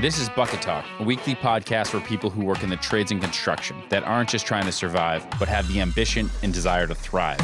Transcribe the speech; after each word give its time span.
This 0.00 0.18
is 0.18 0.28
Bucket 0.28 0.60
Talk, 0.60 0.84
a 0.98 1.04
weekly 1.04 1.36
podcast 1.36 1.90
for 1.90 2.00
people 2.00 2.28
who 2.28 2.44
work 2.44 2.64
in 2.64 2.68
the 2.68 2.76
trades 2.76 3.12
and 3.12 3.22
construction 3.22 3.76
that 3.90 4.02
aren't 4.02 4.28
just 4.28 4.44
trying 4.44 4.64
to 4.64 4.72
survive, 4.72 5.24
but 5.38 5.46
have 5.46 5.68
the 5.68 5.80
ambition 5.80 6.28
and 6.42 6.52
desire 6.52 6.88
to 6.88 6.96
thrive. 6.96 7.38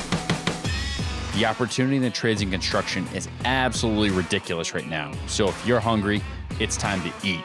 The 1.36 1.46
opportunity 1.46 1.94
in 1.94 2.02
the 2.02 2.10
trades 2.10 2.42
and 2.42 2.50
construction 2.50 3.06
is 3.14 3.28
absolutely 3.44 4.10
ridiculous 4.10 4.74
right 4.74 4.88
now. 4.88 5.12
So 5.28 5.48
if 5.48 5.64
you're 5.64 5.78
hungry, 5.78 6.22
it's 6.58 6.76
time 6.76 7.00
to 7.02 7.12
eat. 7.22 7.44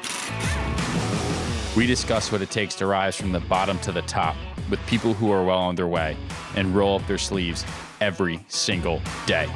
We 1.77 1.85
discuss 1.85 2.31
what 2.31 2.41
it 2.41 2.49
takes 2.49 2.73
to 2.75 2.87
rise 2.87 3.15
from 3.15 3.31
the 3.31 3.41
bottom 3.41 3.77
to 3.81 3.91
the 3.91 4.01
top 4.01 4.35
with 4.71 4.79
people 4.87 5.13
who 5.13 5.31
are 5.31 5.43
well 5.43 5.59
on 5.59 5.75
their 5.75 5.87
way 5.87 6.17
and 6.55 6.75
roll 6.75 6.99
up 6.99 7.05
their 7.05 7.19
sleeves 7.19 7.63
every 8.01 8.43
single 8.47 9.03
day. 9.27 9.47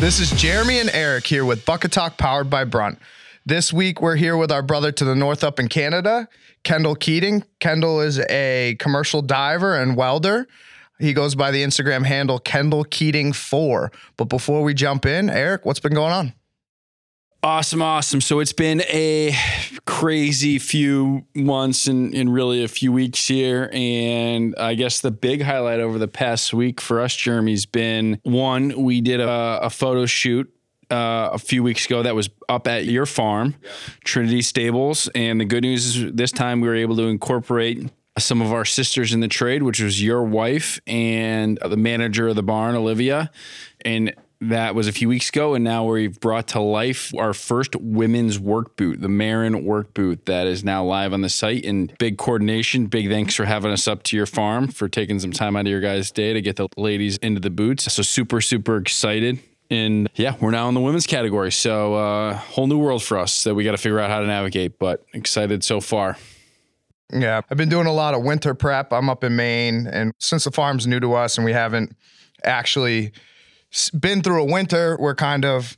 This 0.00 0.18
is 0.18 0.30
Jeremy 0.30 0.78
and 0.78 0.88
Eric 0.94 1.26
here 1.26 1.44
with 1.44 1.66
Bucket 1.66 1.92
Talk 1.92 2.16
powered 2.16 2.48
by 2.48 2.64
Brunt. 2.64 2.98
This 3.44 3.70
week 3.70 4.00
we're 4.00 4.16
here 4.16 4.34
with 4.34 4.50
our 4.50 4.62
brother 4.62 4.90
to 4.92 5.04
the 5.04 5.14
north 5.14 5.44
up 5.44 5.60
in 5.60 5.68
Canada, 5.68 6.26
Kendall 6.64 6.94
Keating. 6.94 7.44
Kendall 7.58 8.00
is 8.00 8.18
a 8.30 8.76
commercial 8.78 9.20
diver 9.20 9.76
and 9.76 9.98
welder. 9.98 10.48
He 10.98 11.12
goes 11.12 11.34
by 11.34 11.50
the 11.50 11.62
Instagram 11.62 12.06
handle 12.06 12.38
Kendall 12.38 12.84
Keating 12.84 13.34
4. 13.34 13.92
But 14.16 14.30
before 14.30 14.62
we 14.62 14.72
jump 14.72 15.04
in, 15.04 15.28
Eric, 15.28 15.66
what's 15.66 15.80
been 15.80 15.92
going 15.92 16.14
on? 16.14 16.32
Awesome, 17.42 17.80
awesome. 17.80 18.20
So 18.20 18.40
it's 18.40 18.52
been 18.52 18.82
a 18.82 19.34
crazy 19.86 20.58
few 20.58 21.24
months 21.34 21.86
and, 21.86 22.14
and 22.14 22.32
really 22.32 22.62
a 22.62 22.68
few 22.68 22.92
weeks 22.92 23.26
here. 23.26 23.70
And 23.72 24.54
I 24.56 24.74
guess 24.74 25.00
the 25.00 25.10
big 25.10 25.40
highlight 25.40 25.80
over 25.80 25.98
the 25.98 26.08
past 26.08 26.52
week 26.52 26.82
for 26.82 27.00
us, 27.00 27.16
Jeremy's 27.16 27.64
been 27.64 28.20
one, 28.24 28.82
we 28.82 29.00
did 29.00 29.20
a, 29.20 29.60
a 29.62 29.70
photo 29.70 30.04
shoot 30.04 30.52
uh, 30.90 31.30
a 31.32 31.38
few 31.38 31.62
weeks 31.62 31.86
ago 31.86 32.02
that 32.02 32.14
was 32.14 32.28
up 32.50 32.66
at 32.66 32.84
your 32.84 33.06
farm, 33.06 33.54
yeah. 33.62 33.70
Trinity 34.04 34.42
Stables. 34.42 35.08
And 35.14 35.40
the 35.40 35.46
good 35.46 35.62
news 35.62 35.96
is 35.96 36.12
this 36.12 36.32
time 36.32 36.60
we 36.60 36.68
were 36.68 36.76
able 36.76 36.96
to 36.96 37.04
incorporate 37.04 37.90
some 38.18 38.42
of 38.42 38.52
our 38.52 38.66
sisters 38.66 39.14
in 39.14 39.20
the 39.20 39.28
trade, 39.28 39.62
which 39.62 39.80
was 39.80 40.02
your 40.02 40.22
wife 40.24 40.78
and 40.86 41.58
the 41.62 41.76
manager 41.76 42.28
of 42.28 42.36
the 42.36 42.42
barn, 42.42 42.74
Olivia. 42.74 43.30
And 43.82 44.14
that 44.40 44.74
was 44.74 44.88
a 44.88 44.92
few 44.92 45.08
weeks 45.08 45.28
ago, 45.28 45.54
and 45.54 45.62
now 45.62 45.84
we've 45.84 46.18
brought 46.18 46.48
to 46.48 46.60
life 46.60 47.12
our 47.16 47.34
first 47.34 47.76
women's 47.76 48.38
work 48.38 48.74
boot, 48.76 49.00
the 49.00 49.08
Marin 49.08 49.64
work 49.64 49.92
boot, 49.92 50.24
that 50.26 50.46
is 50.46 50.64
now 50.64 50.82
live 50.82 51.12
on 51.12 51.20
the 51.20 51.28
site. 51.28 51.64
And 51.64 51.96
big 51.98 52.16
coordination. 52.16 52.86
Big 52.86 53.08
thanks 53.08 53.34
for 53.34 53.44
having 53.44 53.70
us 53.70 53.86
up 53.86 54.02
to 54.04 54.16
your 54.16 54.26
farm 54.26 54.68
for 54.68 54.88
taking 54.88 55.18
some 55.18 55.32
time 55.32 55.56
out 55.56 55.60
of 55.60 55.66
your 55.66 55.80
guys' 55.80 56.10
day 56.10 56.32
to 56.32 56.40
get 56.40 56.56
the 56.56 56.68
ladies 56.76 57.18
into 57.18 57.40
the 57.40 57.50
boots. 57.50 57.92
So 57.92 58.02
super, 58.02 58.40
super 58.40 58.76
excited. 58.76 59.40
And 59.68 60.08
yeah, 60.14 60.34
we're 60.40 60.50
now 60.50 60.68
in 60.68 60.74
the 60.74 60.80
women's 60.80 61.06
category. 61.06 61.52
So 61.52 61.94
uh, 61.94 62.34
whole 62.34 62.66
new 62.66 62.78
world 62.78 63.02
for 63.02 63.18
us 63.18 63.44
that 63.44 63.54
we 63.54 63.62
got 63.62 63.72
to 63.72 63.78
figure 63.78 64.00
out 64.00 64.10
how 64.10 64.20
to 64.20 64.26
navigate, 64.26 64.78
but 64.78 65.04
excited 65.12 65.62
so 65.62 65.80
far. 65.80 66.16
Yeah, 67.12 67.42
I've 67.50 67.58
been 67.58 67.68
doing 67.68 67.86
a 67.86 67.92
lot 67.92 68.14
of 68.14 68.22
winter 68.22 68.54
prep. 68.54 68.92
I'm 68.92 69.10
up 69.10 69.22
in 69.22 69.36
Maine, 69.36 69.86
and 69.86 70.12
since 70.18 70.44
the 70.44 70.50
farm's 70.50 70.86
new 70.86 71.00
to 71.00 71.14
us 71.14 71.36
and 71.36 71.44
we 71.44 71.52
haven't 71.52 71.94
actually 72.44 73.12
been 73.98 74.22
through 74.22 74.42
a 74.42 74.44
winter. 74.44 74.96
We're 74.98 75.14
kind 75.14 75.44
of 75.44 75.76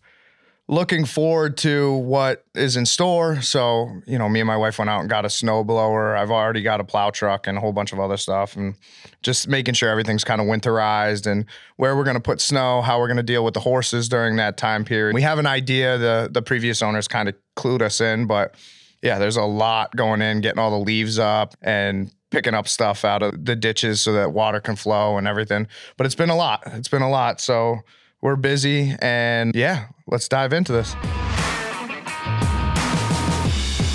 looking 0.68 1.04
forward 1.04 1.56
to 1.58 1.92
what 1.92 2.44
is 2.54 2.76
in 2.76 2.86
store. 2.86 3.42
So, 3.42 3.90
you 4.06 4.16
know, 4.16 4.28
me 4.28 4.40
and 4.40 4.46
my 4.46 4.56
wife 4.56 4.78
went 4.78 4.88
out 4.88 5.00
and 5.00 5.10
got 5.10 5.24
a 5.24 5.30
snow 5.30 5.64
blower. 5.64 6.16
I've 6.16 6.30
already 6.30 6.62
got 6.62 6.80
a 6.80 6.84
plow 6.84 7.10
truck 7.10 7.46
and 7.46 7.58
a 7.58 7.60
whole 7.60 7.72
bunch 7.72 7.92
of 7.92 8.00
other 8.00 8.16
stuff 8.16 8.56
and 8.56 8.74
just 9.22 9.48
making 9.48 9.74
sure 9.74 9.90
everything's 9.90 10.24
kind 10.24 10.40
of 10.40 10.46
winterized 10.46 11.30
and 11.30 11.44
where 11.76 11.96
we're 11.96 12.04
going 12.04 12.16
to 12.16 12.22
put 12.22 12.40
snow, 12.40 12.80
how 12.80 12.98
we're 12.98 13.08
going 13.08 13.16
to 13.18 13.22
deal 13.22 13.44
with 13.44 13.54
the 13.54 13.60
horses 13.60 14.08
during 14.08 14.36
that 14.36 14.56
time 14.56 14.84
period. 14.84 15.14
We 15.14 15.22
have 15.22 15.38
an 15.38 15.46
idea 15.46 15.98
the 15.98 16.30
the 16.32 16.42
previous 16.42 16.80
owners 16.80 17.08
kind 17.08 17.28
of 17.28 17.34
clued 17.56 17.82
us 17.82 18.00
in, 18.00 18.26
but 18.26 18.54
yeah, 19.02 19.18
there's 19.18 19.36
a 19.36 19.42
lot 19.42 19.94
going 19.96 20.22
in, 20.22 20.40
getting 20.40 20.60
all 20.60 20.70
the 20.70 20.84
leaves 20.84 21.18
up 21.18 21.54
and 21.60 22.10
picking 22.32 22.54
up 22.54 22.66
stuff 22.66 23.04
out 23.04 23.22
of 23.22 23.44
the 23.44 23.54
ditches 23.54 24.00
so 24.00 24.14
that 24.14 24.32
water 24.32 24.58
can 24.58 24.74
flow 24.74 25.18
and 25.18 25.28
everything. 25.28 25.68
But 25.98 26.06
it's 26.06 26.14
been 26.14 26.30
a 26.30 26.36
lot. 26.36 26.62
It's 26.66 26.88
been 26.88 27.02
a 27.02 27.10
lot. 27.10 27.40
So 27.40 27.80
we're 28.22 28.36
busy 28.36 28.96
and 29.00 29.54
yeah, 29.54 29.88
let's 30.06 30.28
dive 30.28 30.54
into 30.54 30.72
this. 30.72 30.94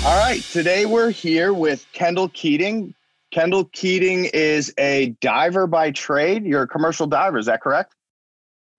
All 0.06 0.18
right. 0.18 0.40
Today 0.52 0.86
we're 0.86 1.10
here 1.10 1.52
with 1.52 1.84
Kendall 1.92 2.28
Keating. 2.28 2.94
Kendall 3.32 3.64
Keating 3.72 4.26
is 4.26 4.72
a 4.78 5.08
diver 5.20 5.66
by 5.66 5.90
trade. 5.90 6.46
You're 6.46 6.62
a 6.62 6.68
commercial 6.68 7.08
diver, 7.08 7.38
is 7.38 7.46
that 7.46 7.60
correct? 7.60 7.94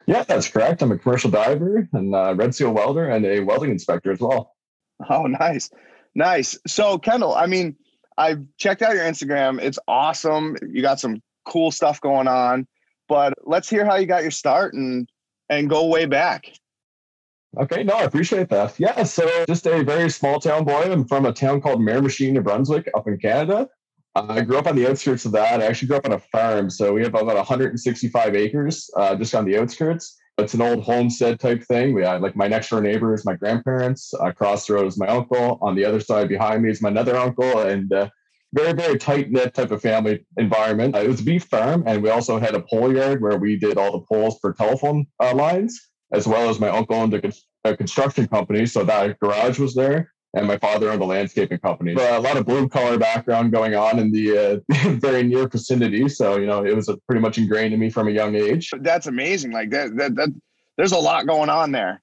Yeah, 0.07 0.23
that's 0.23 0.47
correct. 0.47 0.81
I'm 0.81 0.91
a 0.91 0.97
commercial 0.97 1.29
diver 1.29 1.87
and 1.91 2.15
a 2.15 2.33
red 2.33 2.55
seal 2.55 2.71
welder 2.71 3.09
and 3.09 3.25
a 3.25 3.41
welding 3.41 3.69
inspector 3.69 4.11
as 4.11 4.19
well. 4.19 4.55
Oh, 5.09 5.23
nice. 5.23 5.69
Nice. 6.15 6.57
So, 6.65 6.97
Kendall, 6.97 7.35
I 7.35 7.45
mean, 7.45 7.75
I've 8.19 8.43
checked 8.57 8.81
out 8.81 8.93
your 8.93 9.05
Instagram. 9.05 9.61
It's 9.61 9.79
awesome. 9.87 10.57
You 10.69 10.81
got 10.81 10.99
some 10.99 11.21
cool 11.45 11.71
stuff 11.71 12.01
going 12.01 12.27
on. 12.27 12.67
But 13.07 13.33
let's 13.45 13.69
hear 13.69 13.85
how 13.85 13.95
you 13.95 14.05
got 14.05 14.21
your 14.21 14.31
start 14.31 14.73
and 14.75 15.09
and 15.49 15.69
go 15.69 15.87
way 15.87 16.05
back. 16.05 16.51
Okay, 17.57 17.83
no, 17.83 17.95
I 17.95 18.03
appreciate 18.03 18.49
that. 18.49 18.79
Yeah, 18.79 19.01
so 19.03 19.27
just 19.47 19.65
a 19.65 19.83
very 19.83 20.11
small 20.11 20.39
town 20.39 20.65
boy. 20.65 20.91
I'm 20.91 21.07
from 21.07 21.25
a 21.25 21.33
town 21.33 21.61
called 21.61 21.79
Miramichi, 21.79 22.31
New 22.31 22.41
Brunswick, 22.41 22.87
up 22.95 23.07
in 23.07 23.17
Canada. 23.17 23.67
Uh, 24.15 24.27
I 24.29 24.41
grew 24.41 24.59
up 24.59 24.67
on 24.67 24.75
the 24.75 24.87
outskirts 24.87 25.25
of 25.25 25.31
that. 25.31 25.59
I 25.61 25.65
actually 25.65 25.87
grew 25.87 25.97
up 25.97 26.05
on 26.05 26.11
a 26.11 26.19
farm, 26.19 26.69
so 26.69 26.93
we 26.93 27.01
have 27.01 27.15
about 27.15 27.25
165 27.25 28.35
acres 28.35 28.89
uh, 28.95 29.15
just 29.15 29.33
on 29.33 29.45
the 29.45 29.57
outskirts. 29.57 30.15
It's 30.39 30.53
an 30.53 30.61
old 30.61 30.83
homestead 30.83 31.39
type 31.39 31.63
thing. 31.63 31.93
We 31.93 32.03
had 32.03 32.21
like 32.21 32.35
my 32.35 32.47
next 32.47 32.69
door 32.69 32.81
neighbor 32.81 33.13
is 33.13 33.25
my 33.25 33.35
grandparents. 33.35 34.13
Across 34.19 34.67
the 34.67 34.73
road 34.73 34.87
is 34.87 34.97
my 34.97 35.07
uncle. 35.07 35.59
On 35.61 35.75
the 35.75 35.85
other 35.85 35.99
side 35.99 36.29
behind 36.29 36.63
me 36.63 36.71
is 36.71 36.81
my 36.81 36.89
another 36.89 37.15
uncle, 37.15 37.59
and 37.59 37.91
uh, 37.91 38.09
very 38.53 38.73
very 38.73 38.97
tight 38.97 39.31
knit 39.31 39.53
type 39.53 39.71
of 39.71 39.81
family 39.81 40.25
environment. 40.37 40.95
Uh, 40.95 40.99
it 40.99 41.07
was 41.07 41.21
a 41.21 41.23
beef 41.23 41.45
farm, 41.45 41.83
and 41.85 42.01
we 42.01 42.09
also 42.09 42.39
had 42.39 42.55
a 42.55 42.61
pole 42.61 42.93
yard 42.93 43.21
where 43.21 43.37
we 43.37 43.57
did 43.57 43.77
all 43.77 43.91
the 43.91 44.05
poles 44.05 44.37
for 44.41 44.53
telephone 44.53 45.05
uh, 45.21 45.33
lines, 45.33 45.79
as 46.13 46.27
well 46.27 46.49
as 46.49 46.59
my 46.59 46.69
uncle 46.69 46.95
owned 46.95 47.13
a, 47.13 47.31
a, 47.65 47.75
construction 47.75 48.27
company, 48.27 48.65
so 48.65 48.83
that 48.83 49.19
garage 49.19 49.59
was 49.59 49.75
there. 49.75 50.11
And 50.35 50.47
my 50.47 50.57
father 50.57 50.91
owned 50.91 51.01
a 51.01 51.05
landscaping 51.05 51.57
company. 51.59 51.95
But 51.95 52.13
a 52.13 52.19
lot 52.19 52.37
of 52.37 52.45
blue 52.45 52.69
collar 52.69 52.99
background 52.99 53.51
going 53.51 53.75
on 53.75 53.97
in 53.97 54.11
the 54.11 54.37
uh, 54.37 54.89
very 54.99 55.23
near 55.23 55.47
vicinity. 55.47 56.07
So 56.07 56.37
you 56.37 56.45
know, 56.45 56.63
it 56.63 56.75
was 56.75 56.89
pretty 57.07 57.21
much 57.21 57.37
ingrained 57.37 57.73
in 57.73 57.79
me 57.79 57.89
from 57.89 58.07
a 58.07 58.11
young 58.11 58.35
age. 58.35 58.71
That's 58.81 59.07
amazing. 59.07 59.51
Like 59.51 59.71
that, 59.71 59.95
that, 59.97 60.15
that. 60.15 60.29
There's 60.77 60.91
a 60.91 60.97
lot 60.97 61.27
going 61.27 61.49
on 61.49 61.71
there. 61.71 62.01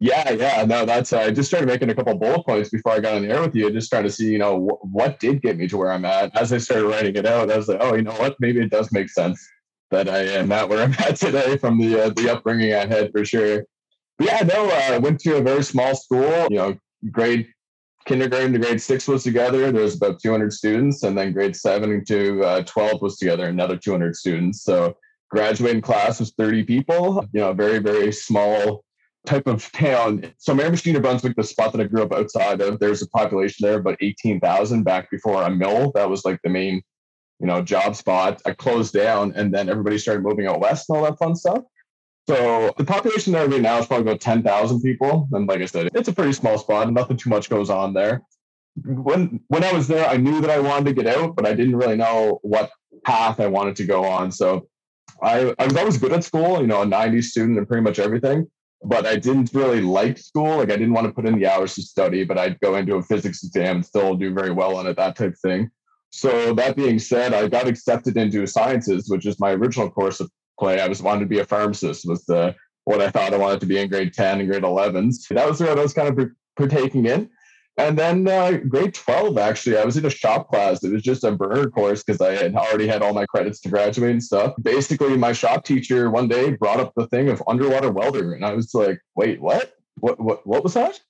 Yeah, 0.00 0.32
yeah, 0.32 0.64
no, 0.64 0.84
that's. 0.84 1.12
Uh, 1.12 1.20
I 1.20 1.30
just 1.30 1.48
started 1.48 1.66
making 1.66 1.88
a 1.88 1.94
couple 1.94 2.14
bullet 2.16 2.44
points 2.44 2.68
before 2.68 2.92
I 2.92 3.00
got 3.00 3.14
on 3.14 3.22
the 3.22 3.28
air 3.28 3.40
with 3.40 3.54
you, 3.54 3.70
just 3.70 3.90
trying 3.90 4.02
to 4.02 4.10
see, 4.10 4.32
you 4.32 4.38
know, 4.38 4.58
wh- 4.58 4.84
what 4.92 5.20
did 5.20 5.40
get 5.40 5.56
me 5.56 5.68
to 5.68 5.76
where 5.76 5.92
I'm 5.92 6.04
at. 6.04 6.36
As 6.36 6.52
I 6.52 6.58
started 6.58 6.86
writing 6.86 7.14
it 7.14 7.26
out, 7.26 7.50
I 7.50 7.56
was 7.56 7.68
like, 7.68 7.78
oh, 7.80 7.94
you 7.94 8.02
know 8.02 8.12
what? 8.12 8.36
Maybe 8.40 8.60
it 8.60 8.70
does 8.70 8.90
make 8.90 9.08
sense 9.08 9.42
that 9.90 10.08
I 10.08 10.18
am 10.18 10.50
at 10.50 10.68
where 10.68 10.82
I'm 10.82 10.92
at 10.98 11.16
today 11.16 11.56
from 11.56 11.78
the 11.78 12.04
uh, 12.04 12.08
the 12.10 12.30
upbringing 12.30 12.74
I 12.74 12.86
had 12.86 13.12
for 13.12 13.24
sure. 13.24 13.64
But 14.18 14.26
yeah, 14.26 14.40
no, 14.42 14.68
uh, 14.68 14.94
I 14.94 14.98
went 14.98 15.20
to 15.20 15.36
a 15.36 15.42
very 15.42 15.62
small 15.62 15.94
school. 15.94 16.48
You 16.50 16.56
know, 16.56 16.76
grade 17.10 17.48
kindergarten 18.06 18.52
to 18.52 18.58
grade 18.58 18.80
six 18.80 19.08
was 19.08 19.24
together. 19.24 19.72
There 19.72 19.82
was 19.82 19.96
about 19.96 20.20
200 20.20 20.52
students, 20.52 21.02
and 21.02 21.16
then 21.16 21.32
grade 21.32 21.56
seven 21.56 22.04
to 22.06 22.44
uh, 22.44 22.62
12 22.62 23.02
was 23.02 23.18
together, 23.18 23.46
another 23.46 23.76
200 23.76 24.14
students. 24.14 24.62
So 24.62 24.96
graduating 25.30 25.82
class 25.82 26.20
was 26.20 26.32
30 26.36 26.64
people. 26.64 27.26
You 27.32 27.40
know, 27.40 27.52
very 27.52 27.78
very 27.78 28.12
small 28.12 28.84
type 29.26 29.46
of 29.46 29.70
town. 29.72 30.32
So 30.38 30.54
Miramichi, 30.54 30.92
New 30.92 31.00
Brunswick, 31.00 31.36
the 31.36 31.44
spot 31.44 31.72
that 31.72 31.80
I 31.80 31.84
grew 31.84 32.02
up 32.02 32.12
outside 32.12 32.60
of, 32.60 32.78
there's 32.78 33.02
a 33.02 33.08
population 33.08 33.66
there 33.66 33.78
about 33.78 33.96
18,000 34.00 34.82
back 34.82 35.10
before 35.10 35.42
a 35.42 35.50
mill. 35.50 35.92
That 35.94 36.10
was 36.10 36.24
like 36.24 36.38
the 36.44 36.50
main, 36.50 36.82
you 37.40 37.46
know, 37.46 37.62
job 37.62 37.96
spot. 37.96 38.42
I 38.44 38.52
closed 38.52 38.92
down 38.92 39.32
and 39.34 39.52
then 39.52 39.68
everybody 39.68 39.98
started 39.98 40.22
moving 40.22 40.46
out 40.46 40.60
west 40.60 40.90
and 40.90 40.98
all 40.98 41.04
that 41.04 41.18
fun 41.18 41.34
stuff. 41.36 41.62
So 42.28 42.72
the 42.78 42.84
population 42.84 43.32
there 43.32 43.48
right 43.48 43.60
now 43.60 43.78
is 43.78 43.86
probably 43.86 44.10
about 44.10 44.20
10,000 44.20 44.80
people. 44.80 45.28
And 45.32 45.46
like 45.46 45.60
I 45.60 45.66
said, 45.66 45.90
it's 45.94 46.08
a 46.08 46.12
pretty 46.12 46.32
small 46.32 46.58
spot. 46.58 46.90
Nothing 46.90 47.16
too 47.16 47.30
much 47.30 47.50
goes 47.50 47.68
on 47.68 47.92
there. 47.92 48.22
When 48.82 49.40
when 49.48 49.62
I 49.62 49.72
was 49.72 49.86
there, 49.86 50.08
I 50.08 50.16
knew 50.16 50.40
that 50.40 50.50
I 50.50 50.58
wanted 50.58 50.86
to 50.86 51.02
get 51.02 51.06
out, 51.06 51.36
but 51.36 51.46
I 51.46 51.54
didn't 51.54 51.76
really 51.76 51.96
know 51.96 52.40
what 52.42 52.70
path 53.04 53.38
I 53.38 53.46
wanted 53.46 53.76
to 53.76 53.84
go 53.84 54.04
on. 54.04 54.32
So 54.32 54.66
I, 55.22 55.54
I 55.58 55.64
was 55.66 55.76
always 55.76 55.96
good 55.96 56.12
at 56.12 56.24
school, 56.24 56.60
you 56.60 56.66
know, 56.66 56.82
a 56.82 56.86
90 56.86 57.22
student 57.22 57.58
and 57.58 57.68
pretty 57.68 57.82
much 57.82 58.00
everything 58.00 58.50
but 58.84 59.06
I 59.06 59.16
didn't 59.16 59.50
really 59.54 59.80
like 59.80 60.18
school. 60.18 60.58
Like 60.58 60.70
I 60.70 60.76
didn't 60.76 60.92
want 60.92 61.06
to 61.06 61.12
put 61.12 61.26
in 61.26 61.38
the 61.38 61.46
hours 61.46 61.74
to 61.74 61.82
study, 61.82 62.24
but 62.24 62.38
I'd 62.38 62.60
go 62.60 62.76
into 62.76 62.96
a 62.96 63.02
physics 63.02 63.42
exam 63.42 63.76
and 63.76 63.86
still 63.86 64.14
do 64.14 64.32
very 64.32 64.52
well 64.52 64.76
on 64.76 64.86
it, 64.86 64.96
that 64.96 65.16
type 65.16 65.32
of 65.32 65.38
thing. 65.38 65.70
So 66.10 66.54
that 66.54 66.76
being 66.76 66.98
said, 66.98 67.34
I 67.34 67.48
got 67.48 67.66
accepted 67.66 68.16
into 68.16 68.46
sciences, 68.46 69.08
which 69.08 69.26
is 69.26 69.40
my 69.40 69.52
original 69.52 69.90
course 69.90 70.20
of 70.20 70.30
I 70.62 70.88
was 70.88 71.02
wanted 71.02 71.20
to 71.20 71.26
be 71.26 71.40
a 71.40 71.44
pharmacist 71.44 72.06
was 72.06 72.24
the 72.24 72.54
what 72.84 73.00
I 73.00 73.10
thought 73.10 73.32
I 73.32 73.38
wanted 73.38 73.60
to 73.60 73.66
be 73.66 73.78
in 73.78 73.88
grade 73.88 74.12
10 74.12 74.40
and 74.40 74.48
grade 74.48 74.62
11s. 74.62 75.28
That 75.28 75.48
was 75.48 75.60
what 75.60 75.78
I 75.78 75.82
was 75.82 75.94
kind 75.94 76.18
of 76.18 76.28
partaking 76.56 77.06
in. 77.06 77.30
And 77.76 77.98
then 77.98 78.28
uh, 78.28 78.58
grade 78.68 78.94
12, 78.94 79.38
actually, 79.38 79.78
I 79.78 79.84
was 79.84 79.96
in 79.96 80.04
a 80.04 80.10
shop 80.10 80.48
class. 80.48 80.84
It 80.84 80.92
was 80.92 81.02
just 81.02 81.24
a 81.24 81.32
burner 81.32 81.70
course 81.70 82.04
because 82.04 82.20
I 82.20 82.32
had 82.32 82.54
already 82.54 82.86
had 82.86 83.02
all 83.02 83.14
my 83.14 83.26
credits 83.26 83.60
to 83.62 83.70
graduate 83.70 84.10
and 84.10 84.22
stuff. 84.22 84.54
Basically, 84.62 85.16
my 85.16 85.32
shop 85.32 85.64
teacher 85.64 86.10
one 86.10 86.28
day 86.28 86.50
brought 86.52 86.78
up 86.78 86.92
the 86.94 87.08
thing 87.08 87.30
of 87.30 87.42
underwater 87.48 87.90
welder. 87.90 88.34
And 88.34 88.44
I 88.44 88.52
was 88.52 88.74
like, 88.74 89.00
wait, 89.16 89.40
what? 89.40 89.74
what 89.98 90.20
what 90.20 90.46
what 90.46 90.62
was 90.64 90.74
that? 90.74 91.00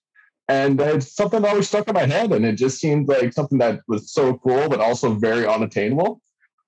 And 0.49 0.81
it's 0.81 1.15
something 1.15 1.41
that 1.43 1.49
always 1.49 1.69
stuck 1.69 1.89
in 1.89 1.95
my 1.95 2.07
head, 2.07 2.33
and 2.33 2.45
it 2.45 2.57
just 2.57 2.79
seemed 2.79 3.09
like 3.09 3.33
something 3.33 3.59
that 3.59 3.81
was 3.89 4.13
so 4.13 4.37
cool, 4.39 4.69
but 4.69 4.81
also 4.81 5.15
very 5.15 5.47
unattainable. 5.47 6.21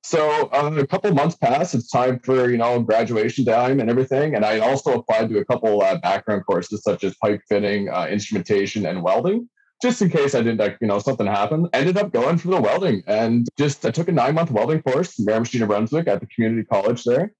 So 0.07 0.49
uh, 0.53 0.71
a 0.77 0.87
couple 0.87 1.13
months 1.13 1.35
passed. 1.35 1.75
It's 1.75 1.91
time 1.91 2.21
for 2.21 2.49
you 2.49 2.59
know 2.59 2.79
graduation 2.79 3.45
time 3.45 3.81
and 3.81 3.91
everything. 3.91 4.37
And 4.37 4.45
I 4.45 4.61
also 4.61 5.01
applied 5.01 5.31
to 5.31 5.39
a 5.39 5.45
couple 5.45 5.83
uh, 5.83 5.99
background 5.99 6.45
courses 6.47 6.85
such 6.85 7.03
as 7.03 7.17
pipe 7.17 7.41
fitting, 7.49 7.89
uh, 7.89 8.07
instrumentation, 8.07 8.87
and 8.87 9.03
welding, 9.03 9.49
just 9.83 10.01
in 10.03 10.09
case 10.09 10.37
I 10.37 10.43
didn't 10.43 10.61
like 10.61 10.79
you 10.81 10.87
know 10.87 11.01
something 11.01 11.27
happened. 11.27 11.71
Ended 11.73 11.99
up 11.99 12.13
going 12.13 12.39
for 12.39 12.49
the 12.49 12.61
welding 12.61 13.03
and 13.09 13.49
just 13.59 13.85
I 13.85 13.91
took 13.91 14.07
a 14.07 14.13
nine 14.13 14.37
month 14.37 14.53
welding 14.53 14.81
course 14.83 15.19
in 15.19 15.27
Miramichi, 15.27 15.59
New 15.59 15.67
Brunswick 15.67 16.07
at 16.07 16.21
the 16.21 16.29
community 16.29 16.63
college 16.63 17.03
there. 17.03 17.33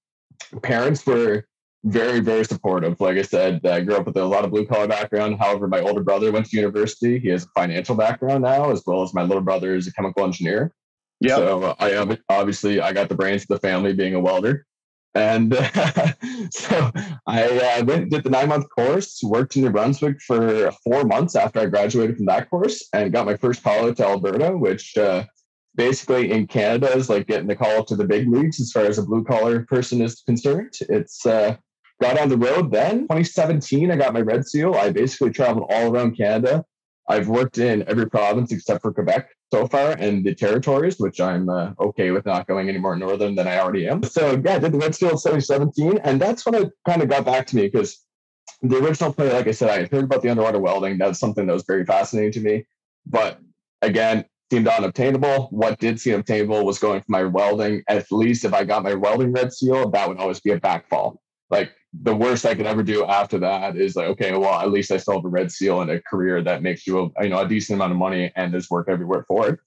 Parents 0.61 1.05
were 1.05 1.45
very 1.85 2.19
very 2.19 2.43
supportive. 2.43 2.99
Like 2.99 3.17
I 3.17 3.21
said, 3.21 3.65
I 3.65 3.79
grew 3.79 3.95
up 3.95 4.07
with 4.07 4.17
a 4.17 4.25
lot 4.25 4.43
of 4.43 4.51
blue 4.51 4.65
collar 4.65 4.89
background. 4.89 5.37
However, 5.39 5.69
my 5.69 5.79
older 5.79 6.03
brother 6.03 6.33
went 6.33 6.47
to 6.47 6.57
university. 6.57 7.17
He 7.17 7.29
has 7.29 7.45
a 7.45 7.49
financial 7.55 7.95
background 7.95 8.43
now, 8.43 8.71
as 8.71 8.83
well 8.85 9.03
as 9.03 9.13
my 9.13 9.23
little 9.23 9.41
brother 9.41 9.73
is 9.73 9.87
a 9.87 9.93
chemical 9.93 10.25
engineer. 10.25 10.73
Yeah. 11.19 11.35
So 11.37 11.75
I 11.79 12.17
obviously 12.29 12.79
I 12.79 12.93
got 12.93 13.09
the 13.09 13.15
brains 13.15 13.43
of 13.43 13.47
the 13.47 13.59
family 13.59 13.93
being 13.93 14.15
a 14.15 14.19
welder. 14.19 14.65
And 15.15 15.55
uh, 15.55 16.13
so 16.51 16.91
I 17.25 17.43
uh, 17.79 17.85
went 17.85 18.11
did 18.11 18.23
the 18.23 18.29
nine 18.29 18.49
month 18.49 18.67
course, 18.69 19.19
worked 19.23 19.55
in 19.55 19.63
New 19.63 19.71
Brunswick 19.71 20.21
for 20.21 20.71
four 20.83 21.05
months 21.05 21.35
after 21.35 21.59
I 21.59 21.65
graduated 21.65 22.17
from 22.17 22.27
that 22.27 22.49
course, 22.49 22.87
and 22.93 23.11
got 23.11 23.25
my 23.25 23.35
first 23.35 23.63
call 23.63 23.87
out 23.87 23.97
to 23.97 24.05
Alberta, 24.05 24.55
which 24.55 24.95
uh, 24.95 25.23
basically 25.75 26.31
in 26.31 26.45
Canada 26.45 26.95
is 26.95 27.09
like 27.09 27.27
getting 27.27 27.47
the 27.47 27.55
call 27.55 27.79
up 27.79 27.87
to 27.87 27.95
the 27.95 28.05
big 28.05 28.29
leagues 28.29 28.59
as 28.59 28.71
far 28.71 28.83
as 28.83 28.99
a 28.99 29.03
blue 29.03 29.23
collar 29.23 29.63
person 29.63 30.01
is 30.01 30.21
concerned. 30.21 30.73
It's 30.81 31.25
uh, 31.25 31.55
got 32.01 32.19
on 32.19 32.29
the 32.29 32.37
road 32.37 32.71
then. 32.71 33.01
2017, 33.01 33.89
I 33.89 33.95
got 33.95 34.13
my 34.13 34.21
red 34.21 34.45
seal. 34.45 34.75
I 34.75 34.91
basically 34.91 35.31
traveled 35.31 35.67
all 35.69 35.91
around 35.91 36.15
Canada. 36.15 36.63
I've 37.07 37.27
worked 37.27 37.57
in 37.57 37.87
every 37.87 38.09
province 38.09 38.51
except 38.51 38.81
for 38.81 38.93
Quebec 38.93 39.29
so 39.51 39.65
far 39.67 39.91
and 39.91 40.25
the 40.25 40.35
territories, 40.35 40.97
which 40.99 41.21
I'm 41.21 41.47
uh, 41.47 41.71
okay 41.79 42.11
with 42.11 42.25
not 42.25 42.47
going 42.47 42.67
any 42.67 42.79
more 42.79 42.97
northern 42.97 43.35
than 43.35 43.47
I 43.47 43.59
already 43.59 43.87
am. 43.87 44.03
So 44.03 44.41
yeah, 44.43 44.55
I 44.55 44.59
did 44.59 44.73
the 44.73 44.77
Red 44.77 44.93
Seal 44.93 45.11
in 45.11 45.15
2017, 45.15 45.99
and 46.03 46.21
that's 46.21 46.45
when 46.45 46.55
it 46.55 46.71
kind 46.85 47.01
of 47.01 47.07
got 47.07 47.25
back 47.25 47.47
to 47.47 47.55
me 47.55 47.63
because 47.63 48.05
the 48.61 48.77
original 48.77 49.13
play, 49.13 49.31
like 49.31 49.47
I 49.47 49.51
said, 49.51 49.69
I 49.69 49.85
heard 49.85 50.05
about 50.05 50.21
the 50.21 50.29
underwater 50.29 50.59
welding. 50.59 50.97
That's 50.97 51.19
something 51.19 51.45
that 51.45 51.53
was 51.53 51.65
very 51.65 51.85
fascinating 51.85 52.33
to 52.33 52.41
me. 52.41 52.65
But 53.05 53.39
again, 53.81 54.25
seemed 54.51 54.67
unobtainable. 54.67 55.47
What 55.51 55.79
did 55.79 55.99
seem 55.99 56.15
obtainable 56.15 56.65
was 56.65 56.79
going 56.79 57.01
for 57.01 57.11
my 57.11 57.23
welding. 57.23 57.83
At 57.87 58.11
least 58.11 58.45
if 58.45 58.53
I 58.53 58.63
got 58.63 58.83
my 58.83 58.93
welding 58.93 59.31
red 59.31 59.53
seal, 59.53 59.89
that 59.91 60.07
would 60.07 60.17
always 60.17 60.39
be 60.39 60.51
a 60.51 60.59
backfall. 60.59 61.17
Like 61.49 61.71
the 62.01 62.15
worst 62.15 62.45
I 62.45 62.55
could 62.55 62.65
ever 62.65 62.83
do 62.83 63.05
after 63.05 63.39
that 63.39 63.77
is 63.77 63.95
like, 63.95 64.07
okay, 64.07 64.35
well, 64.35 64.59
at 64.59 64.71
least 64.71 64.91
I 64.91 64.97
still 64.97 65.15
have 65.15 65.25
a 65.25 65.29
red 65.29 65.51
seal 65.51 65.81
and 65.81 65.91
a 65.91 66.01
career 66.01 66.41
that 66.43 66.61
makes 66.61 66.85
you 66.85 66.99
a 66.99 67.23
you 67.23 67.29
know 67.29 67.39
a 67.39 67.47
decent 67.47 67.77
amount 67.77 67.91
of 67.91 67.97
money 67.97 68.31
and 68.35 68.53
there's 68.53 68.69
work 68.69 68.89
everywhere 68.89 69.25
for 69.27 69.49
it. 69.49 69.59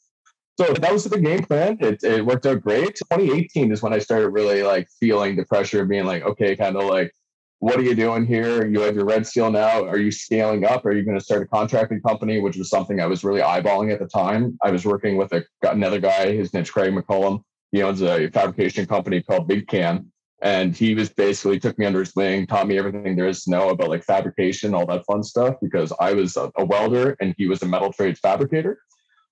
So 0.59 0.75
that 0.75 0.93
was 0.93 1.05
the 1.05 1.19
game 1.19 1.43
plan. 1.43 1.79
It, 1.81 2.03
it 2.05 2.25
worked 2.25 2.45
out 2.45 2.61
great. 2.61 2.97
2018 2.97 3.73
is 3.73 3.83
when 3.83 3.95
I 3.95 3.99
started 3.99 4.29
really 4.29 4.63
like 4.63 4.89
feeling 5.01 5.37
the 5.37 5.45
pressure 5.47 5.83
of 5.83 5.89
being 5.89 6.05
like, 6.05 6.23
okay, 6.23 6.55
kind 6.55 6.77
of 6.77 6.85
like, 6.85 7.13
what 7.61 7.79
are 7.79 7.83
you 7.83 7.95
doing 7.95 8.27
here? 8.27 8.67
You 8.67 8.81
have 8.81 8.95
your 8.95 9.07
red 9.07 9.27
seal 9.27 9.51
now. 9.51 9.85
Are 9.85 9.97
you 9.97 10.11
scaling 10.11 10.67
up? 10.67 10.85
Are 10.85 10.93
you 10.93 11.03
going 11.03 11.19
to 11.19 11.25
start 11.25 11.43
a 11.43 11.47
contracting 11.47 12.03
company? 12.03 12.41
Which 12.41 12.57
was 12.57 12.69
something 12.69 13.01
I 13.01 13.07
was 13.07 13.25
really 13.25 13.41
eyeballing 13.41 13.93
at 13.93 14.01
the 14.01 14.07
time. 14.07 14.59
I 14.63 14.71
was 14.71 14.85
working 14.85 15.17
with 15.17 15.33
a, 15.33 15.45
another 15.63 15.99
guy. 15.99 16.33
His 16.33 16.53
name's 16.53 16.71
Craig 16.71 16.93
McCullum. 16.93 17.43
He 17.73 17.83
owns 17.83 18.03
a 18.03 18.29
fabrication 18.29 18.87
company 18.87 19.23
called 19.23 19.49
Big 19.49 19.67
Can 19.67 20.11
and 20.43 20.75
he 20.75 20.95
was 20.95 21.11
basically 21.11 21.59
took 21.59 21.79
me 21.79 21.87
under 21.87 22.01
his 22.01 22.15
wing, 22.15 22.47
taught 22.47 22.67
me 22.67 22.79
everything 22.79 23.15
there 23.15 23.29
is 23.29 23.45
to 23.45 23.51
know 23.51 23.71
about 23.71 23.91
like 23.91 24.05
fabrication, 24.05 24.75
all 24.75 24.87
that 24.87 25.05
fun 25.05 25.23
stuff, 25.23 25.57
because 25.61 25.93
I 26.01 26.15
was 26.15 26.37
a, 26.37 26.51
a 26.57 26.65
welder 26.65 27.17
and 27.21 27.35
he 27.37 27.47
was 27.47 27.63
a 27.63 27.67
metal 27.67 27.93
trades 27.93 28.21
fabricator. 28.21 28.79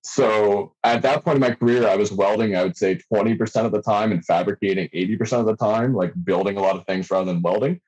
So 0.03 0.75
at 0.85 1.03
that 1.03 1.25
point 1.25 1.37
in 1.37 1.41
my 1.41 1.51
career, 1.53 1.89
I 1.89 1.97
was 1.97 2.13
welding, 2.13 2.57
I 2.57 2.63
would 2.63 2.77
say 2.77 3.01
20% 3.13 3.65
of 3.65 3.73
the 3.73 3.83
time 3.83 4.13
and 4.13 4.25
fabricating 4.25 4.89
80% 4.95 5.41
of 5.41 5.47
the 5.47 5.57
time, 5.57 5.95
like 5.95 6.13
building 6.25 6.57
a 6.57 6.61
lot 6.61 6.77
of 6.77 6.87
things 6.87 7.11
rather 7.11 7.33
than 7.33 7.43
welding. 7.43 7.81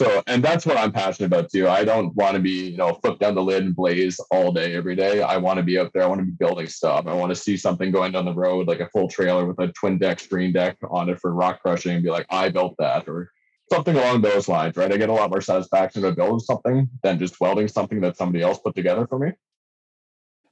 So, 0.00 0.22
and 0.26 0.42
that's 0.42 0.64
what 0.64 0.78
I'm 0.78 0.92
passionate 0.92 1.26
about 1.26 1.50
too. 1.50 1.68
I 1.68 1.84
don't 1.84 2.14
want 2.14 2.34
to 2.34 2.40
be, 2.40 2.70
you 2.70 2.78
know, 2.78 2.94
flip 2.94 3.18
down 3.18 3.34
the 3.34 3.42
lid 3.42 3.64
and 3.64 3.76
blaze 3.76 4.18
all 4.30 4.50
day, 4.50 4.74
every 4.74 4.96
day. 4.96 5.20
I 5.20 5.36
want 5.36 5.58
to 5.58 5.62
be 5.62 5.78
out 5.78 5.90
there. 5.92 6.02
I 6.02 6.06
want 6.06 6.20
to 6.20 6.24
be 6.24 6.32
building 6.32 6.68
stuff. 6.68 7.06
I 7.06 7.12
want 7.12 7.28
to 7.28 7.36
see 7.36 7.54
something 7.58 7.90
going 7.90 8.12
down 8.12 8.24
the 8.24 8.32
road, 8.32 8.66
like 8.66 8.80
a 8.80 8.88
full 8.88 9.08
trailer 9.08 9.44
with 9.44 9.58
a 9.58 9.70
twin 9.72 9.98
deck 9.98 10.18
screen 10.18 10.54
deck 10.54 10.78
on 10.90 11.10
it 11.10 11.20
for 11.20 11.34
rock 11.34 11.60
crushing 11.60 11.92
and 11.92 12.02
be 12.02 12.08
like, 12.08 12.24
I 12.30 12.48
built 12.48 12.76
that 12.78 13.10
or 13.10 13.30
something 13.70 13.94
along 13.94 14.22
those 14.22 14.48
lines, 14.48 14.74
right? 14.78 14.90
I 14.90 14.96
get 14.96 15.10
a 15.10 15.12
lot 15.12 15.28
more 15.28 15.42
satisfaction 15.42 16.02
about 16.02 16.16
building 16.16 16.40
something 16.40 16.88
than 17.02 17.18
just 17.18 17.38
welding 17.38 17.68
something 17.68 18.00
that 18.00 18.16
somebody 18.16 18.42
else 18.42 18.58
put 18.58 18.74
together 18.74 19.06
for 19.06 19.18
me. 19.18 19.32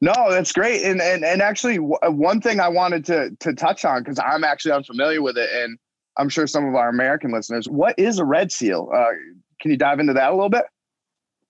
No, 0.03 0.13
that's 0.29 0.53
great. 0.53 0.85
And 0.85 1.01
and 1.01 1.25
and 1.25 1.41
actually, 1.41 1.77
one 1.77 2.43
thing 2.43 2.61
I 2.61 2.69
wanted 2.69 3.07
to 3.07 3.31
to 3.41 3.55
touch 3.55 3.87
on 3.87 4.03
because 4.03 4.19
I'm 4.19 4.45
actually 4.45 4.73
unfamiliar 4.73 5.23
with 5.23 5.39
it, 5.39 5.49
and 5.51 5.79
I'm 6.19 6.29
sure 6.29 6.47
some 6.47 6.67
of 6.67 6.75
our 6.75 6.91
American 6.91 7.33
listeners. 7.33 7.67
What 7.67 7.99
is 7.99 8.19
a 8.19 8.27
red 8.27 8.53
seal? 8.53 8.91
Uh, 8.95 9.07
can 9.61 9.71
you 9.71 9.77
dive 9.77 10.01
into 10.01 10.15
that 10.15 10.31
a 10.31 10.35
little 10.35 10.51
bit? 10.51 10.65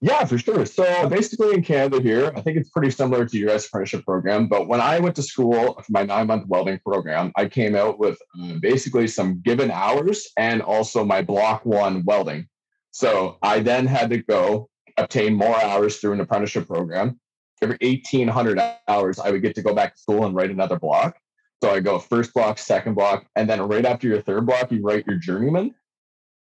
Yeah, 0.00 0.24
for 0.26 0.38
sure. 0.38 0.64
So 0.64 1.08
basically 1.08 1.54
in 1.54 1.62
Canada 1.62 2.00
here, 2.00 2.32
I 2.36 2.40
think 2.40 2.56
it's 2.56 2.70
pretty 2.70 2.90
similar 2.90 3.26
to 3.26 3.36
your 3.36 3.50
apprenticeship 3.50 4.04
program. 4.04 4.46
But 4.46 4.68
when 4.68 4.80
I 4.80 5.00
went 5.00 5.16
to 5.16 5.22
school 5.22 5.74
for 5.74 5.86
my 5.90 6.04
nine 6.04 6.28
month 6.28 6.46
welding 6.46 6.78
program, 6.78 7.32
I 7.36 7.46
came 7.46 7.74
out 7.74 7.98
with 7.98 8.16
uh, 8.40 8.54
basically 8.60 9.08
some 9.08 9.40
given 9.40 9.72
hours 9.72 10.28
and 10.36 10.62
also 10.62 11.04
my 11.04 11.22
block 11.22 11.66
one 11.66 12.04
welding. 12.04 12.46
So 12.92 13.38
I 13.42 13.58
then 13.58 13.86
had 13.86 14.10
to 14.10 14.18
go 14.18 14.68
obtain 14.98 15.34
more 15.34 15.60
hours 15.60 15.98
through 15.98 16.12
an 16.12 16.20
apprenticeship 16.20 16.68
program. 16.68 17.18
Every 17.60 17.78
1800 17.80 18.60
hours, 18.86 19.18
I 19.18 19.32
would 19.32 19.42
get 19.42 19.56
to 19.56 19.62
go 19.62 19.74
back 19.74 19.96
to 19.96 20.00
school 20.00 20.26
and 20.26 20.34
write 20.34 20.50
another 20.50 20.78
block. 20.78 21.18
So 21.62 21.70
I 21.70 21.80
go 21.80 21.98
first 21.98 22.32
block, 22.34 22.58
second 22.58 22.94
block, 22.94 23.26
and 23.34 23.50
then 23.50 23.60
right 23.62 23.84
after 23.84 24.06
your 24.06 24.22
third 24.22 24.46
block, 24.46 24.70
you 24.70 24.80
write 24.80 25.06
your 25.08 25.16
journeyman. 25.16 25.74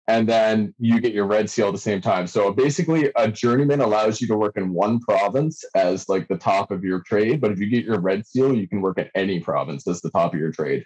And 0.08 0.28
then 0.28 0.72
you 0.78 1.00
get 1.00 1.12
your 1.12 1.26
red 1.26 1.50
seal 1.50 1.66
at 1.68 1.72
the 1.72 1.78
same 1.78 2.00
time. 2.00 2.28
So 2.28 2.52
basically, 2.52 3.10
a 3.16 3.28
journeyman 3.28 3.80
allows 3.80 4.20
you 4.20 4.28
to 4.28 4.36
work 4.36 4.56
in 4.56 4.72
one 4.72 5.00
province 5.00 5.64
as 5.74 6.08
like 6.08 6.28
the 6.28 6.38
top 6.38 6.70
of 6.70 6.84
your 6.84 7.00
trade. 7.00 7.40
But 7.40 7.50
if 7.50 7.58
you 7.58 7.68
get 7.68 7.84
your 7.84 8.00
red 8.00 8.24
seal, 8.24 8.54
you 8.54 8.68
can 8.68 8.80
work 8.80 8.98
in 8.98 9.08
any 9.16 9.40
province 9.40 9.86
as 9.88 10.00
the 10.00 10.10
top 10.10 10.32
of 10.32 10.38
your 10.38 10.52
trade. 10.52 10.84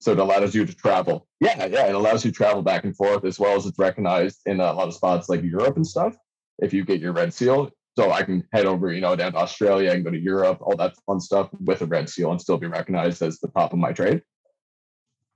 So 0.00 0.12
it 0.12 0.18
allows 0.18 0.54
you 0.54 0.64
to 0.64 0.74
travel. 0.74 1.26
Yeah, 1.40 1.66
yeah, 1.66 1.86
it 1.86 1.94
allows 1.94 2.24
you 2.24 2.30
to 2.30 2.36
travel 2.36 2.62
back 2.62 2.84
and 2.84 2.96
forth 2.96 3.24
as 3.24 3.38
well 3.38 3.56
as 3.56 3.66
it's 3.66 3.78
recognized 3.78 4.40
in 4.46 4.60
a 4.60 4.72
lot 4.72 4.88
of 4.88 4.94
spots 4.94 5.28
like 5.28 5.42
Europe 5.42 5.76
and 5.76 5.86
stuff. 5.86 6.16
If 6.58 6.72
you 6.72 6.84
get 6.84 7.00
your 7.00 7.12
red 7.12 7.34
seal, 7.34 7.70
so 7.96 8.10
I 8.10 8.22
can 8.22 8.42
head 8.52 8.66
over, 8.66 8.92
you 8.92 9.00
know, 9.00 9.14
down 9.16 9.32
to 9.32 9.38
Australia 9.38 9.90
and 9.90 10.04
go 10.04 10.10
to 10.10 10.18
Europe, 10.18 10.58
all 10.60 10.76
that 10.76 10.94
fun 11.06 11.20
stuff 11.20 11.50
with 11.60 11.82
a 11.82 11.86
red 11.86 12.08
seal 12.08 12.30
and 12.30 12.40
still 12.40 12.58
be 12.58 12.66
recognized 12.66 13.22
as 13.22 13.38
the 13.38 13.48
top 13.48 13.72
of 13.72 13.78
my 13.78 13.92
trade. 13.92 14.22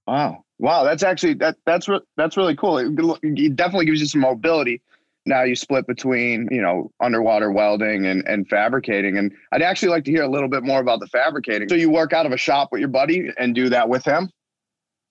Wow, 0.07 0.45
wow, 0.59 0.85
that's 0.85 1.03
actually 1.03 1.35
that 1.35 1.57
that's 1.67 1.89
re- 1.89 2.01
that's 2.17 2.37
really 2.37 2.57
cool. 2.57 2.79
It, 2.79 2.89
it 3.23 3.57
definitely 3.57 3.87
gives 3.87 4.01
you 4.01 4.07
some 4.07 4.21
mobility. 4.21 4.83
Now 5.25 5.43
you 5.43 5.57
split 5.57 5.87
between 5.87 6.49
you 6.51 6.63
know 6.63 6.91
underwater 7.01 7.51
welding 7.51 8.07
and 8.07 8.27
and 8.27 8.49
fabricating, 8.49 9.19
and 9.19 9.33
I'd 9.53 9.63
actually 9.63 9.89
like 9.89 10.05
to 10.05 10.11
hear 10.11 10.23
a 10.23 10.31
little 10.31 10.49
bit 10.49 10.63
more 10.63 10.81
about 10.81 11.01
the 11.01 11.09
fabricating. 11.09 11.69
So 11.69 11.75
you 11.75 11.91
work 11.91 12.13
out 12.13 12.27
of 12.27 12.33
a 12.33 12.37
shop 12.37 12.69
with 12.73 12.81
your 12.81 12.89
buddy 12.89 13.31
and 13.39 13.55
do 13.55 13.69
that 13.71 13.89
with 13.89 14.05
him. 14.05 14.31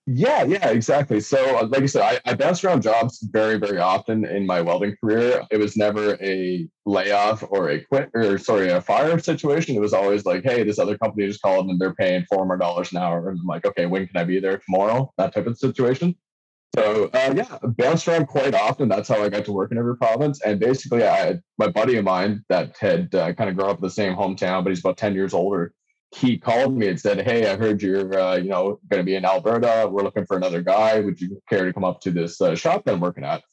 Yeah, 0.08 0.44
yeah, 0.44 0.70
exactly. 0.70 1.20
So, 1.20 1.58
uh, 1.58 1.66
like 1.68 1.82
I 1.82 1.86
said, 1.88 2.02
I, 2.04 2.32
I 2.32 2.36
bounced 2.36 2.64
around 2.64 2.84
jobs 2.84 3.20
very, 3.32 3.58
very 3.58 3.80
often 3.80 4.24
in 4.24 4.46
my 4.46 4.62
welding 4.62 4.96
career. 5.04 5.42
It 5.50 5.58
was 5.58 5.76
never 5.76 6.14
a 6.22 6.68
layoff 6.86 7.44
or 7.50 7.72
a 7.72 7.84
quit 7.84 8.12
or 8.14 8.38
sorry, 8.38 8.70
a 8.70 8.82
fire 8.82 9.18
situation. 9.18 9.76
It 9.76 9.82
was 9.82 9.94
always 9.94 10.24
like, 10.24 10.44
hey, 10.44 10.62
this 10.64 10.78
other 10.78 10.96
company 11.00 11.26
just 11.28 11.42
called 11.42 11.68
and 11.70 11.82
they're 11.82 11.96
paying 11.96 12.24
four 12.30 12.46
more 12.46 12.56
dollars 12.58 12.92
an 12.92 13.00
hour. 13.00 13.30
And 13.30 13.40
I'm 13.40 13.48
like, 13.48 13.66
okay, 13.66 13.88
when 13.88 14.06
can 14.06 14.18
I 14.18 14.26
be 14.26 14.40
there 14.40 14.60
tomorrow? 14.60 15.12
That 15.18 15.34
type 15.34 15.48
of 15.48 15.58
situation. 15.58 16.16
So 16.76 17.10
uh, 17.14 17.34
yeah, 17.36 17.58
bounced 17.64 18.08
around 18.08 18.28
quite 18.28 18.54
often. 18.54 18.90
That's 18.90 19.10
how 19.10 19.24
I 19.24 19.30
got 19.30 19.46
to 19.46 19.54
work 19.54 19.72
in 19.72 19.78
every 19.78 19.98
province. 19.98 20.42
And 20.42 20.60
basically, 20.60 21.04
I 21.04 21.16
had 21.18 21.42
my 21.58 21.68
buddy 21.70 21.98
of 21.98 22.06
mine 22.06 22.44
that 22.50 22.78
had 22.78 23.16
uh, 23.16 23.34
kind 23.34 23.50
of 23.50 23.56
grown 23.56 23.70
up 23.72 23.78
in 23.78 23.84
the 23.84 23.90
same 23.90 24.16
hometown, 24.16 24.64
but 24.64 24.70
he's 24.72 24.82
about 24.82 24.98
ten 24.98 25.14
years 25.16 25.34
older 25.34 25.74
he 26.16 26.38
called 26.38 26.76
me 26.78 26.88
and 26.88 27.00
said, 27.00 27.22
"Hey, 27.22 27.50
I 27.50 27.58
heard 27.58 27.82
you're, 27.82 28.18
uh, 28.18 28.36
you 28.38 28.50
know, 28.50 28.80
going 28.90 29.02
to 29.02 29.04
be 29.04 29.16
in 29.16 29.26
Alberta. 29.26 29.88
We're 29.92 30.04
looking 30.04 30.26
for 30.26 30.38
another 30.38 30.62
guy. 30.62 31.00
Would 31.00 31.20
you 31.20 31.42
care 31.50 31.66
to 31.66 31.74
come 31.74 31.84
up 31.84 32.00
to 32.02 32.12
this 32.12 32.40
uh, 32.40 32.56
shop 32.56 32.86
that 32.86 32.94
I'm 32.94 33.00
working 33.02 33.26
at?" 33.26 33.44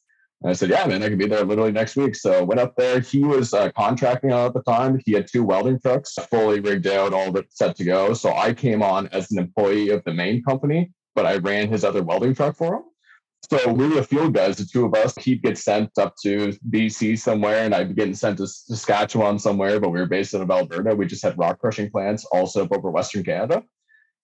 And 0.42 0.50
I 0.50 0.54
said, 0.54 0.70
"Yeah, 0.70 0.86
man, 0.86 1.02
I 1.02 1.08
can 1.08 1.18
be 1.18 1.26
there 1.26 1.44
literally 1.44 1.72
next 1.72 1.96
week." 1.96 2.14
So 2.14 2.44
went 2.44 2.60
up 2.60 2.74
there. 2.76 3.00
He 3.00 3.24
was 3.24 3.52
uh, 3.52 3.70
contracting 3.72 4.30
at 4.30 4.54
the 4.54 4.62
time. 4.62 5.00
He 5.04 5.12
had 5.12 5.26
two 5.26 5.42
welding 5.42 5.80
trucks, 5.80 6.14
fully 6.30 6.60
rigged 6.60 6.86
out, 6.86 7.12
all 7.12 7.34
set 7.50 7.76
to 7.76 7.84
go. 7.84 8.14
So 8.14 8.32
I 8.32 8.54
came 8.54 8.82
on 8.82 9.08
as 9.08 9.30
an 9.32 9.38
employee 9.38 9.90
of 9.90 10.04
the 10.04 10.14
main 10.14 10.42
company, 10.42 10.92
but 11.14 11.26
I 11.26 11.36
ran 11.36 11.68
his 11.68 11.84
other 11.84 12.02
welding 12.02 12.34
truck 12.34 12.56
for 12.56 12.76
him. 12.76 12.82
So 13.50 13.72
we 13.72 13.88
were 13.88 13.96
the 13.96 14.02
field 14.04 14.34
guys, 14.34 14.56
the 14.56 14.64
two 14.64 14.84
of 14.84 14.94
us. 14.94 15.14
He'd 15.16 15.42
get 15.42 15.58
sent 15.58 15.90
up 15.98 16.14
to 16.22 16.52
BC 16.70 17.18
somewhere, 17.18 17.64
and 17.64 17.74
I'd 17.74 17.88
be 17.88 17.94
getting 17.94 18.14
sent 18.14 18.38
to 18.38 18.46
Saskatchewan 18.46 19.38
somewhere. 19.38 19.80
But 19.80 19.90
we 19.90 20.00
were 20.00 20.06
based 20.06 20.34
out 20.34 20.42
of 20.42 20.50
Alberta. 20.50 20.94
We 20.94 21.06
just 21.06 21.22
had 21.22 21.38
rock 21.38 21.58
crushing 21.58 21.90
plants 21.90 22.24
also 22.26 22.68
over 22.70 22.90
Western 22.90 23.24
Canada. 23.24 23.62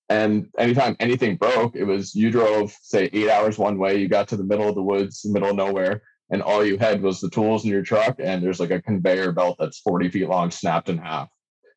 And 0.09 0.47
anytime 0.59 0.97
anything 1.01 1.37
broke, 1.37 1.77
it 1.77 1.85
was 1.85 2.15
you 2.15 2.31
drove 2.31 2.75
say 2.81 3.11
eight 3.13 3.29
hours 3.29 3.59
one 3.59 3.79
way, 3.79 3.99
you 3.99 4.09
got 4.09 4.29
to 4.29 4.37
the 4.37 4.45
middle 4.45 4.69
of 4.69 4.75
the 4.75 4.83
woods, 4.83 5.23
middle 5.27 5.51
of 5.51 5.57
nowhere, 5.57 6.03
and 6.31 6.43
all 6.43 6.65
you 6.65 6.79
had 6.79 7.03
was 7.03 7.21
the 7.21 7.31
tools 7.31 7.65
in 7.65 7.71
your 7.71 7.83
truck 7.83 8.17
and 8.19 8.43
there's 8.43 8.61
like 8.61 8.71
a 8.71 8.83
conveyor 8.83 9.33
belt 9.33 9.57
that's 9.59 9.81
40 9.81 10.11
feet 10.11 10.29
long 10.29 10.51
snapped 10.51 10.89
in 10.89 10.99
half 10.99 11.29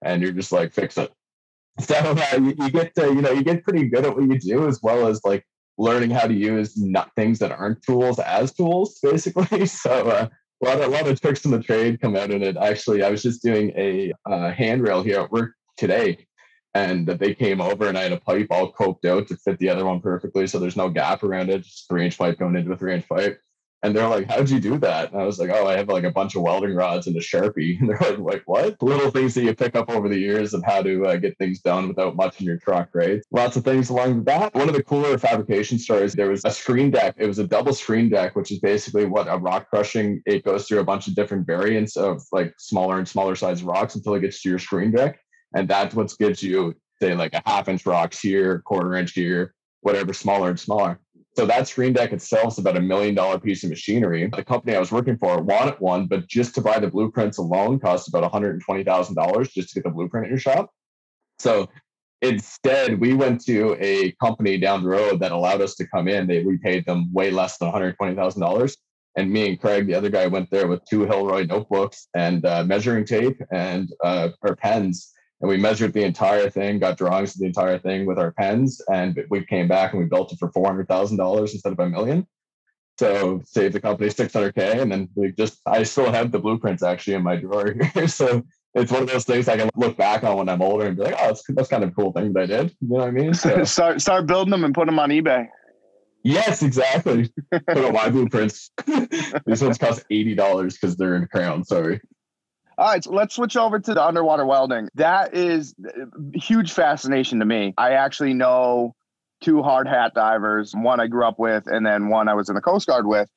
and 0.04 0.22
you're 0.22 0.32
just 0.32 0.52
like 0.52 0.74
fix 0.74 0.98
it 0.98 1.12
so 1.80 1.96
uh, 1.96 2.38
you, 2.38 2.54
you, 2.58 2.70
get 2.70 2.94
to 2.96 3.08
you 3.08 3.22
know 3.22 3.32
you 3.32 3.44
get 3.44 3.64
pretty 3.64 3.88
good 3.88 4.06
at 4.06 4.16
what 4.16 4.30
you 4.30 4.38
do 4.38 4.68
as 4.68 4.82
well 4.84 5.08
as 5.08 5.22
like 5.24 5.46
learning 5.78 6.10
how 6.10 6.28
to 6.28 6.34
use 6.34 6.78
not 6.78 7.12
things 7.16 7.40
that 7.40 7.52
aren't 7.52 7.82
tools 7.84 8.20
as 8.20 8.54
tools 8.54 9.00
basically 9.04 9.66
so 9.66 10.10
uh, 10.10 10.28
a 10.64 10.66
lot 10.66 10.80
of 10.80 10.86
a 10.86 10.88
lot 10.90 11.08
of 11.08 11.20
tricks 11.20 11.46
in 11.46 11.52
the 11.52 11.62
trade 11.62 12.00
come 12.02 12.16
out 12.16 12.32
in 12.32 12.44
it 12.44 12.58
actually 12.58 13.04
i 13.04 13.10
was 13.10 13.24
just 13.24 13.42
doing 13.42 13.72
a 13.76 14.12
uh, 14.30 14.52
handrail 14.52 15.04
here 15.04 15.20
at 15.20 15.32
work 15.32 15.54
today 15.78 16.26
and 16.74 17.06
they 17.08 17.34
came 17.34 17.60
over 17.60 17.88
and 17.88 17.98
I 17.98 18.04
had 18.04 18.14
a 18.14 18.20
pipe 18.20 18.48
all 18.50 18.72
coped 18.72 19.06
out 19.06 19.28
to 19.28 19.36
fit 19.36 19.60
the 19.60 19.70
other 19.70 19.86
one 19.86 20.00
perfectly. 20.00 20.48
So 20.48 20.58
there's 20.60 20.78
no 20.78 20.90
gap 20.90 21.24
around 21.24 21.50
it, 21.50 21.64
just 21.64 21.88
three 21.90 22.06
inch 22.06 22.18
pipe 22.18 22.40
going 22.40 22.56
into 22.56 22.72
a 22.72 22.78
three 22.78 22.94
inch 22.94 23.08
pipe. 23.08 23.40
And 23.84 23.96
they're 23.96 24.08
like, 24.08 24.30
how'd 24.30 24.50
you 24.50 24.60
do 24.60 24.78
that? 24.78 25.12
And 25.12 25.20
I 25.20 25.26
was 25.26 25.40
like, 25.40 25.50
oh, 25.50 25.66
I 25.68 25.76
have 25.76 25.88
like 25.88 26.04
a 26.04 26.12
bunch 26.12 26.36
of 26.36 26.44
welding 26.44 26.76
rods 26.76 27.08
and 27.08 27.16
a 27.16 27.20
Sharpie. 27.20 27.78
And 27.82 27.90
they're 27.90 27.98
like, 28.00 28.20
like 28.20 28.44
what? 28.46 28.82
Little 28.82 29.10
things 29.10 29.34
that 29.34 29.44
you 29.44 29.56
pick 29.56 29.76
up 29.76 29.90
over 29.90 30.08
the 30.08 30.20
years 30.20 30.54
of 30.54 30.64
how 30.64 30.84
to 30.84 31.06
uh, 31.08 31.16
get 31.16 31.38
things 31.38 31.62
done 31.62 31.88
without 31.88 32.16
much 32.16 32.40
in 32.40 32.46
your 32.46 32.58
truck, 32.58 32.90
right? 32.94 33.22
Lots 33.32 33.56
of 33.56 33.64
things 33.64 33.90
along 33.90 34.24
that. 34.26 34.54
One 34.54 34.70
of 34.70 34.76
the 34.76 34.84
cooler 34.84 35.18
fabrication 35.18 35.80
stories, 35.80 36.14
there 36.14 36.30
was 36.30 36.46
a 36.46 36.52
screen 36.52 36.92
deck. 36.92 37.16
It 37.18 37.26
was 37.26 37.40
a 37.40 37.48
double 37.48 37.74
screen 37.74 38.10
deck, 38.10 38.36
which 38.36 38.52
is 38.52 38.60
basically 38.60 39.06
what 39.06 39.28
a 39.28 39.38
rock 39.38 39.68
crushing, 39.70 40.22
it 40.26 40.46
goes 40.46 40.68
through 40.68 40.80
a 40.80 40.84
bunch 40.84 41.08
of 41.08 41.16
different 41.16 41.48
variants 41.48 41.98
of 41.98 42.22
like 42.32 42.54
smaller 42.60 43.00
and 43.00 43.08
smaller 43.08 43.36
size 43.36 43.64
rocks 43.64 43.96
until 43.96 44.14
it 44.14 44.22
gets 44.22 44.42
to 44.44 44.50
your 44.50 44.60
screen 44.60 44.92
deck. 44.92 45.20
And 45.56 45.68
that's 45.68 45.96
what 45.96 46.14
gives 46.20 46.44
you, 46.44 46.76
say, 47.02 47.16
like 47.16 47.34
a 47.34 47.42
half 47.46 47.68
inch 47.68 47.86
rocks 47.86 48.20
here, 48.20 48.60
quarter 48.60 48.96
inch 48.96 49.14
here, 49.14 49.56
whatever, 49.82 50.14
smaller 50.14 50.50
and 50.50 50.60
smaller. 50.60 51.00
So 51.38 51.46
that 51.46 51.68
screen 51.68 51.94
deck 51.94 52.12
itself 52.12 52.54
is 52.54 52.58
about 52.60 52.76
a 52.76 52.82
million 52.82 53.16
dollar 53.16 53.40
piece 53.40 53.64
of 53.64 53.70
machinery. 53.70 54.30
The 54.36 54.44
company 54.44 54.76
I 54.76 54.80
was 54.80 54.92
working 54.92 55.18
for 55.18 55.42
wanted 55.42 55.76
one, 55.80 56.08
but 56.08 56.28
just 56.28 56.54
to 56.56 56.62
buy 56.62 56.80
the 56.80 56.90
blueprints 56.90 57.38
alone 57.38 57.80
cost 57.80 58.10
about 58.10 58.30
$120,000 58.32 59.52
just 59.52 59.70
to 59.70 59.76
get 59.76 59.84
the 59.84 59.90
blueprint 59.90 60.26
in 60.26 60.32
your 60.32 60.40
shop. 60.40 60.72
So 61.40 61.70
instead, 62.22 63.00
we 63.00 63.14
went 63.14 63.46
to 63.46 63.78
a 63.80 64.12
company 64.22 64.58
down 64.58 64.84
the 64.84 64.90
road 64.90 65.22
that 65.22 65.32
allowed 65.32 65.62
us 65.62 65.76
to 65.76 65.88
come 65.88 66.10
in. 66.10 66.28
They 66.28 66.44
we 66.44 66.58
paid 66.58 66.86
them 66.86 67.12
way 67.14 67.32
less 67.32 67.58
than 67.58 67.72
$120,000. 67.72 68.78
And 69.18 69.32
me 69.32 69.50
and 69.50 69.60
Craig, 69.60 69.88
the 69.88 69.96
other 69.96 70.10
guy, 70.10 70.28
went 70.28 70.50
there 70.52 70.68
with 70.68 70.82
two 70.90 71.06
Hilroy 71.06 71.48
notebooks 71.48 72.08
and 72.14 72.46
uh, 72.46 72.64
measuring 72.66 73.06
tape 73.06 73.42
and 73.52 73.90
uh, 74.04 74.30
our 74.42 74.56
pens 74.56 75.12
and 75.42 75.50
we 75.50 75.58
measured 75.58 75.94
the 75.94 76.04
entire 76.04 76.50
thing, 76.50 76.80
got 76.80 76.98
drawings 76.98 77.36
of 77.36 77.40
the 77.40 77.48
entire 77.48 77.80
thing 77.80 78.06
with 78.06 78.20
our 78.20 78.32
pens, 78.32 78.80
and 78.92 79.24
we 79.30 79.44
came 79.44 79.68
back 79.68 79.94
and 79.94 80.02
we 80.02 80.08
built 80.08 80.32
it 80.32 80.40
for 80.40 80.52
four 80.52 80.66
hundred 80.66 80.88
thousand 80.88 81.18
dollars 81.18 81.54
instead 81.54 81.74
of 81.74 81.80
a 81.80 81.90
million. 81.90 82.28
So 83.00 83.42
saved 83.46 83.74
the 83.74 83.82
company 83.82 84.10
six 84.12 84.34
hundred 84.34 84.54
k, 84.54 84.80
and 84.80 84.92
then 84.92 85.10
we 85.16 85.32
just 85.32 85.60
I 85.66 85.84
still 85.84 86.12
have 86.12 86.32
the 86.32 86.40
blueprints 86.40 86.84
actually 86.84 87.16
in 87.16 87.24
my 87.24 87.36
drawer 87.36 87.74
here. 87.94 88.08
so 88.08 88.44
it's 88.76 88.92
one 88.92 89.02
of 89.02 89.10
those 89.10 89.26
things 89.26 89.48
I 89.48 89.58
can 89.58 89.70
look 89.76 89.98
back 89.98 90.24
on 90.24 90.38
when 90.38 90.48
I'm 90.48 90.62
older 90.62 90.86
and 90.86 90.96
be 90.96 91.04
like, 91.04 91.16
oh, 91.20 91.28
that's, 91.28 91.44
that's 91.50 91.68
kind 91.68 91.84
of 91.84 91.90
a 91.90 91.94
cool 91.94 92.14
thing 92.14 92.32
that 92.34 92.44
I 92.44 92.46
did. 92.46 92.76
You 92.80 92.88
know 92.90 92.96
what 92.98 93.08
I 93.08 93.12
mean? 93.12 93.34
So, 93.34 93.64
start 93.66 94.00
start 94.00 94.28
building 94.28 94.52
them 94.52 94.64
and 94.64 94.76
put 94.76 94.86
them 94.86 95.00
on 95.00 95.10
eBay. 95.10 95.48
Yes, 96.24 96.62
exactly. 96.62 97.34
Put 97.52 97.84
on 97.84 97.94
my 97.94 98.08
blueprints. 98.10 98.70
These 99.48 99.64
ones 99.64 99.80
cost 99.80 100.06
eighty 100.12 100.36
dollars 100.36 100.78
because 100.78 100.96
they're 100.96 101.16
in 101.16 101.26
crayon. 101.26 101.64
Sorry. 101.64 102.00
All 102.82 102.88
right, 102.88 103.04
so 103.04 103.12
let's 103.12 103.36
switch 103.36 103.56
over 103.56 103.78
to 103.78 103.94
the 103.94 104.04
underwater 104.04 104.44
welding. 104.44 104.90
That 104.96 105.36
is 105.36 105.76
uh, 105.86 106.06
huge 106.34 106.74
fascination 106.74 107.38
to 107.38 107.46
me. 107.46 107.76
I 107.78 107.92
actually 107.92 108.34
know 108.34 108.96
two 109.40 109.62
hard 109.62 109.88
hat 109.88 110.16
divers, 110.16 110.74
one 110.74 111.00
I 111.00 111.06
grew 111.06 111.24
up 111.24 111.38
with, 111.38 111.68
and 111.68 111.86
then 111.86 112.10
one 112.10 112.28
I 112.28 112.34
was 112.34 112.50
in 112.50 112.56
the 112.56 112.62
Coast 112.62 112.88
Guard 112.88 113.06
with. 113.06 113.30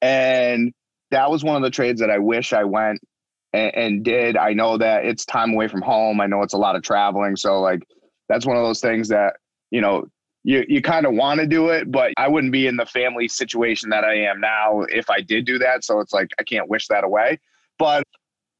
And 0.00 0.72
that 1.10 1.32
was 1.32 1.42
one 1.42 1.56
of 1.56 1.62
the 1.62 1.70
trades 1.70 2.00
that 2.00 2.10
I 2.10 2.18
wish 2.18 2.52
I 2.52 2.62
went 2.62 3.00
and, 3.52 3.74
and 3.74 4.04
did. 4.04 4.36
I 4.36 4.52
know 4.52 4.78
that 4.78 5.04
it's 5.04 5.24
time 5.24 5.52
away 5.52 5.66
from 5.66 5.82
home. 5.82 6.20
I 6.20 6.26
know 6.26 6.42
it's 6.42 6.54
a 6.54 6.58
lot 6.58 6.76
of 6.76 6.82
traveling. 6.82 7.34
So, 7.34 7.60
like, 7.60 7.82
that's 8.28 8.46
one 8.46 8.56
of 8.56 8.62
those 8.62 8.80
things 8.80 9.08
that, 9.08 9.34
you 9.72 9.80
know, 9.80 10.04
you, 10.44 10.64
you 10.68 10.80
kind 10.80 11.06
of 11.06 11.14
want 11.14 11.40
to 11.40 11.46
do 11.48 11.70
it, 11.70 11.90
but 11.90 12.12
I 12.16 12.28
wouldn't 12.28 12.52
be 12.52 12.68
in 12.68 12.76
the 12.76 12.86
family 12.86 13.26
situation 13.26 13.90
that 13.90 14.04
I 14.04 14.26
am 14.26 14.38
now 14.38 14.82
if 14.82 15.10
I 15.10 15.22
did 15.22 15.44
do 15.44 15.58
that. 15.58 15.82
So 15.82 15.98
it's 15.98 16.12
like, 16.12 16.28
I 16.38 16.44
can't 16.44 16.68
wish 16.68 16.86
that 16.86 17.02
away. 17.02 17.40
But 17.80 18.04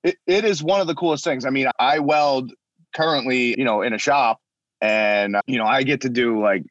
it, 0.02 0.16
it 0.26 0.44
is 0.44 0.62
one 0.62 0.80
of 0.80 0.86
the 0.86 0.94
coolest 0.94 1.24
things. 1.24 1.44
I 1.44 1.50
mean, 1.50 1.68
I 1.78 1.98
weld 1.98 2.52
currently, 2.94 3.58
you 3.58 3.64
know, 3.64 3.82
in 3.82 3.92
a 3.92 3.98
shop 3.98 4.40
and, 4.80 5.36
you 5.46 5.58
know, 5.58 5.64
I 5.64 5.82
get 5.82 6.02
to 6.02 6.08
do 6.08 6.42
like 6.42 6.64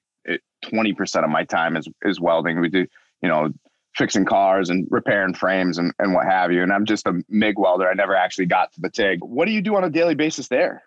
20% 0.65 1.23
of 1.23 1.29
my 1.29 1.43
time 1.43 1.77
is, 1.77 1.87
is 2.03 2.19
welding. 2.19 2.59
We 2.59 2.69
do, 2.69 2.85
you 3.21 3.29
know, 3.29 3.49
fixing 3.95 4.25
cars 4.25 4.69
and 4.69 4.87
repairing 4.89 5.33
frames 5.33 5.77
and, 5.77 5.93
and 5.99 6.13
what 6.13 6.25
have 6.25 6.51
you. 6.51 6.63
And 6.63 6.71
I'm 6.71 6.85
just 6.85 7.07
a 7.07 7.21
MIG 7.29 7.57
welder. 7.57 7.89
I 7.89 7.93
never 7.93 8.15
actually 8.15 8.45
got 8.45 8.71
to 8.73 8.81
the 8.81 8.89
TIG. 8.89 9.19
What 9.21 9.45
do 9.45 9.51
you 9.51 9.61
do 9.61 9.75
on 9.75 9.83
a 9.83 9.89
daily 9.89 10.15
basis 10.15 10.47
there? 10.47 10.83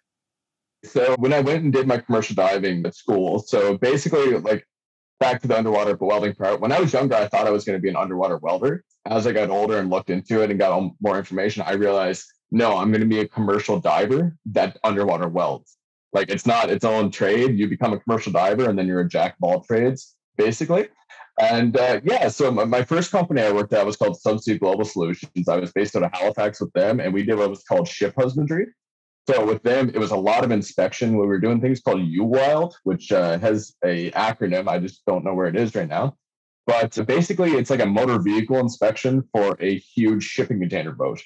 So 0.85 1.15
when 1.19 1.33
I 1.33 1.41
went 1.41 1.65
and 1.65 1.73
did 1.73 1.87
my 1.87 1.99
commercial 1.99 2.35
diving 2.35 2.85
at 2.85 2.95
school, 2.95 3.39
so 3.41 3.79
basically 3.79 4.39
like 4.39 4.67
back 5.21 5.41
to 5.43 5.49
the 5.49 5.57
underwater 5.57 5.97
welding 5.99 6.35
part. 6.35 6.61
When 6.61 6.73
I 6.73 6.81
was 6.81 6.93
younger, 6.93 7.15
I 7.15 7.29
thought 7.29 7.47
I 7.47 7.51
was 7.51 7.65
going 7.65 7.79
to 7.79 7.83
be 7.83 7.89
an 7.89 7.97
underwater 7.97 8.37
welder. 8.39 8.85
As 9.07 9.27
I 9.27 9.33
got 9.33 9.51
older 9.51 9.79
and 9.79 9.91
looked 9.91 10.11
into 10.11 10.43
it 10.43 10.51
and 10.51 10.59
got 10.59 10.91
more 11.01 11.19
information, 11.19 11.63
I 11.67 11.73
realized 11.73 12.27
no, 12.51 12.77
I'm 12.77 12.91
going 12.91 13.01
to 13.01 13.07
be 13.07 13.21
a 13.21 13.29
commercial 13.29 13.81
diver 13.81 14.37
that 14.47 14.79
underwater 14.85 15.29
welds. 15.29 15.77
Like 16.13 16.31
it's 16.31 16.47
not 16.47 16.71
its 16.71 16.85
own 16.85 17.11
trade. 17.11 17.59
You 17.59 17.69
become 17.69 17.93
a 17.93 17.99
commercial 17.99 18.33
diver 18.33 18.69
and 18.69 18.79
then 18.79 18.87
you're 18.87 19.01
a 19.01 19.09
jack 19.09 19.37
of 19.43 19.49
all 19.49 19.61
trades, 19.61 20.15
basically. 20.37 20.89
And 21.41 21.77
uh, 21.77 22.01
yeah, 22.05 22.29
so 22.29 22.53
my 22.53 22.85
first 22.85 23.11
company 23.11 23.43
I 23.43 23.51
worked 23.51 23.73
at 23.73 23.85
was 23.85 23.97
called 23.97 24.17
Subsea 24.25 24.61
Global 24.61 24.85
Solutions. 24.85 25.49
I 25.49 25.57
was 25.57 25.73
based 25.73 25.97
out 25.97 26.05
of 26.05 26.13
Halifax 26.13 26.61
with 26.61 26.73
them, 26.75 27.01
and 27.01 27.13
we 27.13 27.25
did 27.25 27.37
what 27.37 27.51
was 27.51 27.65
called 27.65 27.89
ship 27.89 28.15
husbandry. 28.17 28.67
So 29.29 29.45
with 29.45 29.63
them, 29.63 29.91
it 29.93 29.99
was 29.99 30.13
a 30.13 30.17
lot 30.17 30.45
of 30.45 30.53
inspection. 30.53 31.17
We 31.17 31.27
were 31.27 31.41
doing 31.41 31.61
things 31.61 31.81
called 31.81 32.03
UWILD, 32.03 32.75
which 32.85 33.11
uh, 33.11 33.39
has 33.39 33.75
a 33.85 34.11
acronym. 34.13 34.69
I 34.69 34.79
just 34.79 35.05
don't 35.07 35.25
know 35.25 35.35
where 35.35 35.47
it 35.47 35.57
is 35.57 35.75
right 35.75 35.89
now. 35.89 36.17
But 36.67 36.97
basically, 37.07 37.53
it's 37.53 37.71
like 37.71 37.81
a 37.81 37.87
motor 37.87 38.21
vehicle 38.21 38.59
inspection 38.59 39.25
for 39.33 39.57
a 39.61 39.79
huge 39.79 40.23
shipping 40.23 40.61
container 40.61 40.93
boat. 40.93 41.21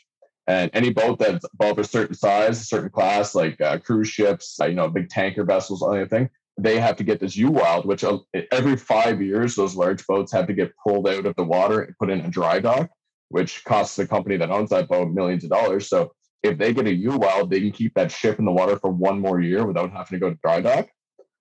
And 0.48 0.70
any 0.72 0.90
boat 0.90 1.18
that's 1.18 1.44
above 1.52 1.78
a 1.78 1.84
certain 1.84 2.14
size, 2.14 2.58
a 2.58 2.64
certain 2.64 2.88
class, 2.88 3.34
like 3.34 3.60
uh, 3.60 3.78
cruise 3.78 4.08
ships, 4.08 4.58
uh, 4.60 4.64
you 4.64 4.74
know, 4.74 4.88
big 4.88 5.10
tanker 5.10 5.44
vessels, 5.44 5.84
anything, 5.94 6.30
they 6.58 6.80
have 6.80 6.96
to 6.96 7.04
get 7.04 7.20
this 7.20 7.36
UWILD, 7.36 7.84
which 7.84 8.02
uh, 8.02 8.18
every 8.50 8.76
five 8.76 9.20
years, 9.20 9.54
those 9.54 9.76
large 9.76 10.06
boats 10.06 10.32
have 10.32 10.46
to 10.46 10.54
get 10.54 10.72
pulled 10.82 11.06
out 11.06 11.26
of 11.26 11.36
the 11.36 11.44
water 11.44 11.82
and 11.82 11.98
put 11.98 12.08
in 12.08 12.20
a 12.20 12.30
dry 12.30 12.60
dock, 12.60 12.88
which 13.28 13.62
costs 13.64 13.94
the 13.96 14.06
company 14.06 14.38
that 14.38 14.50
owns 14.50 14.70
that 14.70 14.88
boat 14.88 15.10
millions 15.10 15.44
of 15.44 15.50
dollars. 15.50 15.88
So 15.88 16.12
if 16.42 16.56
they 16.56 16.72
get 16.72 16.86
a 16.86 16.96
UWILD, 16.96 17.50
they 17.50 17.60
can 17.60 17.70
keep 17.70 17.92
that 17.94 18.10
ship 18.10 18.38
in 18.38 18.46
the 18.46 18.52
water 18.52 18.78
for 18.78 18.90
one 18.90 19.20
more 19.20 19.42
year 19.42 19.66
without 19.66 19.92
having 19.92 20.18
to 20.18 20.18
go 20.18 20.30
to 20.30 20.38
dry 20.42 20.62
dock. 20.62 20.88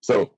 So 0.02 0.34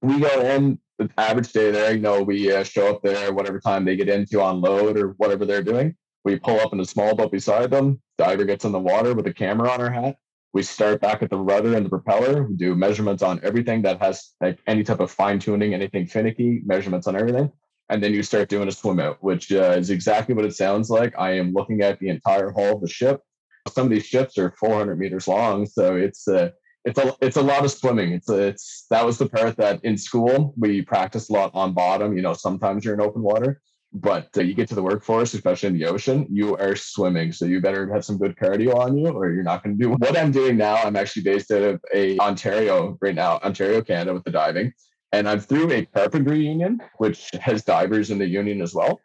we 0.00 0.20
go 0.20 0.40
in 0.40 0.78
the 0.98 1.10
average 1.18 1.52
day 1.52 1.70
there, 1.70 1.92
you 1.92 2.00
know, 2.00 2.22
we 2.22 2.50
uh, 2.50 2.64
show 2.64 2.88
up 2.88 3.02
there 3.02 3.32
whatever 3.34 3.60
time 3.60 3.84
they 3.84 3.96
get 3.96 4.08
in 4.08 4.24
to 4.26 4.46
unload 4.46 4.96
or 4.96 5.08
whatever 5.18 5.44
they're 5.44 5.62
doing. 5.62 5.94
We 6.26 6.40
pull 6.40 6.58
up 6.58 6.72
in 6.72 6.80
a 6.80 6.84
small 6.84 7.14
boat 7.14 7.30
beside 7.30 7.70
them. 7.70 8.02
Diver 8.18 8.44
gets 8.44 8.64
in 8.64 8.72
the 8.72 8.80
water 8.80 9.14
with 9.14 9.28
a 9.28 9.32
camera 9.32 9.70
on 9.70 9.78
her 9.78 9.90
hat. 9.90 10.16
We 10.52 10.64
start 10.64 11.00
back 11.00 11.22
at 11.22 11.30
the 11.30 11.38
rudder 11.38 11.76
and 11.76 11.86
the 11.86 11.88
propeller. 11.88 12.42
We 12.42 12.56
do 12.56 12.74
measurements 12.74 13.22
on 13.22 13.38
everything 13.44 13.80
that 13.82 14.02
has 14.02 14.32
like 14.40 14.58
any 14.66 14.82
type 14.82 14.98
of 14.98 15.12
fine 15.12 15.38
tuning, 15.38 15.72
anything 15.72 16.04
finicky, 16.04 16.62
measurements 16.66 17.06
on 17.06 17.14
everything. 17.14 17.52
And 17.90 18.02
then 18.02 18.12
you 18.12 18.24
start 18.24 18.48
doing 18.48 18.66
a 18.66 18.72
swim 18.72 18.98
out, 18.98 19.22
which 19.22 19.52
uh, 19.52 19.76
is 19.78 19.90
exactly 19.90 20.34
what 20.34 20.44
it 20.44 20.56
sounds 20.56 20.90
like. 20.90 21.14
I 21.16 21.30
am 21.30 21.52
looking 21.52 21.82
at 21.82 22.00
the 22.00 22.08
entire 22.08 22.50
hull 22.50 22.74
of 22.74 22.80
the 22.80 22.88
ship. 22.88 23.22
Some 23.68 23.84
of 23.86 23.90
these 23.92 24.06
ships 24.06 24.36
are 24.36 24.52
400 24.58 24.98
meters 24.98 25.28
long, 25.28 25.64
so 25.64 25.94
it's 25.94 26.26
uh, 26.26 26.50
it's 26.84 26.98
a 26.98 27.14
it's 27.20 27.36
a 27.36 27.42
lot 27.42 27.64
of 27.64 27.70
swimming. 27.70 28.10
It's 28.10 28.28
a, 28.28 28.48
it's 28.48 28.86
that 28.90 29.06
was 29.06 29.18
the 29.18 29.28
part 29.28 29.56
that 29.58 29.84
in 29.84 29.96
school 29.96 30.54
we 30.58 30.82
practiced 30.82 31.30
a 31.30 31.34
lot 31.34 31.52
on 31.54 31.72
bottom. 31.72 32.16
You 32.16 32.22
know, 32.22 32.32
sometimes 32.32 32.84
you're 32.84 32.94
in 32.94 33.00
open 33.00 33.22
water, 33.22 33.60
but 34.00 34.28
uh, 34.36 34.42
you 34.42 34.52
get 34.52 34.68
to 34.68 34.74
the 34.74 34.82
workforce, 34.82 35.32
especially 35.32 35.68
in 35.68 35.78
the 35.78 35.86
ocean, 35.86 36.26
you 36.30 36.54
are 36.56 36.76
swimming. 36.76 37.32
So 37.32 37.46
you 37.46 37.60
better 37.62 37.90
have 37.92 38.04
some 38.04 38.18
good 38.18 38.36
cardio 38.36 38.76
on 38.76 38.96
you, 38.96 39.08
or 39.08 39.32
you're 39.32 39.42
not 39.42 39.64
going 39.64 39.78
to 39.78 39.82
do 39.82 39.90
what 39.98 40.16
I'm 40.16 40.32
doing 40.32 40.56
now. 40.56 40.76
I'm 40.76 40.96
actually 40.96 41.22
based 41.22 41.50
out 41.50 41.62
of 41.62 41.80
a 41.94 42.18
Ontario 42.18 42.98
right 43.00 43.14
now, 43.14 43.38
Ontario, 43.38 43.80
Canada, 43.80 44.12
with 44.12 44.24
the 44.24 44.30
diving, 44.30 44.72
and 45.12 45.26
I'm 45.28 45.40
through 45.40 45.72
a 45.72 45.86
carpentry 45.86 46.46
union, 46.46 46.80
which 46.98 47.30
has 47.40 47.64
divers 47.64 48.10
in 48.10 48.18
the 48.18 48.26
union 48.26 48.60
as 48.60 48.74
well. 48.74 49.00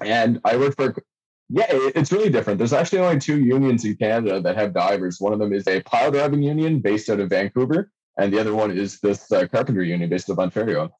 And 0.00 0.40
I 0.44 0.56
work 0.56 0.76
for 0.76 0.94
yeah, 1.52 1.66
it's 1.68 2.12
really 2.12 2.30
different. 2.30 2.58
There's 2.58 2.72
actually 2.72 3.00
only 3.00 3.18
two 3.18 3.40
unions 3.40 3.84
in 3.84 3.96
Canada 3.96 4.40
that 4.40 4.56
have 4.56 4.72
divers. 4.72 5.20
One 5.20 5.32
of 5.32 5.40
them 5.40 5.52
is 5.52 5.66
a 5.66 5.82
pile 5.82 6.12
driving 6.12 6.44
union 6.44 6.78
based 6.78 7.10
out 7.10 7.18
of 7.18 7.30
Vancouver, 7.30 7.90
and 8.16 8.32
the 8.32 8.38
other 8.38 8.54
one 8.54 8.70
is 8.70 9.00
this 9.00 9.32
uh, 9.32 9.48
carpentry 9.48 9.90
union 9.90 10.08
based 10.08 10.30
out 10.30 10.34
of 10.34 10.38
Ontario. 10.38 10.90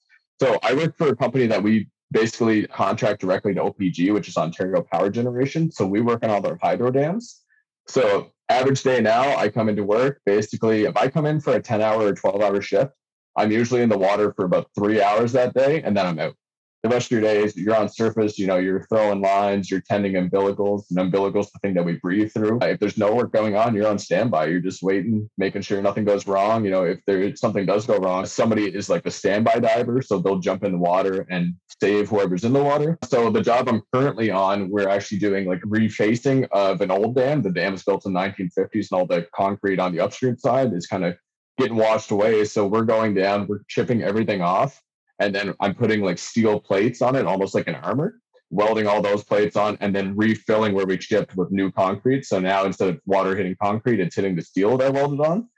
So 0.41 0.59
I 0.65 0.75
work 0.75 0.97
for 0.99 1.09
a 1.09 1.17
company 1.17 1.47
that 1.47 1.63
we 1.63 1.89
basically 2.12 2.67
contract 2.67 3.21
directly 3.21 3.55
to 3.55 3.61
OPG, 3.61 4.12
which 4.12 4.29
is 4.29 4.37
Ontario 4.37 4.83
Power 4.93 5.11
Generation. 5.11 5.71
So 5.71 5.87
we 5.87 6.00
work 6.00 6.25
on 6.25 6.31
all 6.31 6.40
their 6.40 6.59
hydro 6.61 6.90
dams. 6.90 7.43
So 7.87 8.33
average 8.49 8.83
day 8.83 9.00
now, 9.00 9.37
I 9.37 9.49
come 9.49 9.69
into 9.69 9.85
work. 9.85 10.21
Basically, 10.26 10.85
if 10.85 10.97
I 10.97 11.09
come 11.09 11.26
in 11.26 11.40
for 11.40 11.55
a 11.55 11.62
10 11.62 11.81
hour 11.81 12.02
or 12.02 12.14
12 12.14 12.40
hour 12.40 12.61
shift, 12.61 12.93
I'm 13.37 13.52
usually 13.52 13.83
in 13.83 13.88
the 13.88 13.99
water 13.99 14.33
for 14.35 14.45
about 14.45 14.69
three 14.76 15.00
hours 15.00 15.33
that 15.33 15.55
day, 15.55 15.83
and 15.83 15.97
then 15.97 16.07
I'm 16.07 16.19
out. 16.19 16.35
The 16.83 16.89
rest 16.89 17.07
of 17.07 17.11
your 17.13 17.21
days, 17.21 17.55
you're 17.57 17.77
on 17.77 17.89
surface, 17.91 18.39
you 18.39 18.47
know, 18.47 18.57
you're 18.57 18.87
throwing 18.87 19.21
lines, 19.21 19.71
you're 19.71 19.83
tending 19.83 20.15
umbilicals, 20.15 20.85
and 20.91 20.99
umbilicals 20.99 21.51
the 21.53 21.59
thing 21.61 21.75
that 21.75 21.85
we 21.85 21.99
breathe 22.03 22.33
through. 22.33 22.59
If 22.63 22.81
there's 22.81 22.97
no 22.97 23.15
work 23.15 23.33
going 23.33 23.55
on, 23.55 23.75
you're 23.75 23.87
on 23.87 23.99
standby. 23.99 24.47
You're 24.47 24.61
just 24.61 24.83
waiting, 24.83 25.29
making 25.37 25.61
sure 25.63 25.83
nothing 25.83 26.07
goes 26.07 26.27
wrong. 26.27 26.65
You 26.65 26.71
know, 26.71 26.85
if 26.85 27.01
there 27.07 27.37
something 27.37 27.67
does 27.67 27.87
go 27.87 27.99
wrong, 27.99 28.25
somebody 28.25 28.65
is 28.65 28.89
like 28.89 29.03
the 29.03 29.11
standby 29.11 29.59
diver, 29.59 30.01
so 30.01 30.19
they'll 30.19 30.39
jump 30.39 30.65
in 30.65 30.73
the 30.73 30.79
water 30.79 31.27
and 31.29 31.55
save 31.83 32.09
whoever's 32.09 32.45
in 32.45 32.55
the 32.55 32.63
water. 32.63 32.99
So 33.05 33.31
the 33.31 33.43
job 33.43 33.69
I'm 33.69 33.83
currently 33.93 34.31
on, 34.31 34.71
we're 34.71 34.89
actually 34.89 35.19
doing 35.19 35.47
like 35.47 35.61
refacing 35.63 36.49
of 36.51 36.81
an 36.81 36.91
old 36.91 37.15
dam. 37.15 37.43
The 37.43 37.51
dam 37.51 37.75
is 37.75 37.83
built 37.83 38.07
in 38.07 38.15
the 38.15 38.21
1950s, 38.21 38.91
and 38.91 38.93
all 38.93 39.07
the 39.07 39.27
concrete 39.35 39.79
on 39.79 39.93
the 39.93 40.01
upstream 40.01 40.39
side 40.39 40.73
is 40.73 40.87
kind 40.87 41.05
of 41.05 41.15
getting 41.59 41.77
washed 41.77 42.11
away. 42.11 42.47
So 42.47 42.67
we're 42.67 42.85
going 42.85 43.13
down, 43.13 43.47
we're 43.49 43.61
chipping 43.69 44.03
everything 44.03 44.41
off 44.41 44.81
and 45.21 45.35
then 45.35 45.55
I'm 45.61 45.75
putting 45.75 46.00
like 46.00 46.19
steel 46.19 46.59
plates 46.59 47.03
on 47.03 47.15
it, 47.15 47.27
almost 47.27 47.55
like 47.55 47.69
an 47.69 47.77
armor, 47.77 48.19
welding 48.50 48.87
all 48.87 49.00
those 49.03 49.23
plates 49.23 49.55
on, 49.55 49.77
and 49.81 49.95
then 49.95 50.17
refilling 50.17 50.75
where 50.75 50.87
we 50.87 50.99
chipped 50.99 51.37
with 51.37 51.53
new 51.53 51.71
concrete. 51.71 52.25
So 52.25 52.41
now 52.41 52.65
instead 52.65 52.89
of 52.89 53.00
water 53.07 53.37
hitting 53.37 53.55
concrete, 53.62 54.00
it's 54.00 54.17
hitting 54.17 54.35
the 54.35 54.43
steel 54.43 54.79
that 54.79 54.87
I 54.87 54.91
welded 54.91 55.21
on. 55.21 55.49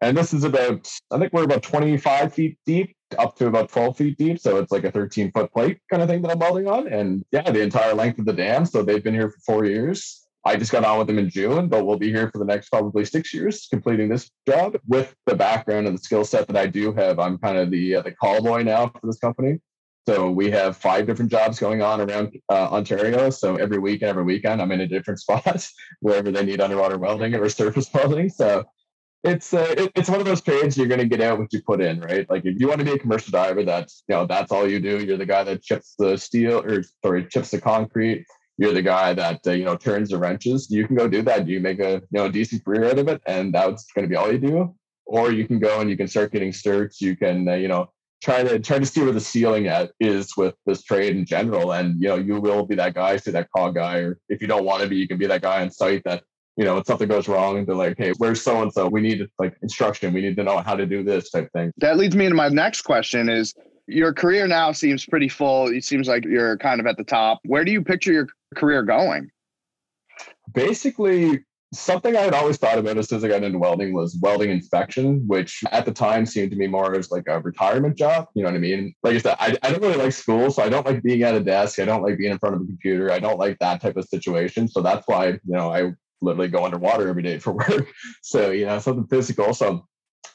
And 0.00 0.16
this 0.16 0.32
is 0.32 0.44
about, 0.44 0.88
I 1.10 1.18
think 1.18 1.32
we're 1.32 1.42
about 1.42 1.62
25 1.64 2.32
feet 2.32 2.58
deep, 2.64 2.94
up 3.18 3.34
to 3.36 3.48
about 3.48 3.70
12 3.70 3.96
feet 3.96 4.18
deep. 4.18 4.38
So 4.38 4.58
it's 4.58 4.70
like 4.70 4.84
a 4.84 4.92
13 4.92 5.32
foot 5.32 5.52
plate 5.52 5.80
kind 5.90 6.02
of 6.02 6.08
thing 6.08 6.22
that 6.22 6.30
I'm 6.30 6.38
welding 6.38 6.68
on. 6.68 6.86
And 6.86 7.24
yeah, 7.32 7.50
the 7.50 7.62
entire 7.62 7.94
length 7.94 8.20
of 8.20 8.26
the 8.26 8.32
dam. 8.32 8.64
So 8.64 8.82
they've 8.82 9.02
been 9.02 9.14
here 9.14 9.30
for 9.30 9.40
four 9.40 9.64
years. 9.64 10.27
I 10.48 10.56
just 10.56 10.72
got 10.72 10.82
on 10.82 10.96
with 10.96 11.06
them 11.08 11.18
in 11.18 11.28
June, 11.28 11.68
but 11.68 11.84
we'll 11.84 11.98
be 11.98 12.10
here 12.10 12.30
for 12.30 12.38
the 12.38 12.44
next 12.46 12.70
probably 12.70 13.04
six 13.04 13.34
years 13.34 13.66
completing 13.68 14.08
this 14.08 14.30
job. 14.48 14.78
With 14.86 15.14
the 15.26 15.36
background 15.36 15.86
and 15.86 15.98
the 15.98 16.02
skill 16.02 16.24
set 16.24 16.46
that 16.46 16.56
I 16.56 16.66
do 16.66 16.94
have, 16.94 17.18
I'm 17.18 17.36
kind 17.36 17.58
of 17.58 17.70
the 17.70 17.96
uh, 17.96 18.02
the 18.02 18.12
call 18.12 18.42
boy 18.42 18.62
now 18.62 18.88
for 18.88 19.06
this 19.06 19.18
company. 19.18 19.60
So 20.08 20.30
we 20.30 20.50
have 20.52 20.78
five 20.78 21.06
different 21.06 21.30
jobs 21.30 21.58
going 21.58 21.82
on 21.82 22.00
around 22.00 22.34
uh, 22.48 22.68
Ontario. 22.70 23.28
So 23.28 23.56
every 23.56 23.78
week 23.78 24.00
and 24.00 24.08
every 24.08 24.24
weekend, 24.24 24.62
I'm 24.62 24.72
in 24.72 24.80
a 24.80 24.86
different 24.86 25.20
spot 25.24 25.68
wherever 26.00 26.30
they 26.30 26.46
need 26.46 26.62
underwater 26.62 26.96
welding 26.96 27.34
or 27.34 27.46
surface 27.50 27.92
welding. 27.92 28.30
So 28.30 28.64
it's 29.24 29.52
uh, 29.52 29.74
it, 29.76 29.92
it's 29.96 30.08
one 30.08 30.20
of 30.20 30.24
those 30.24 30.40
trades 30.40 30.78
you're 30.78 30.86
going 30.86 31.00
to 31.00 31.06
get 31.06 31.20
out 31.20 31.38
what 31.38 31.52
you 31.52 31.60
put 31.60 31.82
in, 31.82 32.00
right? 32.00 32.28
Like 32.30 32.46
if 32.46 32.58
you 32.58 32.68
want 32.68 32.78
to 32.78 32.86
be 32.86 32.92
a 32.92 32.98
commercial 32.98 33.32
diver, 33.32 33.64
that's 33.64 34.02
you 34.08 34.14
know 34.14 34.24
that's 34.24 34.50
all 34.50 34.66
you 34.66 34.80
do. 34.80 35.04
You're 35.04 35.18
the 35.18 35.26
guy 35.26 35.44
that 35.44 35.62
chips 35.62 35.94
the 35.98 36.16
steel 36.16 36.60
or 36.64 36.82
sorry 37.04 37.26
chips 37.26 37.50
the 37.50 37.60
concrete 37.60 38.24
you're 38.58 38.74
the 38.74 38.82
guy 38.82 39.14
that 39.14 39.40
uh, 39.46 39.52
you 39.52 39.64
know 39.64 39.76
turns 39.76 40.10
the 40.10 40.18
wrenches 40.18 40.70
you 40.70 40.86
can 40.86 40.96
go 40.96 41.08
do 41.08 41.22
that 41.22 41.48
you 41.48 41.60
make 41.60 41.80
a 41.80 41.94
you 41.94 42.18
know 42.18 42.28
decent 42.28 42.64
career 42.64 42.84
out 42.84 42.98
of 42.98 43.08
it 43.08 43.22
and 43.26 43.54
that's 43.54 43.86
going 43.92 44.04
to 44.04 44.08
be 44.08 44.16
all 44.16 44.30
you 44.30 44.38
do 44.38 44.74
or 45.06 45.32
you 45.32 45.46
can 45.46 45.58
go 45.58 45.80
and 45.80 45.88
you 45.88 45.96
can 45.96 46.08
start 46.08 46.32
getting 46.32 46.50
certs 46.50 47.00
you 47.00 47.16
can 47.16 47.48
uh, 47.48 47.54
you 47.54 47.68
know 47.68 47.90
try 48.22 48.42
to 48.42 48.58
try 48.58 48.78
to 48.78 48.86
see 48.86 49.00
where 49.00 49.12
the 49.12 49.20
ceiling 49.20 49.68
at 49.68 49.92
is 50.00 50.36
with 50.36 50.54
this 50.66 50.82
trade 50.82 51.16
in 51.16 51.24
general 51.24 51.72
and 51.72 52.00
you 52.02 52.08
know 52.08 52.16
you 52.16 52.40
will 52.40 52.66
be 52.66 52.74
that 52.74 52.94
guy 52.94 53.16
say 53.16 53.30
that 53.30 53.48
call 53.56 53.70
guy 53.72 53.98
or 53.98 54.18
if 54.28 54.42
you 54.42 54.48
don't 54.48 54.64
want 54.64 54.82
to 54.82 54.88
be 54.88 54.96
you 54.96 55.08
can 55.08 55.18
be 55.18 55.26
that 55.26 55.42
guy 55.42 55.62
on 55.62 55.70
site 55.70 56.02
that 56.04 56.22
you 56.58 56.64
know, 56.64 56.76
if 56.78 56.86
something 56.88 57.06
goes 57.06 57.28
wrong, 57.28 57.64
they're 57.64 57.76
like, 57.76 57.94
hey, 57.98 58.12
where's 58.18 58.42
so 58.42 58.62
and 58.62 58.72
so? 58.72 58.88
We 58.88 59.00
need 59.00 59.24
like 59.38 59.56
instruction. 59.62 60.12
We 60.12 60.20
need 60.20 60.36
to 60.38 60.42
know 60.42 60.58
how 60.58 60.74
to 60.74 60.86
do 60.86 61.04
this 61.04 61.30
type 61.30 61.48
thing. 61.52 61.70
That 61.76 61.96
leads 61.96 62.16
me 62.16 62.28
to 62.28 62.34
my 62.34 62.48
next 62.48 62.82
question 62.82 63.28
is 63.28 63.54
your 63.86 64.12
career 64.12 64.48
now 64.48 64.72
seems 64.72 65.06
pretty 65.06 65.28
full. 65.28 65.68
It 65.68 65.84
seems 65.84 66.08
like 66.08 66.24
you're 66.24 66.58
kind 66.58 66.80
of 66.80 66.86
at 66.88 66.96
the 66.96 67.04
top. 67.04 67.38
Where 67.44 67.64
do 67.64 67.70
you 67.70 67.80
picture 67.80 68.12
your 68.12 68.26
career 68.54 68.82
going? 68.82 69.30
Basically, 70.52 71.44
something 71.74 72.16
I 72.16 72.20
had 72.20 72.34
always 72.34 72.56
thought 72.56 72.78
about 72.78 72.96
as 72.96 73.12
I 73.12 73.28
got 73.28 73.42
into 73.42 73.58
welding 73.58 73.92
was 73.92 74.18
welding 74.22 74.50
inspection, 74.50 75.26
which 75.26 75.62
at 75.70 75.84
the 75.84 75.92
time 75.92 76.24
seemed 76.24 76.50
to 76.52 76.56
me 76.56 76.66
more 76.66 76.94
as 76.94 77.10
like 77.10 77.24
a 77.28 77.40
retirement 77.40 77.96
job. 77.96 78.28
You 78.34 78.42
know 78.42 78.50
what 78.50 78.56
I 78.56 78.60
mean? 78.60 78.94
Like 79.02 79.16
I 79.16 79.18
said, 79.18 79.36
I, 79.38 79.56
I 79.62 79.70
don't 79.70 79.82
really 79.82 79.96
like 79.96 80.12
school, 80.12 80.50
so 80.50 80.62
I 80.62 80.68
don't 80.68 80.86
like 80.86 81.02
being 81.02 81.22
at 81.22 81.34
a 81.34 81.40
desk. 81.40 81.78
I 81.78 81.84
don't 81.84 82.02
like 82.02 82.18
being 82.18 82.32
in 82.32 82.38
front 82.38 82.56
of 82.56 82.62
a 82.62 82.66
computer. 82.66 83.10
I 83.10 83.18
don't 83.18 83.38
like 83.38 83.58
that 83.58 83.80
type 83.80 83.96
of 83.96 84.06
situation. 84.06 84.68
So 84.68 84.80
that's 84.80 85.06
why, 85.06 85.28
you 85.28 85.40
know, 85.44 85.72
I 85.72 85.92
literally 86.22 86.48
go 86.48 86.64
underwater 86.64 87.08
every 87.08 87.22
day 87.22 87.38
for 87.38 87.52
work. 87.68 87.88
So, 88.22 88.50
you 88.50 88.66
know, 88.66 88.78
something 88.78 89.06
physical. 89.06 89.52
So 89.52 89.86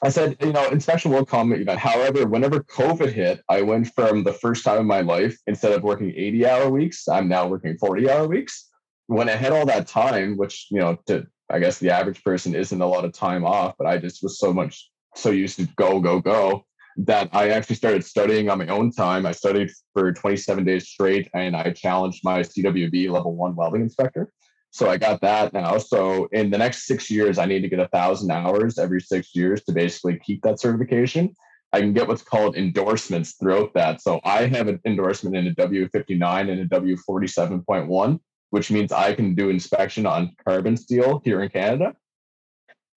I 0.02 0.10
said, 0.10 0.36
you 0.40 0.52
know, 0.52 0.68
inspection 0.68 1.10
will 1.10 1.24
come. 1.24 1.50
However, 1.66 2.26
whenever 2.26 2.60
COVID 2.60 3.10
hit, 3.10 3.40
I 3.48 3.62
went 3.62 3.94
from 3.94 4.22
the 4.22 4.34
first 4.34 4.64
time 4.64 4.80
in 4.80 4.86
my 4.86 5.00
life, 5.00 5.38
instead 5.46 5.72
of 5.72 5.82
working 5.82 6.12
80 6.14 6.46
hour 6.46 6.70
weeks, 6.70 7.08
I'm 7.08 7.28
now 7.28 7.46
working 7.46 7.78
40 7.78 8.10
hour 8.10 8.28
weeks. 8.28 8.70
When 9.06 9.28
I 9.28 9.32
had 9.32 9.52
all 9.52 9.66
that 9.66 9.86
time, 9.86 10.36
which, 10.36 10.66
you 10.70 10.80
know, 10.80 10.98
to 11.06 11.26
I 11.50 11.58
guess 11.58 11.78
the 11.78 11.90
average 11.90 12.24
person 12.24 12.54
isn't 12.54 12.80
a 12.80 12.86
lot 12.86 13.04
of 13.04 13.12
time 13.12 13.44
off, 13.44 13.74
but 13.78 13.86
I 13.86 13.98
just 13.98 14.22
was 14.22 14.38
so 14.38 14.52
much 14.52 14.90
so 15.14 15.30
used 15.30 15.56
to 15.58 15.66
go, 15.76 16.00
go, 16.00 16.20
go 16.20 16.64
that 16.96 17.28
I 17.32 17.50
actually 17.50 17.76
started 17.76 18.04
studying 18.04 18.48
on 18.48 18.58
my 18.58 18.66
own 18.68 18.92
time. 18.92 19.26
I 19.26 19.32
studied 19.32 19.70
for 19.92 20.12
27 20.12 20.64
days 20.64 20.88
straight 20.88 21.28
and 21.34 21.56
I 21.56 21.70
challenged 21.72 22.22
my 22.24 22.40
CWB 22.40 23.10
level 23.10 23.34
one 23.34 23.56
welding 23.56 23.82
inspector. 23.82 24.32
So 24.74 24.90
I 24.90 24.96
got 24.96 25.20
that 25.20 25.52
now. 25.52 25.78
So 25.78 26.28
in 26.32 26.50
the 26.50 26.58
next 26.58 26.88
six 26.88 27.08
years, 27.08 27.38
I 27.38 27.46
need 27.46 27.60
to 27.60 27.68
get 27.68 27.78
a 27.78 27.86
thousand 27.86 28.32
hours 28.32 28.76
every 28.76 29.00
six 29.00 29.32
years 29.32 29.62
to 29.64 29.72
basically 29.72 30.18
keep 30.18 30.42
that 30.42 30.58
certification. 30.58 31.32
I 31.72 31.78
can 31.78 31.92
get 31.92 32.08
what's 32.08 32.22
called 32.22 32.56
endorsements 32.56 33.34
throughout 33.34 33.72
that. 33.74 34.02
So 34.02 34.18
I 34.24 34.46
have 34.46 34.66
an 34.66 34.80
endorsement 34.84 35.36
in 35.36 35.46
a 35.46 35.54
W59 35.54 36.50
and 36.50 36.60
a 36.60 36.66
W47.1, 36.66 38.18
which 38.50 38.72
means 38.72 38.90
I 38.90 39.14
can 39.14 39.36
do 39.36 39.48
inspection 39.48 40.06
on 40.06 40.34
carbon 40.44 40.76
steel 40.76 41.22
here 41.24 41.40
in 41.40 41.50
Canada. 41.50 41.94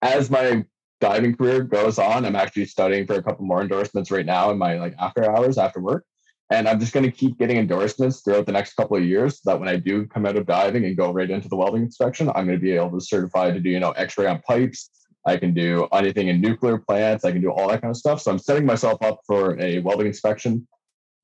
As 0.02 0.32
my 0.32 0.66
diving 1.00 1.36
career 1.36 1.62
goes 1.62 2.00
on, 2.00 2.26
I'm 2.26 2.36
actually 2.36 2.66
studying 2.66 3.06
for 3.06 3.18
a 3.18 3.22
couple 3.22 3.46
more 3.46 3.62
endorsements 3.62 4.10
right 4.10 4.26
now 4.26 4.50
in 4.50 4.58
my 4.58 4.80
like 4.80 4.96
after 4.98 5.30
hours 5.30 5.60
after 5.60 5.80
work. 5.80 6.06
And 6.50 6.68
I'm 6.68 6.80
just 6.80 6.94
going 6.94 7.06
to 7.06 7.12
keep 7.12 7.38
getting 7.38 7.58
endorsements 7.58 8.22
throughout 8.22 8.46
the 8.46 8.54
next 8.54 8.76
couple 8.76 8.96
of 8.96 9.04
years 9.04 9.42
so 9.42 9.52
that 9.52 9.60
when 9.60 9.68
I 9.68 9.76
do 9.76 10.06
come 10.06 10.26
out 10.26 10.38
of 10.38 10.46
diving 10.46 10.86
and 10.86 10.96
go 10.96 11.12
right 11.12 11.30
into 11.30 11.50
the 11.50 11.58
welding 11.58 11.84
inspection, 11.84 12.30
I'm 12.30 12.46
going 12.46 12.58
to 12.58 12.62
be 12.62 12.72
able 12.72 12.98
to 12.98 13.02
certify 13.02 13.52
to 13.52 13.60
do, 13.60 13.70
you 13.70 13.82
know, 13.82 13.92
x-ray 13.92 14.28
on 14.28 14.42
pipes. 14.42 14.90
I 15.26 15.36
can 15.36 15.54
do 15.54 15.90
anything 15.92 16.30
in 16.30 16.40
nuclear 16.40 16.78
plants. 16.78 17.26
I 17.26 17.34
can 17.34 17.42
do 17.42 17.52
all 17.52 17.68
that 17.68 17.82
kind 17.82 17.92
of 17.92 17.98
stuff. 17.98 18.22
So 18.22 18.32
I'm 18.32 18.40
setting 18.40 18.66
myself 18.66 19.02
up 19.04 19.20
for 19.28 19.60
a 19.60 19.80
welding 19.80 20.08
inspection. 20.08 20.66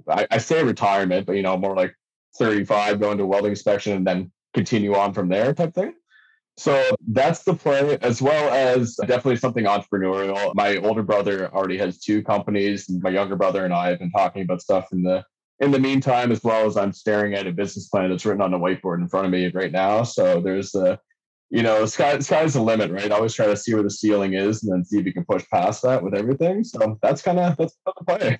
I, 0.09 0.27
I 0.29 0.39
say 0.39 0.61
retirement, 0.61 1.25
but, 1.25 1.37
you 1.37 1.41
know, 1.41 1.55
more 1.55 1.75
like 1.75 1.95
35 2.37 2.99
going 2.99 3.17
to 3.17 3.25
welding 3.25 3.51
inspection 3.51 3.93
and 3.93 4.05
then 4.05 4.29
continue 4.53 4.93
on 4.95 5.13
from 5.13 5.29
there 5.29 5.53
type 5.53 5.73
thing. 5.73 5.93
So 6.57 6.95
that's 7.07 7.43
the 7.43 7.55
play, 7.55 7.97
as 8.01 8.21
well 8.21 8.53
as 8.53 8.95
definitely 8.95 9.37
something 9.37 9.65
entrepreneurial. 9.65 10.53
My 10.53 10.77
older 10.77 11.01
brother 11.01 11.51
already 11.51 11.77
has 11.79 11.99
two 11.99 12.21
companies. 12.21 12.87
My 12.89 13.09
younger 13.09 13.35
brother 13.35 13.65
and 13.65 13.73
I 13.73 13.89
have 13.89 13.99
been 13.99 14.11
talking 14.11 14.43
about 14.43 14.61
stuff 14.61 14.89
in 14.91 15.01
the 15.01 15.25
in 15.59 15.71
the 15.71 15.79
meantime, 15.79 16.31
as 16.31 16.43
well 16.43 16.65
as 16.65 16.77
I'm 16.77 16.93
staring 16.93 17.33
at 17.33 17.47
a 17.47 17.51
business 17.51 17.87
plan 17.87 18.09
that's 18.09 18.25
written 18.25 18.41
on 18.41 18.53
a 18.53 18.59
whiteboard 18.59 18.99
in 18.99 19.07
front 19.07 19.25
of 19.25 19.31
me 19.31 19.49
right 19.53 19.71
now. 19.71 20.03
So 20.03 20.41
there's 20.41 20.75
a, 20.75 20.99
you 21.49 21.63
know, 21.63 21.85
sky 21.85 22.19
sky's 22.19 22.53
the 22.53 22.61
limit, 22.61 22.91
right? 22.91 23.11
I 23.11 23.15
always 23.15 23.33
try 23.33 23.47
to 23.47 23.57
see 23.57 23.73
where 23.73 23.83
the 23.83 23.89
ceiling 23.89 24.33
is 24.33 24.63
and 24.63 24.71
then 24.71 24.85
see 24.85 24.99
if 24.99 25.05
you 25.05 25.13
can 25.13 25.25
push 25.25 25.43
past 25.51 25.81
that 25.83 26.03
with 26.03 26.13
everything. 26.13 26.63
So 26.63 26.99
that's 27.01 27.23
kind 27.23 27.39
of 27.39 27.57
that's 27.57 27.77
the 27.83 27.93
play. 28.05 28.37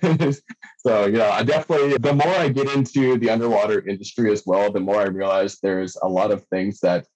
so 0.86 1.06
yeah, 1.06 1.30
I 1.30 1.42
definitely 1.42 1.96
the 1.98 2.14
more 2.14 2.34
I 2.34 2.48
get 2.48 2.72
into 2.72 3.18
the 3.18 3.30
underwater 3.30 3.86
industry 3.88 4.30
as 4.30 4.44
well, 4.46 4.70
the 4.70 4.80
more 4.80 5.00
I 5.00 5.06
realize 5.06 5.58
there's 5.62 5.96
a 6.02 6.08
lot 6.08 6.30
of 6.30 6.44
things 6.46 6.78
that 6.80 7.06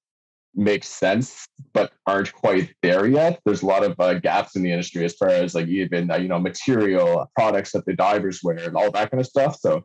make 0.55 0.83
sense 0.85 1.47
but 1.73 1.93
aren't 2.07 2.33
quite 2.33 2.75
there 2.83 3.07
yet. 3.07 3.41
There's 3.45 3.63
a 3.63 3.67
lot 3.67 3.85
of 3.85 3.99
uh, 4.01 4.15
gaps 4.15 4.57
in 4.57 4.63
the 4.63 4.73
industry 4.73 5.05
as 5.05 5.15
far 5.15 5.29
as 5.29 5.55
like 5.55 5.69
even 5.69 6.11
uh, 6.11 6.17
you 6.17 6.29
know 6.29 6.39
material 6.39 7.31
products 7.37 7.73
that 7.73 7.87
the 7.87 7.95
divers 7.95 8.41
wear 8.43 8.59
and 8.59 8.77
all 8.77 8.91
that 8.91 9.11
kind 9.11 9.21
of 9.21 9.27
stuff. 9.27 9.59
So 9.59 9.85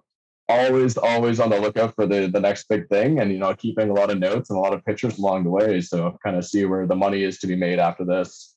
always 0.49 0.97
always 0.97 1.39
on 1.39 1.49
the 1.49 1.59
lookout 1.59 1.95
for 1.95 2.05
the 2.05 2.27
the 2.27 2.39
next 2.39 2.67
big 2.67 2.87
thing 2.89 3.19
and 3.19 3.31
you 3.31 3.39
know 3.39 3.53
keeping 3.53 3.89
a 3.89 3.93
lot 3.93 4.09
of 4.09 4.19
notes 4.19 4.49
and 4.49 4.57
a 4.57 4.59
lot 4.59 4.73
of 4.73 4.83
pictures 4.85 5.17
along 5.17 5.43
the 5.43 5.49
way 5.49 5.79
so 5.79 6.17
kind 6.23 6.35
of 6.35 6.45
see 6.45 6.65
where 6.65 6.85
the 6.85 6.95
money 6.95 7.23
is 7.23 7.39
to 7.39 7.47
be 7.47 7.55
made 7.55 7.79
after 7.79 8.03
this 8.03 8.53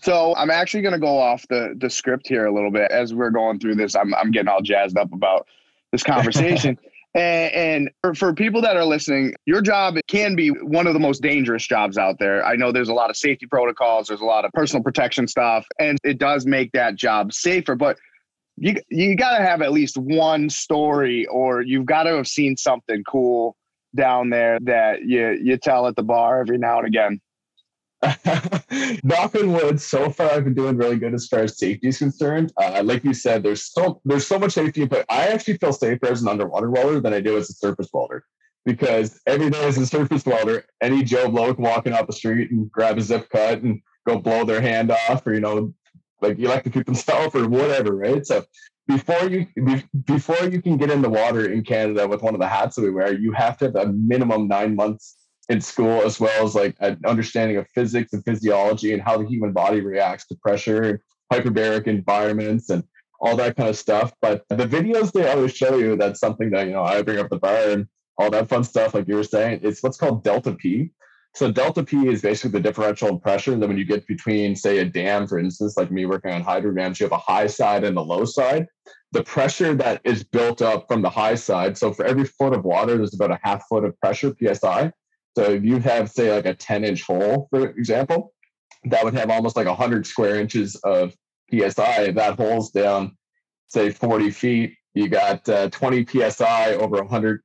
so 0.00 0.32
i'm 0.36 0.50
actually 0.50 0.80
going 0.80 0.92
to 0.92 0.98
go 0.98 1.18
off 1.18 1.44
the 1.48 1.74
the 1.78 1.90
script 1.90 2.28
here 2.28 2.46
a 2.46 2.54
little 2.54 2.70
bit 2.70 2.90
as 2.92 3.12
we're 3.12 3.30
going 3.30 3.58
through 3.58 3.74
this 3.74 3.96
i'm, 3.96 4.14
I'm 4.14 4.30
getting 4.30 4.48
all 4.48 4.62
jazzed 4.62 4.96
up 4.96 5.12
about 5.12 5.48
this 5.90 6.02
conversation 6.04 6.78
And, 7.14 7.90
and 8.02 8.16
for, 8.16 8.34
people 8.34 8.60
that 8.62 8.76
are 8.76 8.84
listening, 8.84 9.34
your 9.46 9.62
job 9.62 9.96
can 10.08 10.36
be 10.36 10.48
one 10.50 10.86
of 10.86 10.92
the 10.92 11.00
most 11.00 11.22
dangerous 11.22 11.66
jobs 11.66 11.96
out 11.96 12.18
there. 12.18 12.44
I 12.44 12.54
know 12.54 12.70
there's 12.70 12.90
a 12.90 12.94
lot 12.94 13.10
of 13.10 13.16
safety 13.16 13.46
protocols, 13.46 14.08
there's 14.08 14.20
a 14.20 14.26
lot 14.26 14.44
of 14.44 14.52
personal 14.52 14.82
protection 14.82 15.26
stuff, 15.26 15.66
and 15.80 15.98
it 16.04 16.18
does 16.18 16.46
make 16.46 16.70
that 16.72 16.96
job 16.96 17.32
safer. 17.32 17.74
But 17.74 17.96
you 18.56 18.74
you 18.88 19.16
got 19.16 19.38
to 19.38 19.44
have 19.44 19.62
at 19.62 19.72
least 19.72 19.96
one 19.96 20.50
story, 20.50 21.26
or 21.26 21.62
you've 21.62 21.86
got 21.86 22.04
to 22.04 22.16
have 22.16 22.26
seen 22.26 22.56
something 22.56 23.02
cool 23.04 23.56
down 23.96 24.30
there 24.30 24.58
that 24.62 25.02
you 25.04 25.38
you 25.42 25.56
tell 25.56 25.86
at 25.86 25.96
the 25.96 26.02
bar 26.02 26.40
every 26.40 26.58
now 26.58 26.78
and 26.78 26.86
again. 26.86 27.20
Knock 29.02 29.34
on 29.34 29.52
wood. 29.52 29.80
So 29.80 30.10
far, 30.10 30.30
I've 30.30 30.44
been 30.44 30.54
doing 30.54 30.76
really 30.76 30.98
good 30.98 31.14
as 31.14 31.26
far 31.26 31.40
as 31.40 31.58
safety 31.58 31.88
is 31.88 31.98
concerned. 31.98 32.52
Uh, 32.56 32.82
like 32.84 33.02
you 33.04 33.12
said, 33.12 33.42
there's 33.42 33.64
so 33.64 34.00
there's 34.04 34.26
so 34.26 34.38
much 34.38 34.52
safety, 34.52 34.84
but 34.84 35.04
I 35.08 35.28
actually 35.28 35.58
feel 35.58 35.72
safer 35.72 36.06
as 36.06 36.22
an 36.22 36.28
underwater 36.28 36.70
welder 36.70 37.00
than 37.00 37.12
I 37.12 37.20
do 37.20 37.36
as 37.36 37.50
a 37.50 37.54
surface 37.54 37.88
welder 37.92 38.24
because 38.64 39.20
every 39.26 39.50
day 39.50 39.64
as 39.64 39.78
a 39.78 39.86
surface 39.86 40.24
welder, 40.26 40.64
any 40.80 41.02
Joe 41.02 41.28
Blow 41.28 41.54
can 41.54 41.64
walk 41.64 41.86
in 41.86 41.92
off 41.92 42.06
the 42.06 42.12
street 42.12 42.50
and 42.50 42.70
grab 42.70 42.98
a 42.98 43.00
zip 43.00 43.28
cut 43.30 43.62
and 43.62 43.80
go 44.06 44.18
blow 44.18 44.44
their 44.44 44.60
hand 44.60 44.90
off, 44.90 45.26
or 45.26 45.34
you 45.34 45.40
know, 45.40 45.72
like 46.20 46.38
electrocute 46.38 46.86
themselves 46.86 47.34
or 47.34 47.48
whatever, 47.48 47.96
right? 47.96 48.24
So 48.26 48.44
before 48.86 49.28
you 49.28 49.46
before 50.04 50.48
you 50.48 50.62
can 50.62 50.76
get 50.76 50.90
in 50.90 51.02
the 51.02 51.10
water 51.10 51.50
in 51.50 51.64
Canada 51.64 52.06
with 52.06 52.22
one 52.22 52.34
of 52.34 52.40
the 52.40 52.46
hats 52.46 52.76
that 52.76 52.82
we 52.82 52.90
wear, 52.90 53.12
you 53.12 53.32
have 53.32 53.56
to 53.58 53.66
have 53.66 53.76
a 53.76 53.86
minimum 53.86 54.48
nine 54.48 54.76
months 54.76 55.16
in 55.48 55.60
school, 55.60 56.02
as 56.02 56.20
well 56.20 56.44
as 56.44 56.54
like 56.54 56.76
an 56.80 57.00
understanding 57.06 57.56
of 57.56 57.66
physics 57.74 58.12
and 58.12 58.24
physiology 58.24 58.92
and 58.92 59.02
how 59.02 59.16
the 59.16 59.26
human 59.26 59.52
body 59.52 59.80
reacts 59.80 60.26
to 60.26 60.36
pressure 60.36 60.82
and 60.82 60.98
hyperbaric 61.32 61.86
environments 61.86 62.70
and 62.70 62.84
all 63.20 63.36
that 63.36 63.56
kind 63.56 63.68
of 63.68 63.76
stuff. 63.76 64.12
But 64.20 64.44
the 64.48 64.66
videos 64.66 65.12
they 65.12 65.28
always 65.28 65.54
show 65.54 65.76
you 65.76 65.96
that's 65.96 66.20
something 66.20 66.50
that 66.50 66.66
you 66.66 66.72
know 66.72 66.84
I 66.84 67.02
bring 67.02 67.18
up 67.18 67.30
the 67.30 67.38
bar 67.38 67.70
and 67.70 67.86
all 68.18 68.30
that 68.30 68.48
fun 68.48 68.64
stuff, 68.64 68.94
like 68.94 69.08
you 69.08 69.14
were 69.14 69.24
saying, 69.24 69.60
it's 69.62 69.82
what's 69.82 69.96
called 69.96 70.24
delta 70.24 70.52
P. 70.52 70.90
So 71.34 71.52
delta 71.52 71.84
P 71.84 72.08
is 72.08 72.22
basically 72.22 72.58
the 72.58 72.68
differential 72.68 73.08
in 73.08 73.20
pressure. 73.20 73.52
Then 73.52 73.68
when 73.68 73.78
you 73.78 73.84
get 73.84 74.06
between, 74.06 74.56
say, 74.56 74.78
a 74.78 74.84
dam, 74.84 75.26
for 75.28 75.38
instance, 75.38 75.76
like 75.76 75.92
me 75.92 76.04
working 76.04 76.32
on 76.32 76.42
hydro 76.42 76.72
dams, 76.72 76.98
you 76.98 77.04
have 77.04 77.12
a 77.12 77.18
high 77.18 77.46
side 77.46 77.84
and 77.84 77.96
a 77.96 78.00
low 78.00 78.24
side. 78.24 78.66
The 79.12 79.22
pressure 79.22 79.74
that 79.74 80.00
is 80.04 80.24
built 80.24 80.62
up 80.62 80.88
from 80.88 81.00
the 81.00 81.10
high 81.10 81.36
side. 81.36 81.78
So 81.78 81.92
for 81.92 82.04
every 82.04 82.24
foot 82.24 82.54
of 82.54 82.64
water, 82.64 82.96
there's 82.96 83.14
about 83.14 83.30
a 83.30 83.38
half 83.42 83.64
foot 83.68 83.84
of 83.84 83.98
pressure, 84.00 84.34
PSI. 84.36 84.90
So 85.36 85.44
if 85.44 85.64
you 85.64 85.78
have, 85.78 86.10
say, 86.10 86.32
like 86.32 86.46
a 86.46 86.54
10 86.54 86.84
inch 86.84 87.02
hole, 87.02 87.48
for 87.50 87.68
example, 87.68 88.32
that 88.84 89.04
would 89.04 89.14
have 89.14 89.30
almost 89.30 89.56
like 89.56 89.66
100 89.66 90.06
square 90.06 90.36
inches 90.36 90.76
of 90.76 91.14
PSI. 91.50 92.02
If 92.02 92.14
that 92.16 92.36
hole's 92.36 92.70
down, 92.70 93.16
say, 93.68 93.90
40 93.90 94.30
feet, 94.30 94.74
you 94.94 95.08
got 95.08 95.48
uh, 95.48 95.70
20 95.70 96.06
PSI 96.06 96.74
over 96.74 96.96
100 96.96 97.40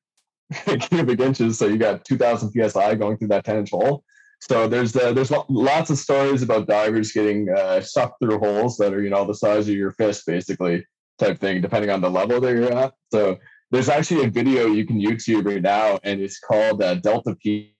cubic 0.82 1.20
inches. 1.20 1.58
So 1.58 1.68
you 1.68 1.78
got 1.78 2.06
2,000 2.06 2.52
psi 2.52 2.96
going 2.96 3.18
through 3.18 3.30
that 3.30 3.46
10 3.46 3.58
inch 3.58 3.72
hole. 3.72 4.04
So 4.42 4.68
there's 4.68 4.94
uh, 4.94 5.14
there's 5.14 5.32
lots 5.48 5.90
of 5.90 5.98
stories 5.98 6.42
about 6.42 6.68
divers 6.68 7.14
getting 7.14 7.48
uh, 7.50 7.80
sucked 7.80 8.20
through 8.22 8.40
holes 8.40 8.76
that 8.76 8.94
are 8.94 9.02
you 9.02 9.10
know 9.10 9.24
the 9.24 9.34
size 9.34 9.70
of 9.70 9.76
your 9.76 9.94
fist, 9.94 10.26
basically 10.26 10.86
type 11.18 11.40
thing, 11.40 11.62
depending 11.62 11.90
on 11.90 12.02
the 12.02 12.10
level 12.10 12.42
that 12.42 12.52
you're 12.52 12.74
at. 12.74 12.94
So 13.14 13.38
there's 13.72 13.88
actually 13.88 14.26
a 14.26 14.30
video 14.30 14.68
you 14.68 14.86
can 14.86 15.00
YouTube 15.00 15.46
right 15.46 15.62
now, 15.62 15.98
and 16.04 16.20
it's 16.20 16.40
called 16.40 16.84
uh, 16.84 16.96
Delta 16.96 17.38
P 17.42 17.73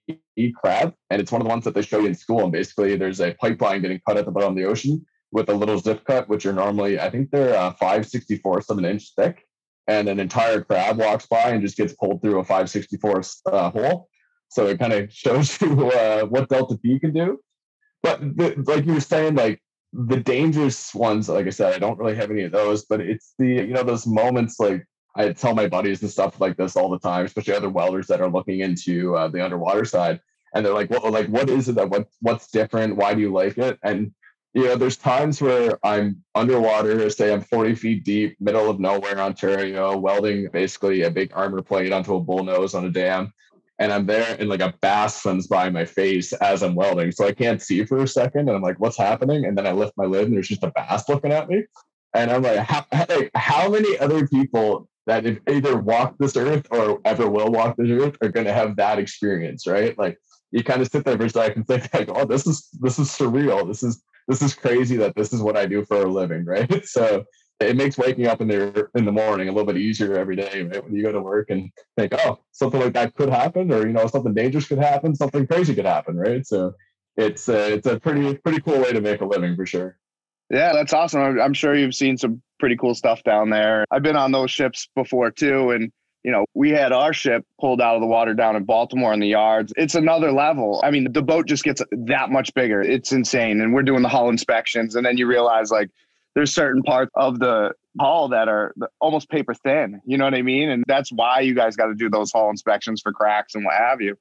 crab, 0.54 0.94
and 1.10 1.20
it's 1.20 1.32
one 1.32 1.40
of 1.40 1.44
the 1.44 1.50
ones 1.50 1.64
that 1.64 1.74
they 1.74 1.82
show 1.82 2.00
you 2.00 2.06
in 2.06 2.14
school. 2.14 2.42
And 2.42 2.52
basically, 2.52 2.96
there's 2.96 3.20
a 3.20 3.34
pipeline 3.34 3.82
getting 3.82 4.00
cut 4.06 4.16
at 4.16 4.24
the 4.24 4.30
bottom 4.30 4.50
of 4.50 4.56
the 4.56 4.64
ocean 4.64 5.04
with 5.32 5.48
a 5.48 5.54
little 5.54 5.78
zip 5.78 6.04
cut, 6.04 6.28
which 6.28 6.46
are 6.46 6.52
normally 6.52 6.98
I 6.98 7.10
think 7.10 7.30
they're 7.30 7.56
uh, 7.56 7.74
of 7.80 8.78
an 8.78 8.84
inch 8.84 9.12
thick, 9.16 9.44
and 9.86 10.08
an 10.08 10.20
entire 10.20 10.62
crab 10.62 10.98
walks 10.98 11.26
by 11.26 11.50
and 11.50 11.62
just 11.62 11.76
gets 11.76 11.92
pulled 11.94 12.22
through 12.22 12.38
a 12.38 12.44
564 12.44 13.22
uh, 13.46 13.70
hole. 13.70 14.08
So 14.48 14.66
it 14.66 14.78
kind 14.78 14.92
of 14.92 15.12
shows 15.12 15.60
you 15.60 15.90
uh, 15.90 16.24
what 16.26 16.48
Delta 16.48 16.78
P 16.78 16.98
can 16.98 17.12
do. 17.12 17.40
But 18.02 18.20
the, 18.20 18.54
like 18.66 18.84
you 18.86 18.94
were 18.94 19.00
saying, 19.00 19.34
like 19.34 19.60
the 19.92 20.18
dangerous 20.18 20.94
ones, 20.94 21.28
like 21.28 21.46
I 21.46 21.50
said, 21.50 21.74
I 21.74 21.78
don't 21.78 21.98
really 21.98 22.16
have 22.16 22.30
any 22.30 22.42
of 22.42 22.52
those, 22.52 22.84
but 22.84 23.00
it's 23.00 23.34
the, 23.38 23.46
you 23.46 23.68
know, 23.68 23.82
those 23.82 24.06
moments 24.06 24.58
like 24.58 24.84
I 25.16 25.32
tell 25.32 25.54
my 25.54 25.68
buddies 25.68 26.02
and 26.02 26.10
stuff 26.10 26.40
like 26.40 26.56
this 26.56 26.76
all 26.76 26.90
the 26.90 26.98
time, 26.98 27.26
especially 27.26 27.54
other 27.54 27.70
welders 27.70 28.06
that 28.08 28.20
are 28.20 28.30
looking 28.30 28.60
into 28.60 29.16
uh, 29.16 29.28
the 29.28 29.44
underwater 29.44 29.84
side. 29.84 30.20
And 30.54 30.64
they're 30.64 30.74
like, 30.74 30.90
well, 30.90 31.10
like, 31.10 31.28
what 31.28 31.48
is 31.50 31.68
it 31.68 31.76
that 31.76 31.90
what 31.90 32.08
what's 32.20 32.50
different? 32.50 32.96
Why 32.96 33.14
do 33.14 33.20
you 33.20 33.32
like 33.32 33.58
it? 33.58 33.78
And 33.82 34.12
you 34.54 34.66
know, 34.66 34.76
there's 34.76 34.96
times 34.96 35.42
where 35.42 35.78
I'm 35.84 36.22
underwater, 36.36 37.10
say 37.10 37.32
I'm 37.32 37.40
40 37.40 37.74
feet 37.74 38.04
deep, 38.04 38.36
middle 38.40 38.70
of 38.70 38.78
nowhere, 38.78 39.18
Ontario, 39.18 39.96
welding 39.96 40.48
basically 40.52 41.02
a 41.02 41.10
big 41.10 41.32
armor 41.34 41.60
plate 41.60 41.92
onto 41.92 42.14
a 42.14 42.20
bull 42.20 42.44
nose 42.44 42.74
on 42.74 42.84
a 42.84 42.90
dam. 42.90 43.32
And 43.80 43.92
I'm 43.92 44.06
there 44.06 44.36
and 44.38 44.48
like 44.48 44.60
a 44.60 44.72
bass 44.80 45.22
swims 45.22 45.48
by 45.48 45.68
my 45.70 45.84
face 45.84 46.32
as 46.34 46.62
I'm 46.62 46.76
welding. 46.76 47.10
So 47.10 47.26
I 47.26 47.32
can't 47.32 47.60
see 47.60 47.84
for 47.84 47.98
a 47.98 48.06
second. 48.06 48.48
And 48.48 48.50
I'm 48.50 48.62
like, 48.62 48.78
what's 48.78 48.96
happening? 48.96 49.44
And 49.44 49.58
then 49.58 49.66
I 49.66 49.72
lift 49.72 49.94
my 49.96 50.04
lid 50.04 50.26
and 50.26 50.36
there's 50.36 50.46
just 50.46 50.62
a 50.62 50.70
bass 50.70 51.08
looking 51.08 51.32
at 51.32 51.48
me. 51.48 51.64
And 52.14 52.30
I'm 52.30 52.42
like, 52.42 52.60
how, 52.60 52.86
like, 52.92 53.32
how 53.34 53.68
many 53.68 53.98
other 53.98 54.28
people 54.28 54.88
that 55.06 55.24
have 55.24 55.38
either 55.48 55.76
walked 55.76 56.18
this 56.18 56.36
earth 56.36 56.66
or 56.70 57.00
ever 57.04 57.28
will 57.28 57.50
walk 57.50 57.76
this 57.76 57.90
earth 57.90 58.16
are 58.22 58.30
going 58.30 58.46
to 58.46 58.52
have 58.52 58.76
that 58.76 58.98
experience, 58.98 59.66
right? 59.66 59.96
Like 59.98 60.18
you 60.50 60.62
kind 60.64 60.80
of 60.80 60.88
sit 60.88 61.04
there 61.04 61.18
for 61.18 61.26
a 61.26 61.30
second 61.30 61.58
and 61.58 61.66
think 61.66 61.92
like, 61.92 62.08
oh, 62.14 62.24
this 62.24 62.46
is 62.46 62.68
this 62.80 62.98
is 62.98 63.08
surreal. 63.08 63.66
This 63.66 63.82
is 63.82 64.02
this 64.28 64.40
is 64.40 64.54
crazy 64.54 64.96
that 64.96 65.14
this 65.14 65.32
is 65.32 65.42
what 65.42 65.56
I 65.56 65.66
do 65.66 65.84
for 65.84 66.02
a 66.02 66.10
living, 66.10 66.44
right? 66.46 66.86
So 66.86 67.24
it 67.60 67.76
makes 67.76 67.98
waking 67.98 68.26
up 68.26 68.40
in 68.40 68.48
the 68.48 68.88
in 68.94 69.04
the 69.04 69.12
morning 69.12 69.48
a 69.48 69.52
little 69.52 69.66
bit 69.66 69.80
easier 69.80 70.16
every 70.16 70.36
day, 70.36 70.62
right? 70.62 70.82
When 70.82 70.94
you 70.94 71.02
go 71.02 71.12
to 71.12 71.20
work 71.20 71.50
and 71.50 71.70
think, 71.96 72.14
oh, 72.14 72.38
something 72.52 72.80
like 72.80 72.94
that 72.94 73.14
could 73.14 73.28
happen, 73.28 73.72
or 73.72 73.86
you 73.86 73.92
know, 73.92 74.06
something 74.06 74.34
dangerous 74.34 74.66
could 74.66 74.78
happen, 74.78 75.14
something 75.14 75.46
crazy 75.46 75.74
could 75.74 75.86
happen, 75.86 76.16
right? 76.16 76.46
So 76.46 76.74
it's 77.16 77.48
uh, 77.48 77.68
it's 77.72 77.86
a 77.86 78.00
pretty 78.00 78.36
pretty 78.38 78.60
cool 78.60 78.80
way 78.80 78.92
to 78.92 79.00
make 79.00 79.20
a 79.20 79.26
living 79.26 79.56
for 79.56 79.66
sure. 79.66 79.98
Yeah, 80.50 80.72
that's 80.72 80.92
awesome. 80.92 81.40
I'm 81.40 81.54
sure 81.54 81.74
you've 81.74 81.94
seen 81.94 82.18
some 82.18 82.42
pretty 82.58 82.76
cool 82.76 82.94
stuff 82.94 83.22
down 83.22 83.50
there. 83.50 83.84
I've 83.90 84.02
been 84.02 84.16
on 84.16 84.32
those 84.32 84.50
ships 84.50 84.88
before 84.94 85.30
too, 85.30 85.70
and 85.70 85.90
you 86.24 86.30
know, 86.32 86.46
we 86.54 86.70
had 86.70 86.90
our 86.92 87.12
ship 87.12 87.44
pulled 87.60 87.82
out 87.82 87.96
of 87.96 88.00
the 88.00 88.06
water 88.06 88.32
down 88.32 88.56
in 88.56 88.64
Baltimore 88.64 89.12
in 89.12 89.20
the 89.20 89.28
yards. 89.28 89.74
It's 89.76 89.94
another 89.94 90.32
level. 90.32 90.80
I 90.82 90.90
mean, 90.90 91.12
the 91.12 91.22
boat 91.22 91.46
just 91.46 91.64
gets 91.64 91.82
that 91.92 92.30
much 92.30 92.52
bigger. 92.54 92.80
It's 92.80 93.12
insane. 93.12 93.60
And 93.60 93.74
we're 93.74 93.82
doing 93.82 94.00
the 94.02 94.08
hull 94.08 94.30
inspections. 94.30 94.96
And 94.96 95.04
then 95.04 95.18
you 95.18 95.26
realize 95.26 95.70
like 95.70 95.90
there's 96.34 96.52
certain 96.54 96.82
parts 96.82 97.10
of 97.14 97.38
the 97.40 97.72
hull 98.00 98.28
that 98.28 98.48
are 98.48 98.74
almost 99.00 99.28
paper 99.28 99.52
thin. 99.52 100.00
You 100.06 100.16
know 100.16 100.24
what 100.24 100.34
I 100.34 100.40
mean? 100.40 100.70
And 100.70 100.82
that's 100.88 101.12
why 101.12 101.40
you 101.40 101.54
guys 101.54 101.76
got 101.76 101.86
to 101.86 101.94
do 101.94 102.08
those 102.08 102.32
hull 102.32 102.48
inspections 102.48 103.02
for 103.02 103.12
cracks 103.12 103.54
and 103.54 103.62
what 103.62 103.74
have 103.74 104.00
you. 104.00 104.16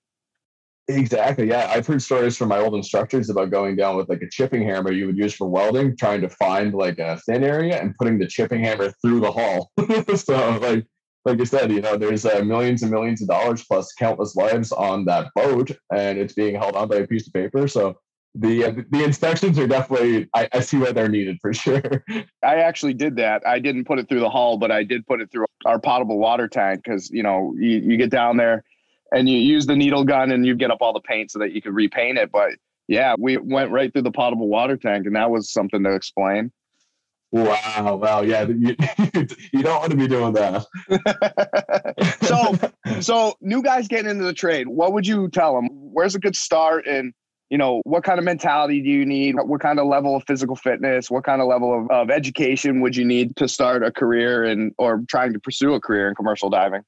Exactly. 0.90 1.48
Yeah. 1.48 1.72
I've 1.74 1.88
heard 1.88 2.02
stories 2.02 2.36
from 2.36 2.50
my 2.50 2.60
old 2.60 2.76
instructors 2.76 3.30
about 3.30 3.52
going 3.52 3.76
down 3.78 3.96
with 3.96 4.10
like 4.10 4.22
a 4.22 4.30
chipping 4.30 4.64
hammer 4.64 4.92
you 4.92 5.06
would 5.06 5.18
use 5.18 5.34
for 5.34 5.48
welding, 5.48 5.96
trying 5.96 6.22
to 6.22 6.30
find 6.30 6.74
like 6.74 7.00
a 7.00 7.18
thin 7.26 7.44
area 7.44 7.80
and 7.80 7.96
putting 7.98 8.20
the 8.20 8.28
chipping 8.28 8.64
hammer 8.64 8.92
through 9.02 9.22
the 9.22 9.32
hull. 9.32 9.72
so 10.18 10.58
like 10.60 10.86
like 11.26 11.40
I 11.40 11.46
said, 11.46 11.72
you 11.72 11.80
know, 11.80 11.96
there's 11.96 12.26
uh, 12.26 12.44
millions 12.44 12.82
and 12.82 12.92
millions 12.92 13.22
of 13.22 13.30
dollars 13.30 13.64
plus 13.64 13.94
countless 13.94 14.36
lives 14.36 14.74
on 14.74 15.06
that 15.06 15.30
boat, 15.36 15.72
and 15.96 16.18
it's 16.18 16.34
being 16.34 16.56
held 16.56 16.76
on 16.76 16.90
by 16.90 16.98
a 16.98 17.08
piece 17.08 17.28
of 17.28 17.34
paper. 17.34 17.66
So 17.68 17.98
the 18.36 18.66
uh, 18.66 18.72
the 18.90 19.04
inspections 19.04 19.58
are 19.60 19.68
definitely 19.68 20.28
I, 20.34 20.50
I, 20.52 20.60
see 20.60 20.78
why 20.78 20.92
they're 20.92 21.08
needed 21.08 21.38
for 21.42 21.54
sure. 21.54 22.04
I 22.44 22.56
actually 22.56 22.94
did 22.94 23.16
that. 23.18 23.46
I 23.48 23.60
didn't 23.60 23.86
put 23.86 24.00
it 24.00 24.10
through 24.10 24.22
the 24.22 24.30
hull, 24.30 24.58
but 24.58 24.72
I 24.72 24.84
did 24.84 25.06
put 25.06 25.22
it 25.22 25.32
through 25.32 25.46
our 25.66 25.80
potable 25.80 26.18
water 26.18 26.48
tank 26.48 26.82
because 26.84 27.10
you 27.10 27.24
know 27.24 27.54
you, 27.58 27.78
you 27.80 27.98
get 27.98 28.10
down 28.10 28.38
there 28.38 28.66
and 29.14 29.30
you 29.30 29.38
use 29.38 29.66
the 29.66 29.76
needle 29.76 30.04
gun 30.04 30.32
and 30.32 30.46
you 30.46 30.56
get 30.56 30.72
up 30.72 30.80
all 30.82 30.92
the 30.92 31.00
paint 31.00 31.32
so 31.32 31.40
that 31.40 31.52
you 31.52 31.62
could 31.62 31.74
repaint 31.74 32.18
it. 32.18 32.32
But 32.32 32.52
yeah, 32.88 33.16
we 33.18 33.38
went 33.38 33.72
right 33.72 33.94
through 33.94 34.02
the 34.02 34.12
potable 34.12 34.48
water 34.48 34.76
tank, 34.76 35.06
and 35.06 35.16
that 35.16 35.30
was 35.30 35.50
something 35.52 35.84
to 35.84 35.94
explain. 35.94 36.52
Wow, 37.32 38.00
wow, 38.02 38.22
yeah, 38.22 38.44
you, 38.48 38.76
you 39.52 39.64
don't 39.64 39.80
want 39.80 39.92
to 39.92 39.98
be 39.98 40.08
doing 40.08 40.34
that. 40.34 40.66
so, 42.22 43.02
so 43.02 43.34
new 43.42 43.64
guys 43.64 43.88
getting 43.88 44.12
into 44.12 44.24
the 44.24 44.34
trade, 44.34 44.68
what 44.68 44.94
would 44.94 45.08
you 45.08 45.30
tell 45.30 45.56
them? 45.56 45.70
Where's 45.72 46.16
a 46.16 46.20
good 46.20 46.36
start, 46.36 46.86
and 46.86 47.14
you 47.50 47.58
know, 47.58 47.82
what 47.86 48.04
kind 48.04 48.20
of 48.20 48.26
mentality 48.26 48.82
do 48.82 48.90
you 48.90 49.06
need? 49.06 49.36
What 49.36 49.62
kind 49.62 49.80
of 49.80 49.88
level 49.88 50.16
of 50.16 50.24
physical 50.26 50.56
fitness? 50.56 51.10
What 51.12 51.24
kind 51.24 51.42
of 51.42 51.48
level 51.48 51.82
of, 51.82 51.92
of 51.92 52.10
education 52.10 52.82
would 52.82 52.96
you 52.96 53.06
need 53.06 53.36
to 53.38 53.48
start 53.48 53.84
a 53.84 53.92
career 53.92 54.44
and 54.44 54.74
or 54.78 55.04
trying 55.08 55.34
to 55.34 55.40
pursue 55.40 55.74
a 55.74 55.80
career 55.80 56.10
in 56.10 56.16
commercial 56.16 56.50
diving? 56.50 56.82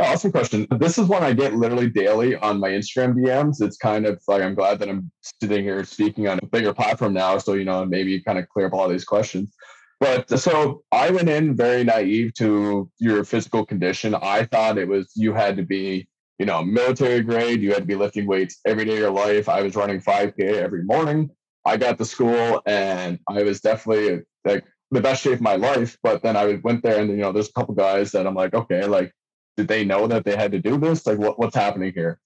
Awesome 0.00 0.32
question. 0.32 0.66
This 0.78 0.98
is 0.98 1.06
one 1.06 1.22
I 1.22 1.32
get 1.32 1.54
literally 1.54 1.88
daily 1.88 2.36
on 2.36 2.60
my 2.60 2.70
Instagram 2.70 3.14
DMs. 3.14 3.60
It's 3.60 3.76
kind 3.76 4.06
of 4.06 4.22
like 4.28 4.42
I'm 4.42 4.54
glad 4.54 4.78
that 4.78 4.88
I'm 4.88 5.10
sitting 5.20 5.64
here 5.64 5.84
speaking 5.84 6.28
on 6.28 6.38
a 6.42 6.46
bigger 6.46 6.72
platform 6.72 7.12
now. 7.12 7.38
So, 7.38 7.54
you 7.54 7.64
know, 7.64 7.84
maybe 7.84 8.20
kind 8.22 8.38
of 8.38 8.48
clear 8.48 8.66
up 8.66 8.72
all 8.72 8.88
these 8.88 9.04
questions. 9.04 9.54
But 10.00 10.30
so 10.40 10.82
I 10.92 11.10
went 11.10 11.28
in 11.28 11.54
very 11.54 11.84
naive 11.84 12.32
to 12.34 12.90
your 12.98 13.22
physical 13.24 13.66
condition. 13.66 14.14
I 14.14 14.44
thought 14.44 14.78
it 14.78 14.88
was 14.88 15.12
you 15.14 15.34
had 15.34 15.56
to 15.58 15.62
be, 15.62 16.08
you 16.38 16.46
know, 16.46 16.64
military 16.64 17.20
grade, 17.20 17.60
you 17.60 17.72
had 17.72 17.82
to 17.82 17.86
be 17.86 17.94
lifting 17.94 18.26
weights 18.26 18.60
every 18.66 18.86
day 18.86 18.94
of 18.94 18.98
your 18.98 19.10
life. 19.10 19.48
I 19.48 19.60
was 19.60 19.76
running 19.76 20.00
5K 20.00 20.40
every 20.40 20.84
morning. 20.84 21.30
I 21.66 21.76
got 21.76 21.98
to 21.98 22.06
school 22.06 22.62
and 22.64 23.18
I 23.28 23.42
was 23.42 23.60
definitely 23.60 24.22
like 24.46 24.64
the 24.90 25.02
best 25.02 25.22
shape 25.22 25.34
of 25.34 25.40
my 25.42 25.56
life. 25.56 25.98
But 26.02 26.22
then 26.22 26.34
I 26.34 26.58
went 26.64 26.82
there 26.82 26.98
and, 26.98 27.10
you 27.10 27.16
know, 27.16 27.32
there's 27.32 27.50
a 27.50 27.52
couple 27.52 27.74
guys 27.74 28.12
that 28.12 28.26
I'm 28.26 28.34
like, 28.34 28.54
okay, 28.54 28.86
like 28.86 29.12
did 29.60 29.68
they 29.68 29.84
know 29.84 30.06
that 30.06 30.24
they 30.24 30.36
had 30.36 30.52
to 30.52 30.58
do 30.58 30.78
this? 30.78 31.06
Like, 31.06 31.18
what, 31.18 31.38
what's 31.38 31.54
happening 31.54 31.92
here? 31.94 32.18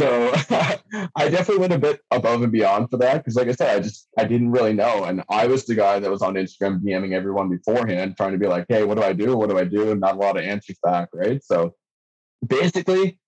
So 0.00 0.32
I 0.50 1.28
definitely 1.28 1.58
went 1.58 1.72
a 1.72 1.78
bit 1.78 2.00
above 2.10 2.42
and 2.42 2.50
beyond 2.50 2.90
for 2.90 2.96
that 2.96 3.18
because, 3.18 3.36
like 3.36 3.48
I 3.48 3.52
said, 3.52 3.76
I 3.76 3.80
just 3.80 4.08
I 4.18 4.24
didn't 4.24 4.50
really 4.50 4.72
know, 4.72 5.04
and 5.04 5.22
I 5.28 5.46
was 5.46 5.66
the 5.66 5.74
guy 5.74 6.00
that 6.00 6.10
was 6.10 6.22
on 6.22 6.34
Instagram 6.34 6.80
DMing 6.80 7.12
everyone 7.12 7.48
beforehand, 7.50 8.16
trying 8.16 8.32
to 8.32 8.38
be 8.38 8.46
like, 8.46 8.64
"Hey, 8.68 8.82
what 8.82 8.96
do 8.96 9.04
I 9.04 9.12
do? 9.12 9.36
What 9.36 9.50
do 9.50 9.58
I 9.58 9.64
do?" 9.64 9.90
And 9.90 10.00
not 10.00 10.16
a 10.16 10.18
lot 10.18 10.38
of 10.38 10.44
answers 10.44 10.78
back, 10.82 11.10
right? 11.12 11.44
So 11.44 11.74
basically, 12.46 13.18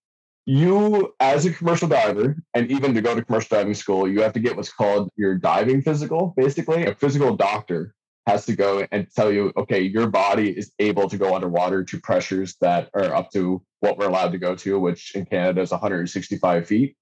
you 0.46 1.14
as 1.20 1.44
a 1.44 1.52
commercial 1.52 1.88
diver, 1.88 2.36
and 2.54 2.70
even 2.70 2.94
to 2.94 3.02
go 3.02 3.14
to 3.14 3.22
commercial 3.22 3.58
diving 3.58 3.74
school, 3.74 4.08
you 4.08 4.22
have 4.22 4.32
to 4.32 4.40
get 4.40 4.56
what's 4.56 4.72
called 4.72 5.10
your 5.14 5.36
diving 5.36 5.82
physical. 5.82 6.32
Basically, 6.38 6.86
a 6.86 6.94
physical 6.94 7.36
doctor 7.36 7.94
has 8.26 8.46
to 8.46 8.54
go 8.54 8.86
and 8.92 9.08
tell 9.14 9.32
you, 9.32 9.52
okay, 9.56 9.80
your 9.80 10.06
body 10.06 10.50
is 10.50 10.72
able 10.78 11.08
to 11.08 11.18
go 11.18 11.34
underwater 11.34 11.84
to 11.84 12.00
pressures 12.00 12.56
that 12.60 12.88
are 12.94 13.14
up 13.14 13.30
to 13.32 13.62
what 13.80 13.98
we're 13.98 14.08
allowed 14.08 14.32
to 14.32 14.38
go 14.38 14.54
to, 14.54 14.78
which 14.78 15.14
in 15.14 15.24
Canada 15.24 15.60
is 15.60 15.72
165 15.72 16.66
feet. 16.66 16.96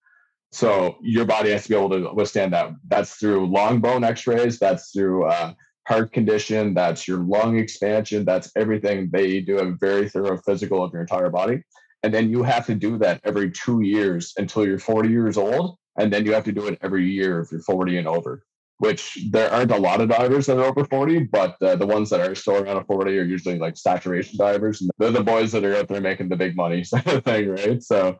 So 0.52 0.96
your 1.02 1.26
body 1.26 1.50
has 1.50 1.64
to 1.64 1.68
be 1.68 1.76
able 1.76 1.90
to 1.90 2.12
withstand 2.12 2.52
that. 2.54 2.72
That's 2.88 3.14
through 3.14 3.46
long 3.46 3.80
bone 3.80 4.02
X-rays. 4.02 4.58
That's 4.58 4.90
through 4.90 5.26
uh, 5.26 5.52
heart 5.90 6.12
condition, 6.12 6.72
that's 6.72 7.08
your 7.08 7.18
lung 7.18 7.58
expansion, 7.58 8.24
that's 8.24 8.52
everything. 8.54 9.10
They 9.12 9.40
do 9.40 9.58
a 9.58 9.72
very 9.72 10.08
thorough 10.08 10.38
physical 10.38 10.84
of 10.84 10.92
your 10.92 11.02
entire 11.02 11.30
body. 11.30 11.64
And 12.04 12.14
then 12.14 12.30
you 12.30 12.44
have 12.44 12.64
to 12.66 12.76
do 12.76 12.96
that 12.98 13.20
every 13.24 13.50
two 13.50 13.80
years 13.80 14.32
until 14.36 14.64
you're 14.64 14.78
40 14.78 15.08
years 15.08 15.36
old. 15.36 15.76
And 15.98 16.12
then 16.12 16.24
you 16.24 16.32
have 16.32 16.44
to 16.44 16.52
do 16.52 16.68
it 16.68 16.78
every 16.80 17.10
year 17.10 17.40
if 17.40 17.50
you're 17.50 17.60
40 17.60 17.98
and 17.98 18.06
over, 18.06 18.44
which 18.80 19.28
there 19.30 19.52
aren't 19.52 19.72
a 19.72 19.76
lot 19.76 20.00
of 20.00 20.08
divers 20.08 20.46
that 20.46 20.56
are 20.56 20.64
over 20.64 20.86
40, 20.86 21.24
but 21.24 21.54
uh, 21.60 21.76
the 21.76 21.86
ones 21.86 22.08
that 22.08 22.20
are 22.20 22.34
still 22.34 22.56
around 22.56 22.82
40 22.86 23.18
are 23.18 23.24
usually 23.24 23.58
like 23.58 23.76
saturation 23.76 24.38
divers. 24.38 24.80
And 24.80 24.90
they're 24.96 25.10
the 25.10 25.22
boys 25.22 25.52
that 25.52 25.66
are 25.66 25.76
out 25.76 25.88
there 25.88 26.00
making 26.00 26.30
the 26.30 26.36
big 26.36 26.56
money 26.56 26.82
sort 26.84 27.06
of 27.06 27.22
thing, 27.22 27.50
right? 27.50 27.82
So 27.82 28.18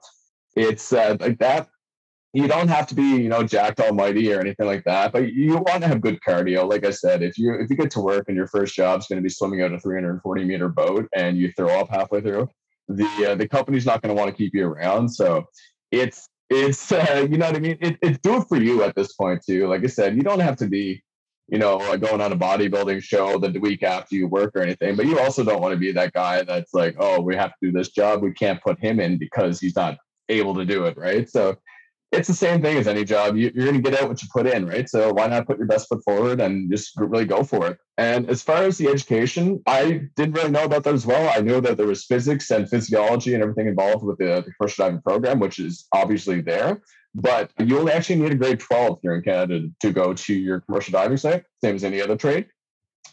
it's 0.54 0.92
uh, 0.92 1.16
like 1.18 1.38
that 1.38 1.68
you 2.34 2.46
don't 2.46 2.68
have 2.68 2.86
to 2.88 2.94
be 2.94 3.02
you 3.02 3.28
know 3.28 3.42
jacked 3.42 3.80
almighty 3.80 4.32
or 4.32 4.38
anything 4.38 4.66
like 4.66 4.84
that 4.84 5.12
but 5.12 5.32
you 5.32 5.54
want 5.54 5.82
to 5.82 5.88
have 5.88 6.00
good 6.00 6.20
cardio 6.20 6.68
like 6.68 6.86
i 6.86 6.90
said 6.90 7.22
if 7.22 7.36
you 7.36 7.54
if 7.54 7.68
you 7.68 7.76
get 7.76 7.90
to 7.90 8.00
work 8.00 8.26
and 8.28 8.36
your 8.36 8.46
first 8.46 8.74
job 8.74 9.00
is 9.00 9.06
going 9.06 9.16
to 9.16 9.22
be 9.22 9.28
swimming 9.28 9.62
out 9.62 9.72
a 9.72 9.80
340 9.80 10.44
meter 10.44 10.68
boat 10.68 11.08
and 11.16 11.36
you 11.36 11.50
throw 11.56 11.80
up 11.80 11.88
halfway 11.88 12.20
through 12.20 12.48
the 12.86 13.30
uh, 13.30 13.34
the 13.34 13.48
company's 13.48 13.84
not 13.84 14.00
going 14.00 14.14
to 14.14 14.20
want 14.20 14.30
to 14.30 14.36
keep 14.36 14.54
you 14.54 14.64
around 14.64 15.08
so 15.08 15.44
it's 15.90 16.28
it's 16.50 16.90
uh, 16.92 17.26
you 17.30 17.38
know 17.38 17.46
what 17.46 17.56
i 17.56 17.60
mean? 17.60 17.78
It, 17.80 17.96
it's 18.02 18.18
do 18.18 18.38
it 18.38 18.48
for 18.48 18.56
you 18.56 18.82
at 18.82 18.94
this 18.94 19.12
point 19.14 19.42
too. 19.44 19.68
Like 19.68 19.84
i 19.84 19.86
said 19.86 20.16
you 20.16 20.22
don't 20.22 20.40
have 20.40 20.56
to 20.56 20.66
be 20.66 21.02
you 21.48 21.58
know 21.58 21.78
going 21.96 22.20
on 22.20 22.32
a 22.32 22.36
bodybuilding 22.36 23.02
show 23.02 23.38
the 23.38 23.58
week 23.58 23.82
after 23.82 24.14
you 24.14 24.28
work 24.28 24.52
or 24.54 24.62
anything 24.62 24.94
but 24.94 25.06
you 25.06 25.18
also 25.18 25.42
don't 25.42 25.60
want 25.60 25.72
to 25.72 25.78
be 25.78 25.90
that 25.90 26.12
guy 26.12 26.42
that's 26.42 26.72
like 26.74 26.94
oh 26.98 27.20
we 27.20 27.34
have 27.34 27.50
to 27.50 27.56
do 27.62 27.72
this 27.72 27.90
job. 27.90 28.22
We 28.22 28.32
can't 28.32 28.62
put 28.62 28.78
him 28.78 29.00
in 29.00 29.18
because 29.18 29.60
he's 29.60 29.76
not 29.76 29.98
able 30.28 30.54
to 30.54 30.64
do 30.64 30.84
it 30.84 30.96
right? 30.96 31.28
So 31.28 31.56
it's 32.12 32.26
the 32.26 32.34
same 32.34 32.60
thing 32.60 32.76
as 32.76 32.88
any 32.88 33.04
job. 33.04 33.36
You, 33.36 33.48
are 33.48 33.50
going 33.50 33.74
to 33.74 33.90
get 33.90 34.00
out 34.00 34.08
what 34.08 34.20
you 34.20 34.28
put 34.32 34.46
in, 34.46 34.66
right? 34.66 34.88
So 34.88 35.12
why 35.12 35.28
not 35.28 35.46
put 35.46 35.58
your 35.58 35.66
best 35.68 35.88
foot 35.88 36.02
forward 36.04 36.40
and 36.40 36.70
just 36.70 36.98
really 36.98 37.24
go 37.24 37.44
for 37.44 37.68
it? 37.68 37.78
And 37.98 38.28
as 38.28 38.42
far 38.42 38.64
as 38.64 38.78
the 38.78 38.88
education, 38.88 39.62
I 39.66 40.02
didn't 40.16 40.34
really 40.34 40.50
know 40.50 40.64
about 40.64 40.82
that 40.84 40.94
as 40.94 41.06
well. 41.06 41.32
I 41.34 41.40
knew 41.40 41.60
that 41.60 41.76
there 41.76 41.86
was 41.86 42.04
physics 42.04 42.50
and 42.50 42.68
physiology 42.68 43.34
and 43.34 43.42
everything 43.42 43.68
involved 43.68 44.04
with 44.04 44.18
the, 44.18 44.42
the 44.44 44.52
commercial 44.58 44.84
diving 44.84 45.02
program, 45.02 45.38
which 45.38 45.60
is 45.60 45.86
obviously 45.92 46.40
there. 46.40 46.82
But 47.14 47.52
you 47.58 47.78
only 47.78 47.92
actually 47.92 48.16
need 48.16 48.32
a 48.32 48.36
grade 48.36 48.60
12 48.60 48.98
here 49.02 49.14
in 49.14 49.22
Canada 49.22 49.68
to 49.80 49.92
go 49.92 50.12
to 50.12 50.34
your 50.34 50.60
commercial 50.60 50.92
diving 50.92 51.16
site, 51.16 51.44
same 51.62 51.76
as 51.76 51.84
any 51.84 52.00
other 52.00 52.16
trade. 52.16 52.46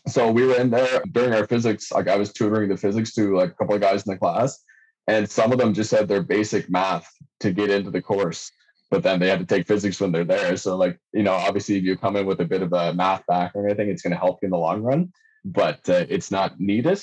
So 0.07 0.31
we 0.31 0.45
were 0.45 0.55
in 0.55 0.71
there 0.71 1.01
during 1.11 1.33
our 1.33 1.45
physics, 1.45 1.91
like 1.91 2.07
I 2.07 2.15
was 2.15 2.31
tutoring 2.31 2.69
the 2.69 2.77
physics 2.77 3.13
to 3.15 3.35
like 3.35 3.51
a 3.51 3.53
couple 3.53 3.75
of 3.75 3.81
guys 3.81 4.07
in 4.07 4.13
the 4.13 4.17
class, 4.17 4.63
and 5.07 5.29
some 5.29 5.51
of 5.51 5.57
them 5.57 5.73
just 5.73 5.91
had 5.91 6.07
their 6.07 6.21
basic 6.23 6.69
math 6.69 7.11
to 7.41 7.51
get 7.51 7.69
into 7.69 7.91
the 7.91 8.01
course 8.01 8.51
but 8.89 9.03
then 9.03 9.19
they 9.19 9.27
have 9.29 9.39
to 9.39 9.45
take 9.45 9.67
physics 9.67 9.99
when 9.99 10.11
they're 10.11 10.23
there. 10.23 10.55
So 10.57 10.77
like, 10.77 10.99
you 11.13 11.23
know, 11.23 11.33
obviously 11.33 11.77
if 11.77 11.83
you 11.83 11.97
come 11.97 12.15
in 12.15 12.25
with 12.25 12.39
a 12.41 12.45
bit 12.45 12.61
of 12.61 12.73
a 12.73 12.93
math 12.93 13.25
background, 13.27 13.71
I 13.71 13.75
think 13.75 13.89
it's 13.89 14.01
going 14.01 14.13
to 14.13 14.19
help 14.19 14.39
you 14.41 14.47
in 14.47 14.51
the 14.51 14.57
long 14.57 14.81
run, 14.81 15.11
but 15.43 15.87
uh, 15.89 16.05
it's 16.09 16.31
not 16.31 16.59
needed. 16.59 17.01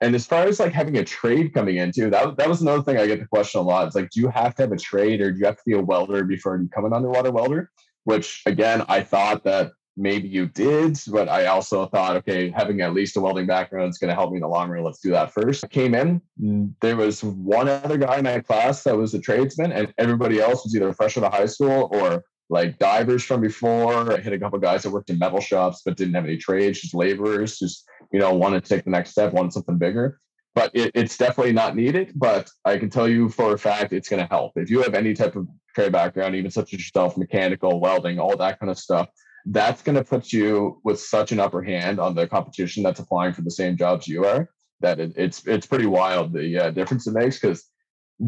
And 0.00 0.14
as 0.14 0.26
far 0.26 0.44
as 0.44 0.60
like 0.60 0.72
having 0.72 0.98
a 0.98 1.04
trade 1.04 1.54
coming 1.54 1.76
into 1.76 2.10
that, 2.10 2.36
that 2.36 2.48
was 2.48 2.60
another 2.60 2.82
thing 2.82 2.98
I 2.98 3.06
get 3.06 3.20
the 3.20 3.26
question 3.26 3.60
a 3.60 3.64
lot. 3.64 3.86
It's 3.86 3.96
like, 3.96 4.10
do 4.10 4.20
you 4.20 4.28
have 4.28 4.54
to 4.56 4.62
have 4.62 4.72
a 4.72 4.76
trade 4.76 5.20
or 5.20 5.32
do 5.32 5.38
you 5.38 5.46
have 5.46 5.56
to 5.56 5.62
be 5.64 5.72
a 5.72 5.80
welder 5.80 6.24
before 6.24 6.56
you 6.56 6.64
become 6.64 6.84
an 6.84 6.92
underwater 6.92 7.30
welder? 7.30 7.70
Which 8.04 8.42
again, 8.44 8.84
I 8.88 9.02
thought 9.02 9.44
that 9.44 9.72
maybe 9.96 10.28
you 10.28 10.46
did, 10.46 10.98
but 11.08 11.28
I 11.28 11.46
also 11.46 11.86
thought, 11.86 12.16
okay, 12.16 12.50
having 12.50 12.80
at 12.82 12.92
least 12.92 13.16
a 13.16 13.20
welding 13.20 13.46
background 13.46 13.88
is 13.88 13.98
going 13.98 14.10
to 14.10 14.14
help 14.14 14.30
me 14.30 14.36
in 14.36 14.42
the 14.42 14.48
long 14.48 14.68
run. 14.68 14.84
Let's 14.84 15.00
do 15.00 15.10
that 15.10 15.32
first. 15.32 15.64
I 15.64 15.68
came 15.68 15.94
in, 15.94 16.20
there 16.80 16.96
was 16.96 17.24
one 17.24 17.68
other 17.68 17.96
guy 17.96 18.18
in 18.18 18.24
my 18.24 18.40
class 18.40 18.84
that 18.84 18.96
was 18.96 19.14
a 19.14 19.20
tradesman, 19.20 19.72
and 19.72 19.92
everybody 19.98 20.40
else 20.40 20.64
was 20.64 20.76
either 20.76 20.92
fresh 20.92 21.16
out 21.16 21.24
of 21.24 21.32
high 21.32 21.46
school 21.46 21.88
or 21.92 22.24
like 22.48 22.78
divers 22.78 23.24
from 23.24 23.40
before. 23.40 24.12
I 24.12 24.18
hit 24.18 24.32
a 24.32 24.38
couple 24.38 24.58
guys 24.58 24.82
that 24.82 24.90
worked 24.90 25.10
in 25.10 25.18
metal 25.18 25.40
shops 25.40 25.82
but 25.84 25.96
didn't 25.96 26.14
have 26.14 26.24
any 26.24 26.36
trades, 26.36 26.80
just 26.80 26.94
laborers, 26.94 27.58
just 27.58 27.84
you 28.12 28.20
know, 28.20 28.32
wanted 28.34 28.64
to 28.64 28.68
take 28.68 28.84
the 28.84 28.90
next 28.90 29.10
step, 29.10 29.32
wanted 29.32 29.52
something 29.52 29.78
bigger. 29.78 30.20
But 30.54 30.70
it, 30.74 30.92
it's 30.94 31.16
definitely 31.16 31.52
not 31.52 31.76
needed. 31.76 32.12
But 32.14 32.48
I 32.64 32.78
can 32.78 32.88
tell 32.88 33.08
you 33.08 33.28
for 33.28 33.54
a 33.54 33.58
fact 33.58 33.92
it's 33.92 34.08
going 34.08 34.22
to 34.22 34.28
help. 34.28 34.52
If 34.56 34.70
you 34.70 34.82
have 34.82 34.94
any 34.94 35.12
type 35.12 35.36
of 35.36 35.48
trade 35.74 35.92
background, 35.92 36.34
even 36.34 36.50
such 36.50 36.72
as 36.72 36.80
yourself, 36.80 37.16
mechanical, 37.18 37.80
welding, 37.80 38.18
all 38.18 38.36
that 38.36 38.58
kind 38.60 38.70
of 38.70 38.78
stuff, 38.78 39.08
that's 39.46 39.82
going 39.82 39.96
to 39.96 40.04
put 40.04 40.32
you 40.32 40.80
with 40.84 41.00
such 41.00 41.32
an 41.32 41.40
upper 41.40 41.62
hand 41.62 42.00
on 42.00 42.14
the 42.14 42.26
competition 42.26 42.82
that's 42.82 43.00
applying 43.00 43.32
for 43.32 43.42
the 43.42 43.50
same 43.50 43.76
jobs 43.76 44.08
you 44.08 44.24
are 44.24 44.50
that 44.80 44.98
it, 44.98 45.12
it's 45.16 45.46
it's 45.46 45.66
pretty 45.66 45.86
wild 45.86 46.32
the 46.32 46.58
uh, 46.58 46.70
difference 46.70 47.06
it 47.06 47.14
makes 47.14 47.38
because 47.38 47.64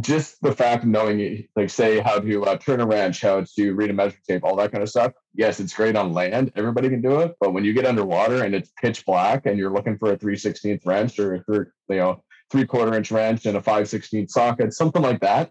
just 0.01 0.41
the 0.43 0.53
fact 0.53 0.85
of 0.85 0.91
knowing 0.91 1.47
like 1.57 1.71
say 1.71 1.99
how 1.99 2.19
to 2.19 2.45
uh, 2.45 2.57
turn 2.59 2.81
a 2.81 2.87
wrench 2.87 3.23
how 3.23 3.43
to 3.57 3.75
read 3.75 3.91
a 3.91 3.93
measuring 3.93 4.21
tape 4.29 4.45
all 4.45 4.55
that 4.55 4.71
kind 4.71 4.83
of 4.83 4.89
stuff 4.89 5.13
yes 5.35 5.61
it's 5.61 5.75
great 5.75 5.97
on 5.97 6.13
land 6.13 6.53
everybody 6.57 6.89
can 6.89 7.01
do 7.01 7.21
it 7.21 7.35
but 7.41 7.53
when 7.53 7.65
you 7.65 7.73
get 7.73 7.87
underwater 7.87 8.45
and 8.45 8.55
it's 8.55 8.71
pitch 8.81 9.05
black 9.05 9.47
and 9.47 9.59
you're 9.59 9.73
looking 9.73 9.99
for 9.99 10.13
a 10.13 10.17
316th 10.17 10.87
wrench 10.87 11.19
or 11.19 11.35
a 11.35 11.43
you 11.49 11.71
know 11.97 12.23
three 12.51 12.67
quarter 12.67 12.95
inch 12.95 13.11
wrench 13.11 13.47
and 13.47 13.57
a 13.57 13.61
516th 13.61 14.31
socket 14.31 14.73
something 14.73 15.03
like 15.03 15.21
that 15.21 15.51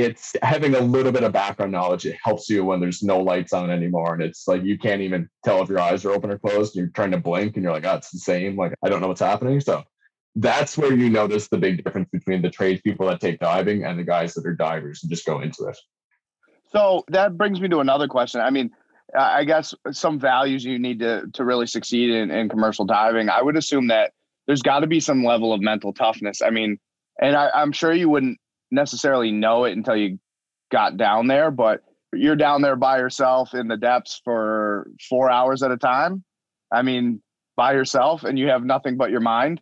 it's 0.00 0.34
having 0.42 0.74
a 0.74 0.80
little 0.80 1.12
bit 1.12 1.24
of 1.24 1.32
background 1.32 1.72
knowledge. 1.72 2.06
It 2.06 2.16
helps 2.22 2.48
you 2.48 2.64
when 2.64 2.80
there's 2.80 3.02
no 3.02 3.20
lights 3.20 3.52
on 3.52 3.70
anymore. 3.70 4.14
And 4.14 4.22
it's 4.22 4.48
like 4.48 4.62
you 4.64 4.78
can't 4.78 5.02
even 5.02 5.28
tell 5.44 5.62
if 5.62 5.68
your 5.68 5.80
eyes 5.80 6.04
are 6.04 6.10
open 6.10 6.30
or 6.30 6.38
closed. 6.38 6.74
You're 6.74 6.88
trying 6.88 7.10
to 7.10 7.18
blink 7.18 7.56
and 7.56 7.62
you're 7.62 7.72
like, 7.72 7.84
oh, 7.84 7.96
it's 7.96 8.10
the 8.10 8.18
same. 8.18 8.56
Like, 8.56 8.74
I 8.82 8.88
don't 8.88 9.00
know 9.00 9.08
what's 9.08 9.20
happening. 9.20 9.60
So 9.60 9.82
that's 10.36 10.78
where 10.78 10.94
you 10.94 11.10
notice 11.10 11.48
the 11.48 11.58
big 11.58 11.82
difference 11.82 12.08
between 12.12 12.42
the 12.42 12.50
tradespeople 12.50 13.06
that 13.06 13.20
take 13.20 13.40
diving 13.40 13.84
and 13.84 13.98
the 13.98 14.04
guys 14.04 14.34
that 14.34 14.46
are 14.46 14.54
divers 14.54 15.02
and 15.02 15.10
just 15.10 15.26
go 15.26 15.40
into 15.40 15.66
it. 15.66 15.78
So 16.70 17.04
that 17.08 17.36
brings 17.36 17.60
me 17.60 17.68
to 17.68 17.78
another 17.78 18.08
question. 18.08 18.40
I 18.40 18.50
mean, 18.50 18.70
I 19.18 19.44
guess 19.44 19.74
some 19.90 20.20
values 20.20 20.64
you 20.64 20.78
need 20.78 20.98
to 21.00 21.22
to 21.32 21.44
really 21.44 21.66
succeed 21.66 22.10
in, 22.10 22.30
in 22.30 22.48
commercial 22.48 22.84
diving. 22.84 23.30
I 23.30 23.40
would 23.40 23.56
assume 23.56 23.88
that 23.88 24.12
there's 24.46 24.62
got 24.62 24.80
to 24.80 24.86
be 24.86 25.00
some 25.00 25.24
level 25.24 25.52
of 25.52 25.60
mental 25.60 25.92
toughness. 25.94 26.42
I 26.42 26.50
mean, 26.50 26.78
and 27.20 27.34
I, 27.34 27.50
I'm 27.54 27.72
sure 27.72 27.92
you 27.92 28.10
wouldn't 28.10 28.38
necessarily 28.70 29.30
know 29.30 29.64
it 29.64 29.76
until 29.76 29.96
you 29.96 30.18
got 30.70 30.96
down 30.96 31.26
there, 31.26 31.50
but 31.50 31.82
you're 32.12 32.36
down 32.36 32.62
there 32.62 32.76
by 32.76 32.98
yourself 32.98 33.54
in 33.54 33.68
the 33.68 33.76
depths 33.76 34.20
for 34.24 34.90
four 35.08 35.30
hours 35.30 35.62
at 35.62 35.70
a 35.70 35.76
time. 35.76 36.24
I 36.72 36.82
mean, 36.82 37.22
by 37.56 37.72
yourself, 37.72 38.24
and 38.24 38.38
you 38.38 38.48
have 38.48 38.64
nothing 38.64 38.96
but 38.96 39.10
your 39.10 39.20
mind. 39.20 39.60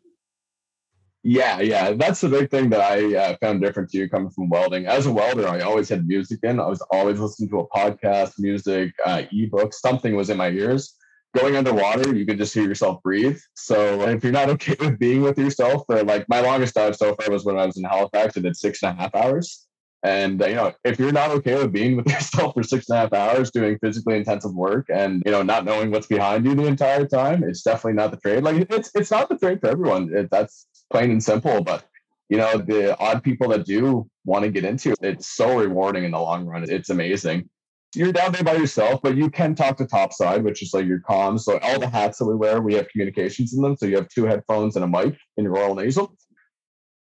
Yeah, 1.23 1.61
yeah, 1.61 1.93
that's 1.93 2.21
the 2.21 2.29
big 2.29 2.51
thing 2.51 2.71
that 2.71 2.81
I 2.81 3.17
uh, 3.17 3.37
found 3.41 3.61
different 3.61 3.91
to 3.91 3.99
you 3.99 4.09
coming 4.09 4.31
from 4.31 4.49
welding. 4.49 4.87
As 4.87 5.07
a 5.07 5.13
welder, 5.13 5.49
I 5.49 5.61
always 5.61 5.89
had 5.89 6.07
music 6.07 6.39
in. 6.45 6.61
I 6.61 6.67
was 6.67 6.81
always 6.93 7.19
listening 7.19 7.51
to 7.51 7.61
a 7.61 7.69
podcast, 7.69 8.35
music, 8.39 8.93
uh, 9.05 9.23
ebook. 9.33 9.75
Something 9.75 10.15
was 10.15 10.31
in 10.31 10.37
my 10.37 10.51
ears. 10.51 10.95
Going 11.37 11.57
underwater, 11.57 12.15
you 12.15 12.25
could 12.25 12.39
just 12.39 12.55
hear 12.55 12.65
yourself 12.65 13.03
breathe. 13.03 13.39
So 13.55 14.09
if 14.09 14.23
you're 14.23 14.33
not 14.33 14.49
okay 14.51 14.75
with 14.81 14.99
being 14.99 15.23
with 15.23 15.39
yourself, 15.39 15.83
for 15.87 16.03
like 16.03 16.27
my 16.29 16.41
longest 16.41 16.75
dive 16.75 16.97
so 16.97 17.15
far 17.15 17.31
was 17.31 17.45
when 17.45 17.59
I 17.59 17.67
was 17.67 17.77
in 17.77 17.85
Halifax. 17.85 18.37
I 18.37 18.41
did 18.41 18.57
six 18.57 18.83
and 18.83 18.99
a 18.99 19.03
half 19.03 19.15
hours. 19.15 19.67
And 20.03 20.41
you 20.41 20.55
know, 20.55 20.73
if 20.85 20.99
you're 20.99 21.13
not 21.13 21.31
okay 21.31 21.57
with 21.57 21.73
being 21.73 21.97
with 21.97 22.07
yourself 22.11 22.55
for 22.55 22.63
six 22.63 22.89
and 22.89 22.97
a 22.97 23.01
half 23.01 23.13
hours, 23.13 23.51
doing 23.51 23.79
physically 23.83 24.17
intensive 24.17 24.55
work, 24.55 24.87
and 24.89 25.23
you 25.27 25.33
know, 25.33 25.43
not 25.43 25.65
knowing 25.65 25.91
what's 25.91 26.07
behind 26.07 26.45
you 26.45 26.55
the 26.55 26.67
entire 26.67 27.07
time, 27.07 27.43
it's 27.43 27.63
definitely 27.63 27.95
not 27.95 28.13
the 28.13 28.19
trade. 28.19 28.43
Like 28.43 28.67
it's 28.71 28.91
it's 28.95 29.11
not 29.11 29.29
the 29.29 29.37
trade 29.37 29.61
for 29.61 29.69
everyone. 29.69 30.15
It, 30.15 30.31
that's 30.31 30.67
plain 30.91 31.11
and 31.11 31.23
simple. 31.23 31.63
But 31.63 31.85
you 32.29 32.39
know, 32.39 32.59
the 32.59 32.97
odd 32.99 33.23
people 33.23 33.49
that 33.49 33.67
do 33.67 34.09
want 34.25 34.45
to 34.45 34.51
get 34.51 34.65
into 34.65 34.93
it, 34.93 34.99
it's 35.03 35.29
so 35.29 35.59
rewarding 35.59 36.05
in 36.05 36.13
the 36.13 36.21
long 36.21 36.47
run. 36.47 36.65
It's 36.69 36.91
amazing. 36.91 37.49
You're 37.97 38.13
down 38.13 38.33
there 38.33 38.45
by 38.45 38.55
yourself, 38.55 39.01
but 39.03 39.17
you 39.17 39.31
can 39.31 39.55
talk 39.55 39.77
to 39.79 39.87
topside, 39.87 40.45
which 40.45 40.63
is 40.63 40.75
like 40.75 40.87
your 40.87 41.01
comms. 41.01 41.41
So 41.41 41.59
all 41.63 41.79
the 41.79 41.89
hats 41.89 42.19
that 42.19 42.27
we 42.27 42.35
wear, 42.35 42.61
we 42.61 42.75
have 42.75 42.89
communications 42.89 43.55
in 43.55 43.63
them. 43.63 43.77
So 43.77 43.87
you 43.87 43.97
have 43.97 44.09
two 44.09 44.25
headphones 44.25 44.77
and 44.77 44.85
a 44.85 44.89
mic 44.89 45.17
in 45.37 45.45
your 45.45 45.57
oral 45.57 45.75
nasal. 45.75 46.15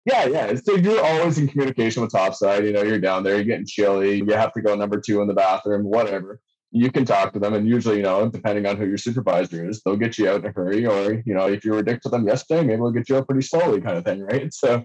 Yeah, 0.04 0.26
yeah. 0.26 0.54
So 0.56 0.76
you're 0.76 1.04
always 1.04 1.38
in 1.38 1.48
communication 1.48 2.02
with 2.02 2.12
topside. 2.12 2.64
You 2.64 2.72
know, 2.72 2.82
you're 2.82 2.98
down 2.98 3.22
there, 3.22 3.36
you're 3.36 3.44
getting 3.44 3.66
chilly, 3.66 4.18
you 4.18 4.32
have 4.32 4.52
to 4.54 4.62
go 4.62 4.74
number 4.74 5.00
two 5.00 5.22
in 5.22 5.28
the 5.28 5.34
bathroom, 5.34 5.84
whatever. 5.84 6.40
You 6.72 6.90
can 6.90 7.04
talk 7.04 7.34
to 7.34 7.38
them, 7.38 7.52
and 7.52 7.68
usually, 7.68 7.98
you 7.98 8.02
know, 8.02 8.28
depending 8.28 8.66
on 8.66 8.78
who 8.78 8.86
your 8.86 8.96
supervisor 8.96 9.68
is, 9.68 9.82
they'll 9.82 9.96
get 9.96 10.16
you 10.16 10.28
out 10.30 10.40
in 10.40 10.46
a 10.46 10.52
hurry. 10.52 10.86
Or, 10.86 11.22
you 11.26 11.34
know, 11.34 11.46
if 11.46 11.64
you 11.64 11.72
were 11.72 11.82
dick 11.82 12.00
to 12.02 12.08
them 12.08 12.26
yesterday, 12.26 12.62
maybe 12.62 12.78
they'll 12.78 12.90
get 12.90 13.10
you 13.10 13.16
out 13.18 13.28
pretty 13.28 13.46
slowly, 13.46 13.80
kind 13.80 13.98
of 13.98 14.04
thing, 14.04 14.22
right? 14.22 14.52
So 14.54 14.84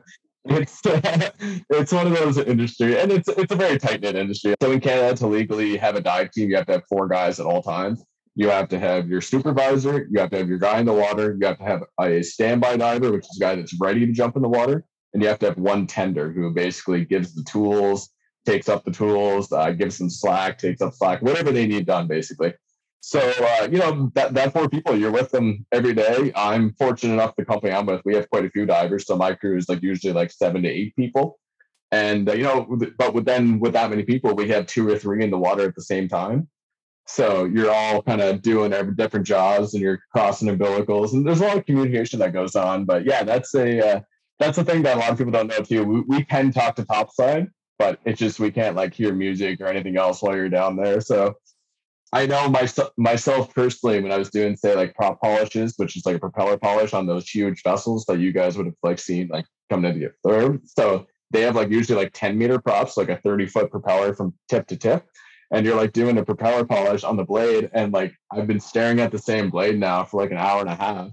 it's 0.49 0.81
it's 1.69 1.91
one 1.91 2.07
of 2.07 2.13
those 2.13 2.37
industry, 2.37 2.99
and 2.99 3.11
it's 3.11 3.27
it's 3.27 3.51
a 3.51 3.55
very 3.55 3.77
tight 3.77 4.01
knit 4.01 4.15
industry. 4.15 4.55
So 4.61 4.71
in 4.71 4.79
Canada, 4.79 5.15
to 5.17 5.27
legally 5.27 5.77
have 5.77 5.95
a 5.95 6.01
dive 6.01 6.31
team, 6.31 6.49
you 6.49 6.55
have 6.55 6.65
to 6.67 6.73
have 6.73 6.83
four 6.89 7.07
guys 7.07 7.39
at 7.39 7.45
all 7.45 7.61
times. 7.61 8.03
You 8.35 8.49
have 8.49 8.69
to 8.69 8.79
have 8.79 9.07
your 9.07 9.21
supervisor, 9.21 10.07
you 10.11 10.19
have 10.19 10.29
to 10.29 10.37
have 10.37 10.47
your 10.47 10.59
guy 10.59 10.79
in 10.79 10.85
the 10.85 10.93
water, 10.93 11.35
you 11.39 11.47
have 11.47 11.57
to 11.57 11.63
have 11.63 11.83
a 11.99 12.21
standby 12.21 12.77
diver, 12.77 13.11
which 13.11 13.25
is 13.25 13.37
a 13.37 13.39
guy 13.39 13.55
that's 13.55 13.75
ready 13.79 14.05
to 14.05 14.11
jump 14.11 14.35
in 14.35 14.43
the 14.43 14.49
water, 14.49 14.85
and 15.13 15.23
you 15.23 15.27
have 15.27 15.39
to 15.39 15.47
have 15.47 15.57
one 15.57 15.87
tender 15.87 16.31
who 16.31 16.53
basically 16.53 17.03
gives 17.03 17.33
the 17.33 17.43
tools, 17.43 18.09
takes 18.45 18.69
up 18.69 18.85
the 18.85 18.91
tools, 18.91 19.51
uh, 19.51 19.71
gives 19.71 19.97
them 19.97 20.09
slack, 20.09 20.59
takes 20.59 20.81
up 20.81 20.93
slack, 20.93 21.23
whatever 21.23 21.51
they 21.51 21.65
need 21.65 21.87
done, 21.87 22.07
basically. 22.07 22.53
So 23.07 23.21
uh, 23.21 23.69
you 23.71 23.77
know 23.77 24.11
that 24.15 24.33
that 24.33 24.51
four 24.51 24.67
people, 24.67 24.93
you're 24.97 25.13
with 25.13 25.31
them 25.31 25.65
every 25.71 25.93
day. 25.93 26.29
I'm 26.35 26.73
fortunate 26.73 27.13
enough 27.13 27.37
the 27.37 27.45
company 27.45 27.71
I'm 27.71 27.85
with, 27.85 28.01
we 28.03 28.13
have 28.15 28.29
quite 28.29 28.43
a 28.43 28.49
few 28.49 28.65
divers, 28.65 29.07
so 29.07 29.15
my 29.15 29.33
crew 29.33 29.55
is 29.55 29.69
like 29.69 29.81
usually 29.81 30.11
like 30.11 30.29
seven 30.29 30.61
to 30.63 30.67
eight 30.67 30.93
people. 30.97 31.39
And 31.93 32.29
uh, 32.29 32.33
you 32.33 32.43
know, 32.43 32.67
but 32.97 33.13
with 33.13 33.23
then 33.23 33.61
with 33.61 33.71
that 33.71 33.89
many 33.91 34.03
people, 34.03 34.35
we 34.35 34.49
have 34.49 34.65
two 34.67 34.89
or 34.89 34.99
three 34.99 35.23
in 35.23 35.31
the 35.31 35.37
water 35.37 35.63
at 35.63 35.75
the 35.75 35.83
same 35.83 36.09
time. 36.09 36.49
So 37.07 37.45
you're 37.45 37.71
all 37.71 38.01
kind 38.01 38.19
of 38.19 38.41
doing 38.41 38.73
every 38.73 38.93
different 38.93 39.25
jobs 39.25 39.73
and 39.73 39.81
you're 39.81 40.01
crossing 40.11 40.49
umbilicals, 40.49 41.13
and 41.13 41.25
there's 41.25 41.39
a 41.39 41.45
lot 41.45 41.57
of 41.57 41.65
communication 41.65 42.19
that 42.19 42.33
goes 42.33 42.57
on. 42.57 42.83
But 42.83 43.05
yeah, 43.05 43.23
that's 43.23 43.55
a 43.55 43.89
uh, 43.89 43.99
that's 44.37 44.57
a 44.57 44.65
thing 44.65 44.81
that 44.81 44.97
a 44.97 44.99
lot 44.99 45.11
of 45.11 45.17
people 45.17 45.31
don't 45.31 45.47
know 45.47 45.59
too. 45.59 45.85
We, 45.85 46.01
we 46.01 46.25
can 46.25 46.51
talk 46.51 46.75
to 46.75 46.83
topside, 46.83 47.47
but 47.79 48.01
it's 48.03 48.19
just 48.19 48.41
we 48.41 48.51
can't 48.51 48.75
like 48.75 48.93
hear 48.93 49.13
music 49.13 49.61
or 49.61 49.67
anything 49.67 49.95
else 49.95 50.21
while 50.21 50.35
you're 50.35 50.49
down 50.49 50.75
there. 50.75 50.99
So 50.99 51.35
I 52.13 52.25
know 52.25 52.47
myself 52.49 52.91
myself 52.97 53.53
personally 53.53 54.01
when 54.01 54.11
I 54.11 54.17
was 54.17 54.29
doing 54.29 54.55
say 54.55 54.75
like 54.75 54.95
prop 54.95 55.21
polishes, 55.21 55.73
which 55.77 55.97
is 55.97 56.05
like 56.05 56.15
a 56.15 56.19
propeller 56.19 56.57
polish 56.57 56.93
on 56.93 57.05
those 57.05 57.29
huge 57.29 57.61
vessels 57.63 58.05
that 58.05 58.19
you 58.19 58.31
guys 58.31 58.55
would 58.55 58.67
have 58.67 58.75
like 58.81 58.99
seen 58.99 59.27
like 59.27 59.45
coming 59.69 59.89
into 59.89 60.01
your 60.01 60.15
third. 60.25 60.61
So 60.65 61.05
they 61.31 61.41
have 61.41 61.55
like 61.55 61.69
usually 61.69 62.01
like 62.01 62.13
10 62.13 62.37
meter 62.37 62.59
props, 62.59 62.95
like 62.95 63.09
a 63.09 63.17
30 63.17 63.47
foot 63.47 63.69
propeller 63.69 64.13
from 64.13 64.33
tip 64.49 64.67
to 64.67 64.77
tip. 64.77 65.05
And 65.51 65.65
you're 65.65 65.75
like 65.75 65.93
doing 65.93 66.17
a 66.17 66.25
propeller 66.25 66.65
polish 66.65 67.03
on 67.03 67.17
the 67.17 67.23
blade 67.23 67.69
and 67.73 67.93
like 67.93 68.13
i've 68.33 68.47
been 68.47 68.59
staring 68.59 68.99
at 68.99 69.11
the 69.11 69.19
same 69.19 69.49
blade 69.49 69.79
now 69.79 70.03
for 70.03 70.21
like 70.21 70.31
an 70.31 70.37
hour 70.37 70.61
and 70.61 70.69
a 70.69 70.75
half. 70.75 71.11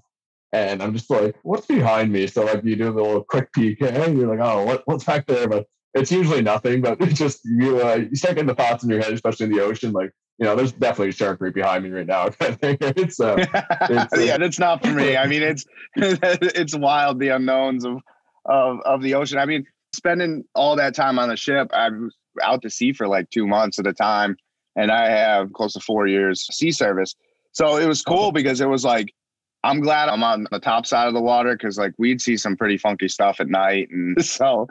And 0.52 0.80
i'm 0.80 0.92
just 0.92 1.10
like 1.10 1.34
what's 1.42 1.66
behind 1.66 2.12
me? 2.12 2.28
So 2.28 2.44
like 2.44 2.62
you 2.62 2.76
do 2.76 2.88
a 2.88 2.94
little 2.94 3.24
quick 3.24 3.52
peek 3.52 3.80
and 3.80 4.16
you're 4.16 4.28
like 4.28 4.46
oh 4.46 4.64
what, 4.64 4.82
what's 4.84 5.04
back 5.04 5.26
there? 5.26 5.48
But 5.48 5.66
it's 5.94 6.12
usually 6.12 6.42
nothing 6.42 6.82
but 6.82 7.00
it's 7.00 7.18
just 7.18 7.40
you 7.44 7.80
uh, 7.82 7.96
you 7.96 8.14
start 8.14 8.36
getting 8.36 8.46
the 8.46 8.54
thoughts 8.54 8.84
in 8.84 8.90
your 8.90 9.00
head 9.00 9.12
especially 9.12 9.46
in 9.46 9.52
the 9.52 9.62
ocean 9.62 9.90
like 9.90 10.12
you 10.38 10.44
know 10.44 10.56
there's 10.56 10.72
definitely 10.72 11.10
a 11.10 11.12
shark 11.12 11.40
right 11.40 11.54
behind 11.54 11.84
me 11.84 11.90
right 11.90 12.06
now 12.06 12.28
it's, 12.40 13.20
uh, 13.20 13.36
it's 13.82 14.12
uh, 14.12 14.20
yeah 14.20 14.36
that's 14.36 14.58
not 14.58 14.82
for 14.82 14.90
me 14.90 15.16
i 15.16 15.26
mean 15.26 15.42
it's 15.42 15.64
it's 15.96 16.76
wild 16.76 17.18
the 17.20 17.28
unknowns 17.28 17.84
of 17.84 17.98
of 18.46 18.80
of 18.84 19.02
the 19.02 19.14
ocean 19.14 19.38
i 19.38 19.46
mean 19.46 19.64
spending 19.94 20.44
all 20.54 20.76
that 20.76 20.94
time 20.94 21.18
on 21.18 21.28
the 21.28 21.36
ship 21.36 21.70
I'm 21.72 22.10
out 22.42 22.62
to 22.62 22.70
sea 22.70 22.92
for 22.92 23.08
like 23.08 23.30
two 23.30 23.46
months 23.46 23.78
at 23.78 23.86
a 23.86 23.92
time. 23.92 24.36
And 24.76 24.90
I 24.90 25.08
have 25.08 25.52
close 25.52 25.72
to 25.74 25.80
four 25.80 26.06
years 26.06 26.46
sea 26.50 26.72
service. 26.72 27.14
So 27.52 27.76
it 27.76 27.86
was 27.86 28.02
cool 28.02 28.32
because 28.32 28.60
it 28.60 28.68
was 28.68 28.84
like, 28.84 29.14
I'm 29.62 29.80
glad 29.80 30.08
I'm 30.08 30.24
on 30.24 30.46
the 30.50 30.58
top 30.58 30.84
side 30.84 31.06
of 31.06 31.14
the 31.14 31.22
water 31.22 31.56
because 31.56 31.78
like 31.78 31.92
we'd 31.96 32.20
see 32.20 32.36
some 32.36 32.56
pretty 32.56 32.76
funky 32.76 33.08
stuff 33.08 33.40
at 33.40 33.48
night. 33.48 33.88
And 33.90 34.22
so 34.24 34.66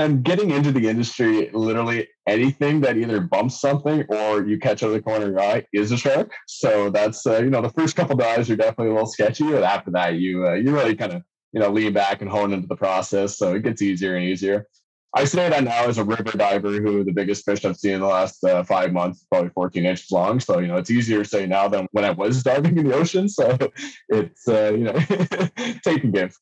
and 0.00 0.24
getting 0.24 0.50
into 0.50 0.72
the 0.72 0.88
industry, 0.88 1.50
literally 1.52 2.08
anything 2.26 2.80
that 2.80 2.96
either 2.96 3.20
bumps 3.20 3.60
something 3.60 4.02
or 4.08 4.46
you 4.46 4.58
catch 4.58 4.82
out 4.82 4.86
of 4.86 4.92
the 4.94 5.02
corner 5.02 5.26
of 5.26 5.32
your 5.32 5.40
eye 5.40 5.66
is 5.74 5.92
a 5.92 5.98
shark. 5.98 6.32
So 6.46 6.88
that's 6.88 7.26
uh, 7.26 7.40
you 7.40 7.50
know 7.50 7.60
the 7.60 7.70
first 7.70 7.96
couple 7.96 8.16
dives 8.16 8.50
are 8.50 8.56
definitely 8.56 8.88
a 8.88 8.94
little 8.94 9.06
sketchy, 9.06 9.44
but 9.44 9.62
after 9.62 9.90
that 9.90 10.14
you 10.14 10.46
uh, 10.46 10.54
you 10.54 10.72
really 10.72 10.96
kind 10.96 11.12
of 11.12 11.22
you 11.52 11.60
know 11.60 11.68
lean 11.68 11.92
back 11.92 12.22
and 12.22 12.30
hone 12.30 12.54
into 12.54 12.66
the 12.66 12.76
process. 12.76 13.36
So 13.36 13.54
it 13.54 13.62
gets 13.62 13.82
easier 13.82 14.16
and 14.16 14.24
easier. 14.24 14.66
I 15.14 15.24
say 15.24 15.50
that 15.50 15.64
now 15.64 15.84
as 15.84 15.98
a 15.98 16.04
river 16.04 16.36
diver 16.38 16.70
who 16.70 17.04
the 17.04 17.12
biggest 17.12 17.44
fish 17.44 17.64
I've 17.64 17.76
seen 17.76 17.94
in 17.94 18.00
the 18.00 18.06
last 18.06 18.42
uh, 18.44 18.62
five 18.62 18.92
months, 18.92 19.26
probably 19.30 19.50
14 19.50 19.84
inches 19.84 20.10
long. 20.12 20.38
So, 20.38 20.60
you 20.60 20.68
know, 20.68 20.76
it's 20.76 20.88
easier 20.88 21.24
to 21.24 21.28
say 21.28 21.46
now 21.46 21.66
than 21.66 21.88
when 21.90 22.04
I 22.04 22.10
was 22.10 22.44
diving 22.44 22.78
in 22.78 22.86
the 22.86 22.94
ocean. 22.94 23.28
So 23.28 23.58
it's, 24.08 24.46
uh, 24.46 24.70
you 24.72 24.84
know, 24.84 24.92
take 25.84 26.04
and 26.04 26.14
give. 26.14 26.38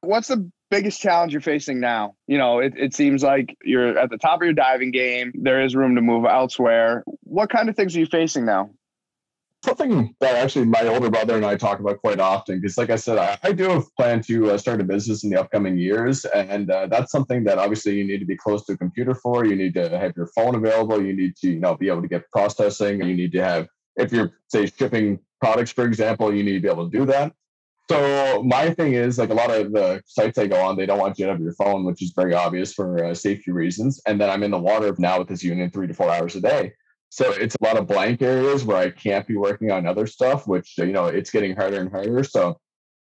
What's 0.00 0.26
the 0.26 0.50
biggest 0.70 1.00
challenge 1.00 1.32
you're 1.32 1.40
facing 1.40 1.80
now? 1.80 2.14
You 2.26 2.38
know, 2.38 2.58
it, 2.60 2.74
it 2.76 2.94
seems 2.94 3.22
like 3.22 3.56
you're 3.64 3.98
at 3.98 4.10
the 4.10 4.18
top 4.18 4.40
of 4.40 4.44
your 4.44 4.52
diving 4.52 4.90
game. 4.90 5.32
There 5.34 5.62
is 5.62 5.74
room 5.74 5.94
to 5.96 6.00
move 6.00 6.24
elsewhere. 6.24 7.04
What 7.22 7.50
kind 7.50 7.68
of 7.68 7.76
things 7.76 7.96
are 7.96 8.00
you 8.00 8.06
facing 8.06 8.44
now? 8.44 8.70
something 9.62 10.14
that 10.20 10.36
actually 10.36 10.64
my 10.64 10.82
older 10.86 11.10
brother 11.10 11.36
and 11.36 11.44
I 11.44 11.56
talk 11.56 11.80
about 11.80 12.00
quite 12.00 12.20
often 12.20 12.60
because, 12.60 12.78
like 12.78 12.90
I 12.90 12.96
said, 12.96 13.18
I, 13.18 13.38
I 13.42 13.52
do 13.52 13.84
plan 13.96 14.22
to 14.22 14.52
uh, 14.52 14.58
start 14.58 14.80
a 14.80 14.84
business 14.84 15.24
in 15.24 15.30
the 15.30 15.40
upcoming 15.40 15.78
years, 15.78 16.24
and 16.24 16.70
uh, 16.70 16.86
that's 16.86 17.12
something 17.12 17.44
that 17.44 17.58
obviously 17.58 17.94
you 17.96 18.06
need 18.06 18.18
to 18.18 18.24
be 18.24 18.36
close 18.36 18.64
to 18.66 18.72
a 18.72 18.78
computer 18.78 19.14
for. 19.14 19.44
You 19.44 19.56
need 19.56 19.74
to 19.74 19.98
have 19.98 20.12
your 20.16 20.28
phone 20.28 20.54
available. 20.54 21.04
You 21.04 21.14
need 21.14 21.36
to 21.36 21.50
you 21.50 21.60
know 21.60 21.76
be 21.76 21.88
able 21.88 22.02
to 22.02 22.08
get 22.08 22.30
processing. 22.30 23.02
You 23.02 23.14
need 23.14 23.32
to 23.32 23.42
have 23.42 23.68
if 23.96 24.12
you're 24.12 24.32
say 24.48 24.66
shipping 24.66 25.20
products, 25.40 25.72
for 25.72 25.84
example, 25.84 26.34
you 26.34 26.42
need 26.42 26.54
to 26.54 26.60
be 26.60 26.68
able 26.68 26.90
to 26.90 26.98
do 26.98 27.04
that. 27.06 27.32
So 27.90 28.40
my 28.44 28.70
thing 28.70 28.94
is 28.94 29.18
like 29.18 29.30
a 29.30 29.34
lot 29.34 29.50
of 29.50 29.72
the 29.72 30.00
sites 30.06 30.38
I 30.38 30.46
go 30.46 30.64
on, 30.64 30.76
they 30.76 30.86
don't 30.86 31.00
want 31.00 31.18
you 31.18 31.24
to 31.26 31.32
have 31.32 31.40
your 31.40 31.54
phone, 31.54 31.84
which 31.84 32.00
is 32.00 32.12
very 32.14 32.34
obvious 32.34 32.72
for 32.72 33.04
uh, 33.04 33.14
safety 33.14 33.50
reasons. 33.50 34.00
And 34.06 34.20
then 34.20 34.30
I'm 34.30 34.44
in 34.44 34.52
the 34.52 34.60
water 34.60 34.94
now 34.98 35.18
with 35.18 35.26
this 35.26 35.42
unit 35.42 35.72
three 35.72 35.88
to 35.88 35.94
four 35.94 36.08
hours 36.08 36.36
a 36.36 36.40
day. 36.40 36.72
So 37.08 37.32
it's 37.32 37.56
a 37.60 37.64
lot 37.64 37.76
of 37.76 37.88
blank 37.88 38.22
areas 38.22 38.64
where 38.64 38.76
I 38.76 38.90
can't 38.90 39.26
be 39.26 39.36
working 39.36 39.72
on 39.72 39.88
other 39.88 40.06
stuff, 40.06 40.46
which, 40.46 40.78
you 40.78 40.92
know, 40.92 41.06
it's 41.06 41.32
getting 41.32 41.56
harder 41.56 41.80
and 41.80 41.90
harder. 41.90 42.22
So 42.22 42.60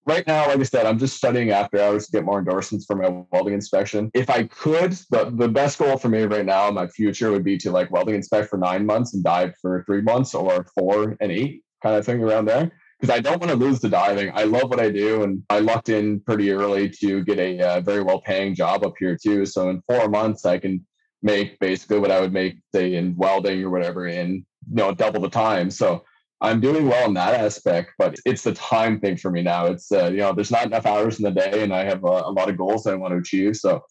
right 0.07 0.25
now, 0.29 0.47
like 0.47 0.61
I 0.61 0.63
said, 0.63 0.87
I'm 0.87 1.01
just 1.01 1.17
studying 1.17 1.51
after 1.51 1.81
hours 1.81 2.07
to 2.07 2.13
get 2.13 2.25
more 2.25 2.39
endorsements 2.39 2.87
for 2.87 2.95
my 2.95 3.25
welding 3.33 3.55
inspection. 3.55 4.09
If 4.15 4.31
I 4.31 4.45
could, 4.45 4.93
the, 5.11 5.33
the 5.35 5.49
best 5.49 5.81
goal 5.81 5.97
for 5.97 6.09
me 6.09 6.23
right 6.23 6.47
now 6.47 6.71
my 6.71 6.87
future 6.87 7.33
would 7.33 7.43
be 7.43 7.59
to 7.59 7.73
like 7.73 7.91
welding 7.91 8.15
inspect 8.15 8.49
for 8.49 8.57
nine 8.57 8.87
months 8.87 9.15
and 9.15 9.25
dive 9.25 9.53
for 9.61 9.83
three 9.83 10.03
months 10.03 10.33
or 10.33 10.65
four 10.79 11.17
and 11.21 11.33
eight 11.33 11.65
kind 11.83 11.97
of 11.97 12.07
thing 12.07 12.23
around 12.23 12.45
there. 12.45 12.71
Because 13.01 13.17
I 13.17 13.21
don't 13.21 13.41
want 13.41 13.51
to 13.51 13.57
lose 13.57 13.81
the 13.81 13.89
diving. 13.89 14.31
I 14.35 14.45
love 14.45 14.69
what 14.69 14.79
I 14.79 14.91
do, 14.91 15.23
and 15.23 15.43
I 15.49 15.61
lucked 15.61 15.89
in 15.89 16.21
pretty 16.21 16.51
early 16.51 16.91
to 17.01 17.25
get 17.25 17.39
a 17.39 17.59
uh, 17.61 17.81
very 17.81 18.03
well 18.03 18.21
paying 18.21 18.55
job 18.55 18.85
up 18.85 18.93
here 18.99 19.17
too. 19.17 19.47
So 19.47 19.71
in 19.71 19.83
four 19.89 20.09
months, 20.09 20.45
I 20.45 20.59
can 20.59 20.85
make 21.23 21.59
basically 21.61 21.99
what 21.99 22.11
I 22.11 22.21
would 22.21 22.33
make 22.33 22.57
say 22.75 22.95
in 22.95 23.17
welding 23.17 23.63
or 23.65 23.71
whatever 23.71 24.07
in 24.07 24.45
you 24.69 24.77
know 24.77 24.93
double 24.93 25.21
the 25.21 25.31
time. 25.31 25.71
So 25.71 26.05
I'm 26.43 26.61
doing 26.61 26.89
well 26.89 27.07
in 27.07 27.15
that 27.15 27.35
aspect, 27.35 27.93
but 27.99 28.17
it's 28.25 28.43
the 28.43 28.55
time 28.55 29.01
thing 29.01 29.17
for 29.17 29.31
me 29.31 29.43
now. 29.43 29.67
It's 29.67 29.91
uh, 29.91 30.11
you 30.11 30.19
know 30.19 30.35
there's 30.35 30.51
not 30.51 30.67
enough 30.67 30.87
hours 30.87 31.19
in 31.19 31.25
the 31.25 31.31
day, 31.31 31.63
and 31.63 31.75
I 31.75 31.85
have 31.85 32.05
a, 32.05 32.07
a 32.07 32.33
lot 32.33 32.51
of 32.51 32.59
goals 32.59 32.87
I 32.87 32.95
want 32.95 33.13
to 33.13 33.19
achieve. 33.19 33.57
So 33.57 33.83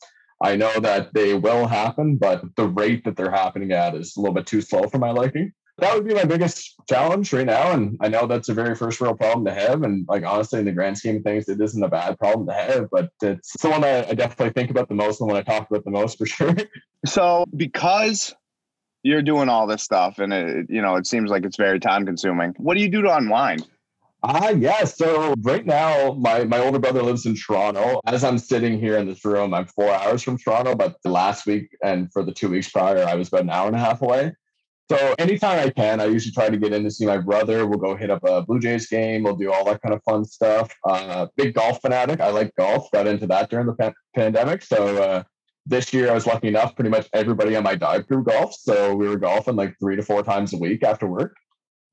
I 0.43 0.55
know 0.55 0.79
that 0.79 1.13
they 1.13 1.33
will 1.33 1.67
happen, 1.67 2.15
but 2.15 2.43
the 2.55 2.67
rate 2.67 3.03
that 3.05 3.15
they're 3.17 3.31
happening 3.31 3.71
at 3.71 3.95
is 3.95 4.15
a 4.15 4.21
little 4.21 4.35
bit 4.35 4.45
too 4.45 4.61
slow 4.61 4.87
for 4.87 4.99
my 4.99 5.11
liking 5.11 5.51
that 5.81 5.95
would 5.95 6.07
be 6.07 6.13
my 6.13 6.25
biggest 6.25 6.75
challenge 6.87 7.31
right 7.33 7.45
now. 7.45 7.71
And 7.71 7.97
I 8.01 8.07
know 8.07 8.25
that's 8.27 8.49
a 8.49 8.53
very 8.53 8.75
first 8.75 8.99
world 8.99 9.19
problem 9.19 9.45
to 9.45 9.53
have. 9.53 9.83
And 9.83 10.05
like 10.07 10.25
honestly, 10.25 10.59
in 10.59 10.65
the 10.65 10.71
grand 10.71 10.97
scheme 10.97 11.17
of 11.17 11.23
things, 11.23 11.49
it 11.49 11.61
isn't 11.61 11.83
a 11.83 11.89
bad 11.89 12.17
problem 12.17 12.47
to 12.47 12.53
have, 12.53 12.89
but 12.91 13.11
it's 13.21 13.53
the 13.61 13.69
one 13.69 13.81
that 13.81 14.09
I 14.09 14.13
definitely 14.13 14.53
think 14.53 14.71
about 14.71 14.89
the 14.89 14.95
most 14.95 15.21
and 15.21 15.29
when 15.29 15.37
I 15.37 15.43
talk 15.43 15.69
about 15.69 15.83
the 15.85 15.91
most 15.91 16.17
for 16.17 16.25
sure. 16.25 16.55
So 17.05 17.45
because 17.55 18.35
you're 19.03 19.21
doing 19.21 19.49
all 19.49 19.67
this 19.67 19.83
stuff 19.83 20.19
and 20.19 20.33
it, 20.33 20.65
you 20.69 20.81
know, 20.81 20.95
it 20.95 21.07
seems 21.07 21.29
like 21.29 21.45
it's 21.45 21.57
very 21.57 21.79
time 21.79 22.05
consuming. 22.05 22.53
What 22.57 22.75
do 22.75 22.81
you 22.81 22.89
do 22.89 23.01
to 23.03 23.15
unwind? 23.15 23.65
Ah, 24.21 24.47
uh, 24.47 24.49
yeah. 24.51 24.83
So 24.83 25.33
right 25.43 25.65
now, 25.65 26.11
my 26.19 26.43
my 26.43 26.59
older 26.59 26.79
brother 26.79 27.01
lives 27.01 27.25
in 27.25 27.35
Toronto. 27.35 28.01
As 28.05 28.25
I'm 28.25 28.37
sitting 28.37 28.77
here 28.77 28.97
in 28.97 29.07
this 29.07 29.23
room, 29.23 29.53
I'm 29.53 29.65
four 29.65 29.93
hours 29.93 30.23
from 30.23 30.37
Toronto. 30.37 30.75
But 30.75 30.97
the 31.03 31.09
last 31.09 31.45
week 31.45 31.69
and 31.81 32.11
for 32.11 32.23
the 32.23 32.33
two 32.33 32.49
weeks 32.49 32.69
prior, 32.69 33.05
I 33.05 33.15
was 33.15 33.29
about 33.29 33.43
an 33.43 33.49
hour 33.49 33.67
and 33.67 33.77
a 33.77 33.79
half 33.79 34.01
away. 34.01 34.33
So 34.91 35.13
anytime 35.19 35.59
I 35.59 35.69
can, 35.69 36.01
I 36.01 36.05
usually 36.05 36.31
try 36.31 36.49
to 36.49 36.57
get 36.57 36.73
in 36.73 36.83
to 36.83 36.89
see 36.89 37.05
my 37.05 37.17
brother. 37.17 37.67
We'll 37.67 37.77
go 37.77 37.95
hit 37.95 38.09
up 38.09 38.23
a 38.23 38.41
Blue 38.41 38.59
Jays 38.59 38.87
game. 38.87 39.21
We'll 39.21 39.35
do 39.35 39.51
all 39.51 39.63
that 39.65 39.83
kind 39.83 39.93
of 39.93 40.01
fun 40.03 40.25
stuff. 40.25 40.73
Uh, 40.83 41.27
big 41.37 41.53
golf 41.53 41.79
fanatic. 41.81 42.19
I 42.21 42.31
like 42.31 42.55
golf. 42.55 42.89
Got 42.91 43.05
into 43.05 43.27
that 43.27 43.51
during 43.51 43.67
the 43.67 43.73
pa- 43.73 43.93
pandemic. 44.15 44.63
So 44.63 44.97
uh, 44.97 45.23
this 45.67 45.93
year 45.93 46.09
I 46.09 46.15
was 46.15 46.25
lucky 46.25 46.47
enough. 46.47 46.75
Pretty 46.75 46.89
much 46.89 47.07
everybody 47.13 47.55
on 47.55 47.63
my 47.63 47.75
dive 47.75 48.07
crew 48.07 48.23
golf. 48.23 48.55
So 48.55 48.95
we 48.95 49.07
were 49.07 49.17
golfing 49.17 49.55
like 49.55 49.75
three 49.79 49.95
to 49.95 50.01
four 50.01 50.23
times 50.23 50.53
a 50.53 50.57
week 50.57 50.83
after 50.83 51.05
work. 51.05 51.35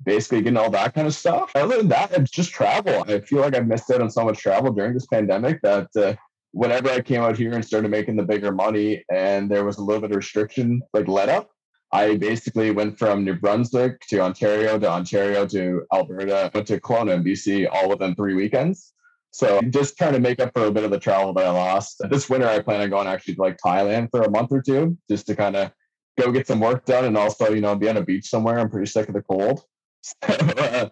Basically 0.03 0.41
getting 0.41 0.57
all 0.57 0.71
that 0.71 0.95
kind 0.95 1.07
of 1.07 1.15
stuff. 1.15 1.53
Other 1.55 1.77
than 1.77 1.89
that, 1.89 2.13
it's 2.13 2.31
just 2.31 2.51
travel. 2.51 3.05
I 3.07 3.21
feel 3.21 3.41
like 3.41 3.55
I've 3.55 3.67
missed 3.67 3.91
out 3.91 4.01
on 4.01 4.11
so 4.11 4.25
much 4.25 4.39
travel 4.39 4.73
during 4.73 4.95
this 4.95 5.07
pandemic 5.07 5.61
that 5.63 5.89
uh, 5.97 6.15
whenever 6.53 6.89
I 6.89 7.03
came 7.03 7.21
out 7.21 7.37
here 7.37 7.53
and 7.53 7.65
started 7.65 7.91
making 7.91 8.17
the 8.17 8.23
bigger 8.23 8.53
money 8.53 9.05
and 9.13 9.51
there 9.51 9.65
was 9.67 9.77
a 9.77 9.83
little 9.83 10.01
bit 10.01 10.13
of 10.13 10.17
restriction 10.17 10.81
like 10.95 11.09
let 11.09 11.29
up, 11.29 11.51
I 11.93 12.17
basically 12.17 12.71
went 12.73 12.99
from 12.99 13.25
New 13.25 13.35
Brunswick 13.35 14.01
to 14.09 14.21
Ontario 14.21 14.79
to 14.79 14.91
Ontario 14.91 15.47
to 15.47 15.87
Alberta, 15.93 16.51
went 16.53 16.67
to 16.67 16.81
Kelowna 16.81 17.15
and 17.15 17.25
BC 17.25 17.69
all 17.71 17.89
within 17.89 18.15
three 18.15 18.35
weekends. 18.35 18.93
So 19.31 19.61
just 19.69 19.97
trying 19.99 20.15
to 20.15 20.21
make 20.21 20.41
up 20.41 20.53
for 20.55 20.65
a 20.65 20.71
bit 20.71 20.85
of 20.85 20.91
the 20.91 20.99
travel 20.99 21.33
that 21.35 21.45
I 21.45 21.51
lost. 21.51 22.01
This 22.11 22.29
winter, 22.29 22.49
I 22.49 22.61
plan 22.61 22.81
on 22.81 22.91
going 22.91 23.07
actually 23.07 23.35
to 23.35 23.43
like 23.43 23.59
Thailand 23.65 24.09
for 24.11 24.23
a 24.23 24.31
month 24.31 24.51
or 24.51 24.63
two, 24.63 24.97
just 25.11 25.27
to 25.27 25.37
kind 25.37 25.55
of 25.55 25.73
go 26.19 26.33
get 26.33 26.47
some 26.47 26.61
work 26.61 26.87
done 26.87 27.05
and 27.05 27.17
also, 27.17 27.51
you 27.53 27.61
know, 27.61 27.77
be 27.77 27.89
on 27.89 27.99
a 27.99 28.03
beach 28.03 28.29
somewhere. 28.29 28.59
I'm 28.59 28.71
pretty 28.71 28.91
sick 28.91 29.09
of 29.09 29.15
the 29.15 29.23
cold. 29.23 29.63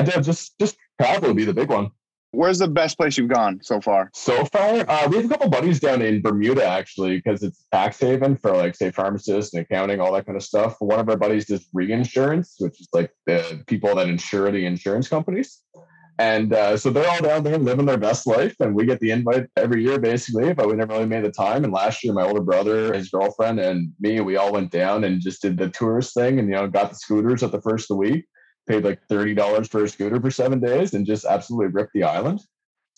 So 0.00 0.18
uh, 0.18 0.20
just 0.20 0.58
just 0.58 0.76
travel 1.00 1.28
would 1.28 1.36
be 1.36 1.44
the 1.44 1.54
big 1.54 1.70
one. 1.70 1.90
Where's 2.34 2.58
the 2.58 2.68
best 2.68 2.96
place 2.96 3.16
you've 3.16 3.28
gone 3.28 3.60
so 3.62 3.80
far? 3.80 4.10
So 4.12 4.44
far, 4.46 4.88
uh, 4.88 5.08
we 5.08 5.16
have 5.16 5.26
a 5.26 5.28
couple 5.28 5.48
buddies 5.48 5.80
down 5.80 6.02
in 6.02 6.20
Bermuda 6.20 6.66
actually, 6.66 7.16
because 7.16 7.42
it's 7.42 7.64
tax 7.72 8.00
haven 8.00 8.36
for 8.36 8.56
like 8.56 8.74
say 8.74 8.90
pharmacists 8.90 9.54
and 9.54 9.62
accounting, 9.62 10.00
all 10.00 10.12
that 10.12 10.26
kind 10.26 10.36
of 10.36 10.42
stuff. 10.42 10.76
One 10.80 10.98
of 10.98 11.08
our 11.08 11.16
buddies 11.16 11.46
does 11.46 11.66
reinsurance, 11.72 12.56
which 12.58 12.80
is 12.80 12.88
like 12.92 13.12
the 13.26 13.62
people 13.66 13.94
that 13.94 14.08
insure 14.08 14.50
the 14.50 14.66
insurance 14.66 15.08
companies. 15.08 15.60
And 16.18 16.52
uh, 16.52 16.76
so 16.76 16.90
they're 16.90 17.08
all 17.08 17.22
down 17.22 17.42
there 17.42 17.58
living 17.58 17.86
their 17.86 17.98
best 17.98 18.24
life, 18.24 18.54
and 18.60 18.72
we 18.72 18.86
get 18.86 19.00
the 19.00 19.10
invite 19.10 19.48
every 19.56 19.82
year 19.82 19.98
basically, 19.98 20.52
but 20.52 20.68
we 20.68 20.74
never 20.74 20.92
really 20.92 21.06
made 21.06 21.24
the 21.24 21.32
time. 21.32 21.64
And 21.64 21.72
last 21.72 22.04
year, 22.04 22.12
my 22.12 22.22
older 22.22 22.40
brother, 22.40 22.94
his 22.94 23.10
girlfriend, 23.10 23.58
and 23.58 23.92
me, 23.98 24.20
we 24.20 24.36
all 24.36 24.52
went 24.52 24.70
down 24.70 25.02
and 25.02 25.20
just 25.20 25.42
did 25.42 25.58
the 25.58 25.70
tourist 25.70 26.14
thing, 26.14 26.38
and 26.38 26.48
you 26.48 26.54
know, 26.54 26.68
got 26.68 26.90
the 26.90 26.96
scooters 26.96 27.42
at 27.42 27.50
the 27.50 27.60
first 27.60 27.90
of 27.90 27.96
the 27.96 28.00
week 28.00 28.26
paid 28.66 28.84
like 28.84 29.00
$30 29.10 29.68
for 29.68 29.84
a 29.84 29.88
scooter 29.88 30.20
for 30.20 30.30
seven 30.30 30.60
days 30.60 30.94
and 30.94 31.06
just 31.06 31.24
absolutely 31.24 31.72
ripped 31.72 31.92
the 31.94 32.04
island. 32.04 32.40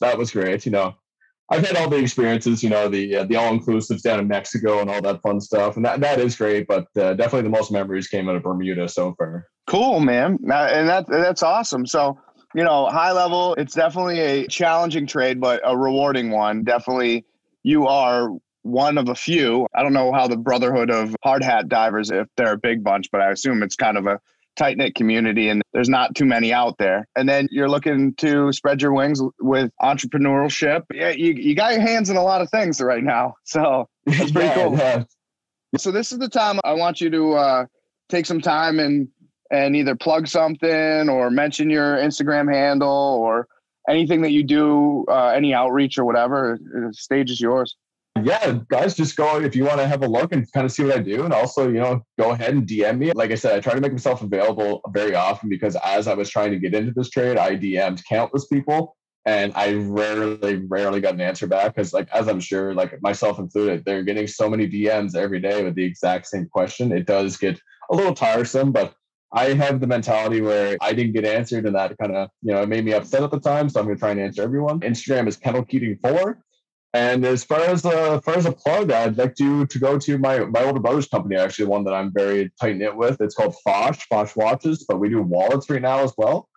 That 0.01 0.19
was 0.19 0.31
great. 0.31 0.67
You 0.67 0.73
know, 0.73 0.95
I've 1.51 1.67
had 1.67 1.77
all 1.77 1.89
the 1.89 1.97
experiences, 1.97 2.63
you 2.63 2.71
know, 2.71 2.89
the 2.89 3.17
uh, 3.17 3.25
the 3.25 3.37
all 3.37 3.57
inclusives 3.57 4.03
down 4.03 4.19
in 4.19 4.29
Mexico 4.29 4.81
and 4.81 4.91
all 4.91 5.01
that 5.03 5.23
fun 5.23 5.41
stuff, 5.41 5.77
and 5.77 5.85
that 5.85 6.01
that 6.01 6.19
is 6.19 6.37
great. 6.37 6.67
But 6.67 6.87
uh, 6.97 7.15
definitely 7.15 7.43
the 7.43 7.57
most 7.57 7.71
memories 7.71 8.09
came 8.09 8.29
out 8.29 8.37
of 8.37 8.43
Bermuda 8.43 8.89
so 8.89 9.15
far. 9.17 9.47
Cool, 9.67 10.01
man, 10.01 10.39
and 10.43 10.89
that 10.89 11.07
that's 11.09 11.43
awesome. 11.43 11.87
So 11.87 12.19
you 12.55 12.65
know, 12.65 12.87
high 12.87 13.13
level, 13.13 13.55
it's 13.55 13.75
definitely 13.75 14.19
a 14.21 14.47
challenging 14.49 15.07
trade, 15.07 15.41
but 15.41 15.61
a 15.65 15.77
rewarding 15.77 16.31
one. 16.31 16.65
Definitely, 16.65 17.25
you 17.63 17.87
are 17.87 18.31
one 18.63 18.99
of 18.99 19.09
a 19.09 19.15
few. 19.15 19.69
I 19.75 19.83
don't 19.83 19.93
know 19.93 20.13
how 20.13 20.27
the 20.27 20.37
Brotherhood 20.37 20.91
of 20.91 21.15
Hard 21.23 21.45
Hat 21.45 21.69
Divers, 21.69 22.11
if 22.11 22.27
they're 22.37 22.55
a 22.55 22.59
big 22.59 22.83
bunch, 22.83 23.11
but 23.13 23.21
I 23.21 23.31
assume 23.31 23.63
it's 23.63 23.77
kind 23.77 23.97
of 23.97 24.07
a 24.07 24.21
tight 24.57 24.77
knit 24.77 24.95
community 24.95 25.49
and 25.49 25.63
there's 25.73 25.89
not 25.89 26.15
too 26.15 26.25
many 26.25 26.53
out 26.53 26.79
there. 26.79 27.07
And 27.17 27.29
then 27.29 27.49
you're 27.51 27.69
looking 27.69 28.15
to 28.17 28.53
spread 28.53 28.83
your 28.83 28.93
wings 28.93 29.21
with 29.41 29.71
entrepreneurship. 29.81 30.85
Yeah, 30.93 31.11
you, 31.11 31.33
you 31.33 31.55
got 31.55 31.73
your 31.73 31.83
hands 31.83 32.11
in 32.11 32.17
a 32.17 32.23
lot 32.23 32.41
of 32.41 32.51
things 32.51 32.81
right 32.81 33.05
now. 33.05 33.35
So 33.45 33.89
that's 34.05 34.31
pretty 34.31 34.49
yeah, 34.49 34.55
cool. 34.55 34.77
Yeah. 34.77 35.05
So 35.79 35.91
this 35.91 36.13
is 36.13 36.19
the 36.19 36.29
time 36.29 36.61
I 36.63 36.75
want 36.75 37.01
you 37.01 37.11
to 37.11 37.33
uh, 37.33 37.67
take 38.09 38.27
some 38.27 38.41
time 38.41 38.79
and 38.79 39.09
and 39.51 39.77
either 39.77 39.95
plug 39.95 40.29
something 40.29 41.09
or 41.09 41.31
mention 41.31 41.71
your 41.71 41.97
Instagram 41.97 42.53
handle 42.53 42.89
or 42.89 43.49
anything 43.89 44.23
that 44.23 44.33
you 44.33 44.43
do, 44.43 45.05
uh, 45.09 45.29
any 45.29 45.55
outreach 45.55 45.99
or 45.99 46.05
whatever. 46.05 46.59
The 46.61 46.93
stage 46.93 47.31
is 47.31 47.41
yours 47.41 47.77
yeah, 48.25 48.59
guys, 48.69 48.95
just 48.95 49.17
go 49.17 49.41
if 49.41 49.57
you 49.57 49.65
want 49.65 49.79
to 49.79 49.87
have 49.87 50.03
a 50.03 50.09
look 50.09 50.33
and 50.33 50.51
kind 50.53 50.65
of 50.65 50.73
see 50.73 50.85
what 50.85 50.97
I 50.97 51.01
do. 51.01 51.25
And 51.25 51.33
also, 51.33 51.69
you 51.69 51.81
know, 51.81 52.03
go 52.19 52.31
ahead 52.31 52.55
and 52.55 52.67
DM 52.67 52.99
me. 52.99 53.13
Like 53.13 53.31
I 53.31 53.35
said, 53.35 53.55
I 53.55 53.61
try 53.61 53.75
to 53.75 53.81
make 53.81 53.93
myself 53.93 54.23
available 54.23 54.81
very 54.91 55.15
often 55.15 55.49
because 55.49 55.77
as 55.85 56.09
I 56.09 56.15
was 56.15 56.31
trying 56.31 56.51
to 56.53 56.59
get 56.59 56.75
into 56.75 56.93
this 56.93 57.11
trade, 57.11 57.37
I 57.37 57.57
DM'd 57.57 58.05
countless 58.07 58.47
people 58.47 58.97
and 59.27 59.53
I 59.57 59.75
rarely, 59.75 60.65
rarely 60.69 61.01
got 61.01 61.15
an 61.15 61.21
answer 61.21 61.49
back 61.49 61.75
because, 61.75 61.93
like, 61.93 62.09
as 62.13 62.29
I'm 62.29 62.39
sure, 62.39 62.73
like 62.73 63.01
myself 63.03 63.41
included, 63.41 63.85
they're 63.85 64.05
getting 64.05 64.29
so 64.29 64.49
many 64.49 64.69
DMs 64.69 65.17
every 65.17 65.41
day 65.41 65.65
with 65.65 65.75
the 65.75 65.85
exact 65.85 66.29
same 66.29 66.47
question. 66.47 66.93
It 66.93 67.07
does 67.07 67.37
get 67.37 67.61
a 67.91 67.97
little 67.97 68.15
tiresome, 68.15 68.71
but 68.71 68.95
I 69.33 69.55
have 69.55 69.81
the 69.81 69.87
mentality 69.89 70.41
where 70.41 70.77
I 70.81 70.93
didn't 70.93 71.13
get 71.13 71.25
answered, 71.25 71.67
and 71.67 71.75
that 71.75 71.99
kind 71.99 72.15
of, 72.15 72.29
you 72.43 72.55
know, 72.55 72.63
it 72.63 72.69
made 72.69 72.85
me 72.85 72.93
upset 72.93 73.25
at 73.25 73.33
the 73.33 73.41
time. 73.41 73.69
So 73.69 73.81
I'm 73.81 73.87
going 73.87 73.97
to 73.97 74.01
try 74.01 74.13
and 74.13 74.21
answer 74.21 74.43
everyone. 74.43 74.81
Instagram 74.81 75.27
is 75.27 75.37
Kendall 75.37 75.65
Keating 75.65 75.99
4. 76.01 76.39
And 76.97 77.27
as 77.27 77.45
far 77.45 77.61
as 77.61 77.85
a 77.85 78.13
as 78.13 78.25
far 78.25 78.37
as 78.39 78.47
a 78.47 78.53
plug, 78.53 78.91
I'd 78.91 79.19
like 79.19 79.35
to 79.35 79.67
to 79.67 79.79
go 79.79 79.99
to 79.99 80.17
my 80.17 80.39
my 80.47 80.63
older 80.65 80.81
brother's 80.81 81.07
company, 81.07 81.37
actually 81.37 81.67
one 81.67 81.85
that 81.85 81.93
I'm 81.93 82.11
very 82.11 82.51
tight 82.59 82.79
knit 82.79 82.97
with. 82.97 83.21
It's 83.21 83.35
called 83.35 83.55
Fosh 83.67 84.01
Fosh 84.11 84.35
Watches, 84.35 84.87
but 84.89 84.99
we 84.99 85.11
do 85.11 85.21
wallets 85.21 85.69
right 85.69 85.83
now 85.83 85.99
as 85.99 86.15
well. 86.17 86.49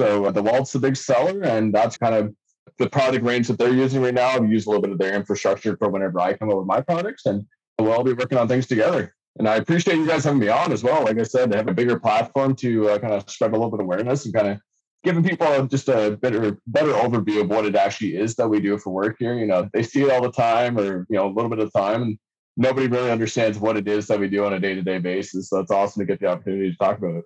So 0.00 0.24
uh, 0.24 0.30
the 0.30 0.42
wallet's 0.42 0.72
the 0.72 0.78
big 0.78 0.96
seller, 0.96 1.42
and 1.42 1.74
that's 1.74 1.98
kind 1.98 2.14
of 2.14 2.34
the 2.78 2.88
product 2.88 3.22
range 3.22 3.48
that 3.48 3.58
they're 3.58 3.74
using 3.74 4.00
right 4.00 4.14
now. 4.14 4.28
I've 4.28 4.50
used 4.50 4.66
a 4.66 4.70
little 4.70 4.80
bit 4.80 4.92
of 4.92 4.98
their 4.98 5.14
infrastructure 5.14 5.76
for 5.76 5.90
whenever 5.90 6.18
I 6.20 6.32
come 6.38 6.48
up 6.48 6.56
with 6.56 6.66
my 6.66 6.80
products, 6.80 7.26
and 7.26 7.44
we'll 7.78 7.92
all 7.92 8.02
be 8.02 8.14
working 8.14 8.38
on 8.38 8.48
things 8.48 8.66
together. 8.66 9.14
And 9.38 9.46
I 9.46 9.56
appreciate 9.56 9.98
you 9.98 10.06
guys 10.06 10.24
having 10.24 10.40
me 10.40 10.48
on 10.48 10.72
as 10.72 10.82
well. 10.82 11.04
Like 11.04 11.18
I 11.18 11.24
said, 11.24 11.50
to 11.50 11.58
have 11.58 11.68
a 11.68 11.74
bigger 11.74 12.00
platform 12.00 12.54
to 12.56 12.88
uh, 12.88 12.98
kind 12.98 13.12
of 13.12 13.28
spread 13.28 13.50
a 13.50 13.56
little 13.56 13.70
bit 13.70 13.80
of 13.80 13.84
awareness 13.84 14.24
and 14.24 14.32
kind 14.32 14.48
of 14.48 14.58
giving 15.04 15.22
people 15.22 15.66
just 15.66 15.88
a 15.88 16.16
better 16.20 16.58
better 16.66 16.92
overview 16.92 17.42
of 17.42 17.48
what 17.48 17.64
it 17.64 17.74
actually 17.74 18.16
is 18.16 18.34
that 18.36 18.48
we 18.48 18.60
do 18.60 18.78
for 18.78 18.90
work 18.90 19.16
here. 19.18 19.34
You 19.34 19.46
know, 19.46 19.68
they 19.72 19.82
see 19.82 20.02
it 20.02 20.10
all 20.10 20.22
the 20.22 20.32
time, 20.32 20.78
or 20.78 21.06
you 21.08 21.16
know, 21.16 21.26
a 21.26 21.32
little 21.32 21.50
bit 21.50 21.58
of 21.58 21.72
time, 21.72 22.02
and 22.02 22.18
nobody 22.56 22.86
really 22.86 23.10
understands 23.10 23.58
what 23.58 23.76
it 23.76 23.88
is 23.88 24.06
that 24.06 24.20
we 24.20 24.28
do 24.28 24.44
on 24.44 24.52
a 24.52 24.60
day 24.60 24.74
to 24.74 24.82
day 24.82 24.98
basis. 24.98 25.48
So 25.48 25.58
it's 25.58 25.70
awesome 25.70 26.00
to 26.00 26.06
get 26.06 26.20
the 26.20 26.26
opportunity 26.26 26.70
to 26.70 26.76
talk 26.76 26.98
about 26.98 27.16
it. 27.16 27.24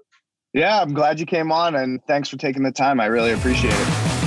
Yeah, 0.54 0.80
I'm 0.80 0.94
glad 0.94 1.20
you 1.20 1.26
came 1.26 1.52
on, 1.52 1.74
and 1.76 2.00
thanks 2.06 2.28
for 2.28 2.38
taking 2.38 2.62
the 2.62 2.72
time. 2.72 3.00
I 3.00 3.06
really 3.06 3.32
appreciate 3.32 3.74
it. 3.74 4.25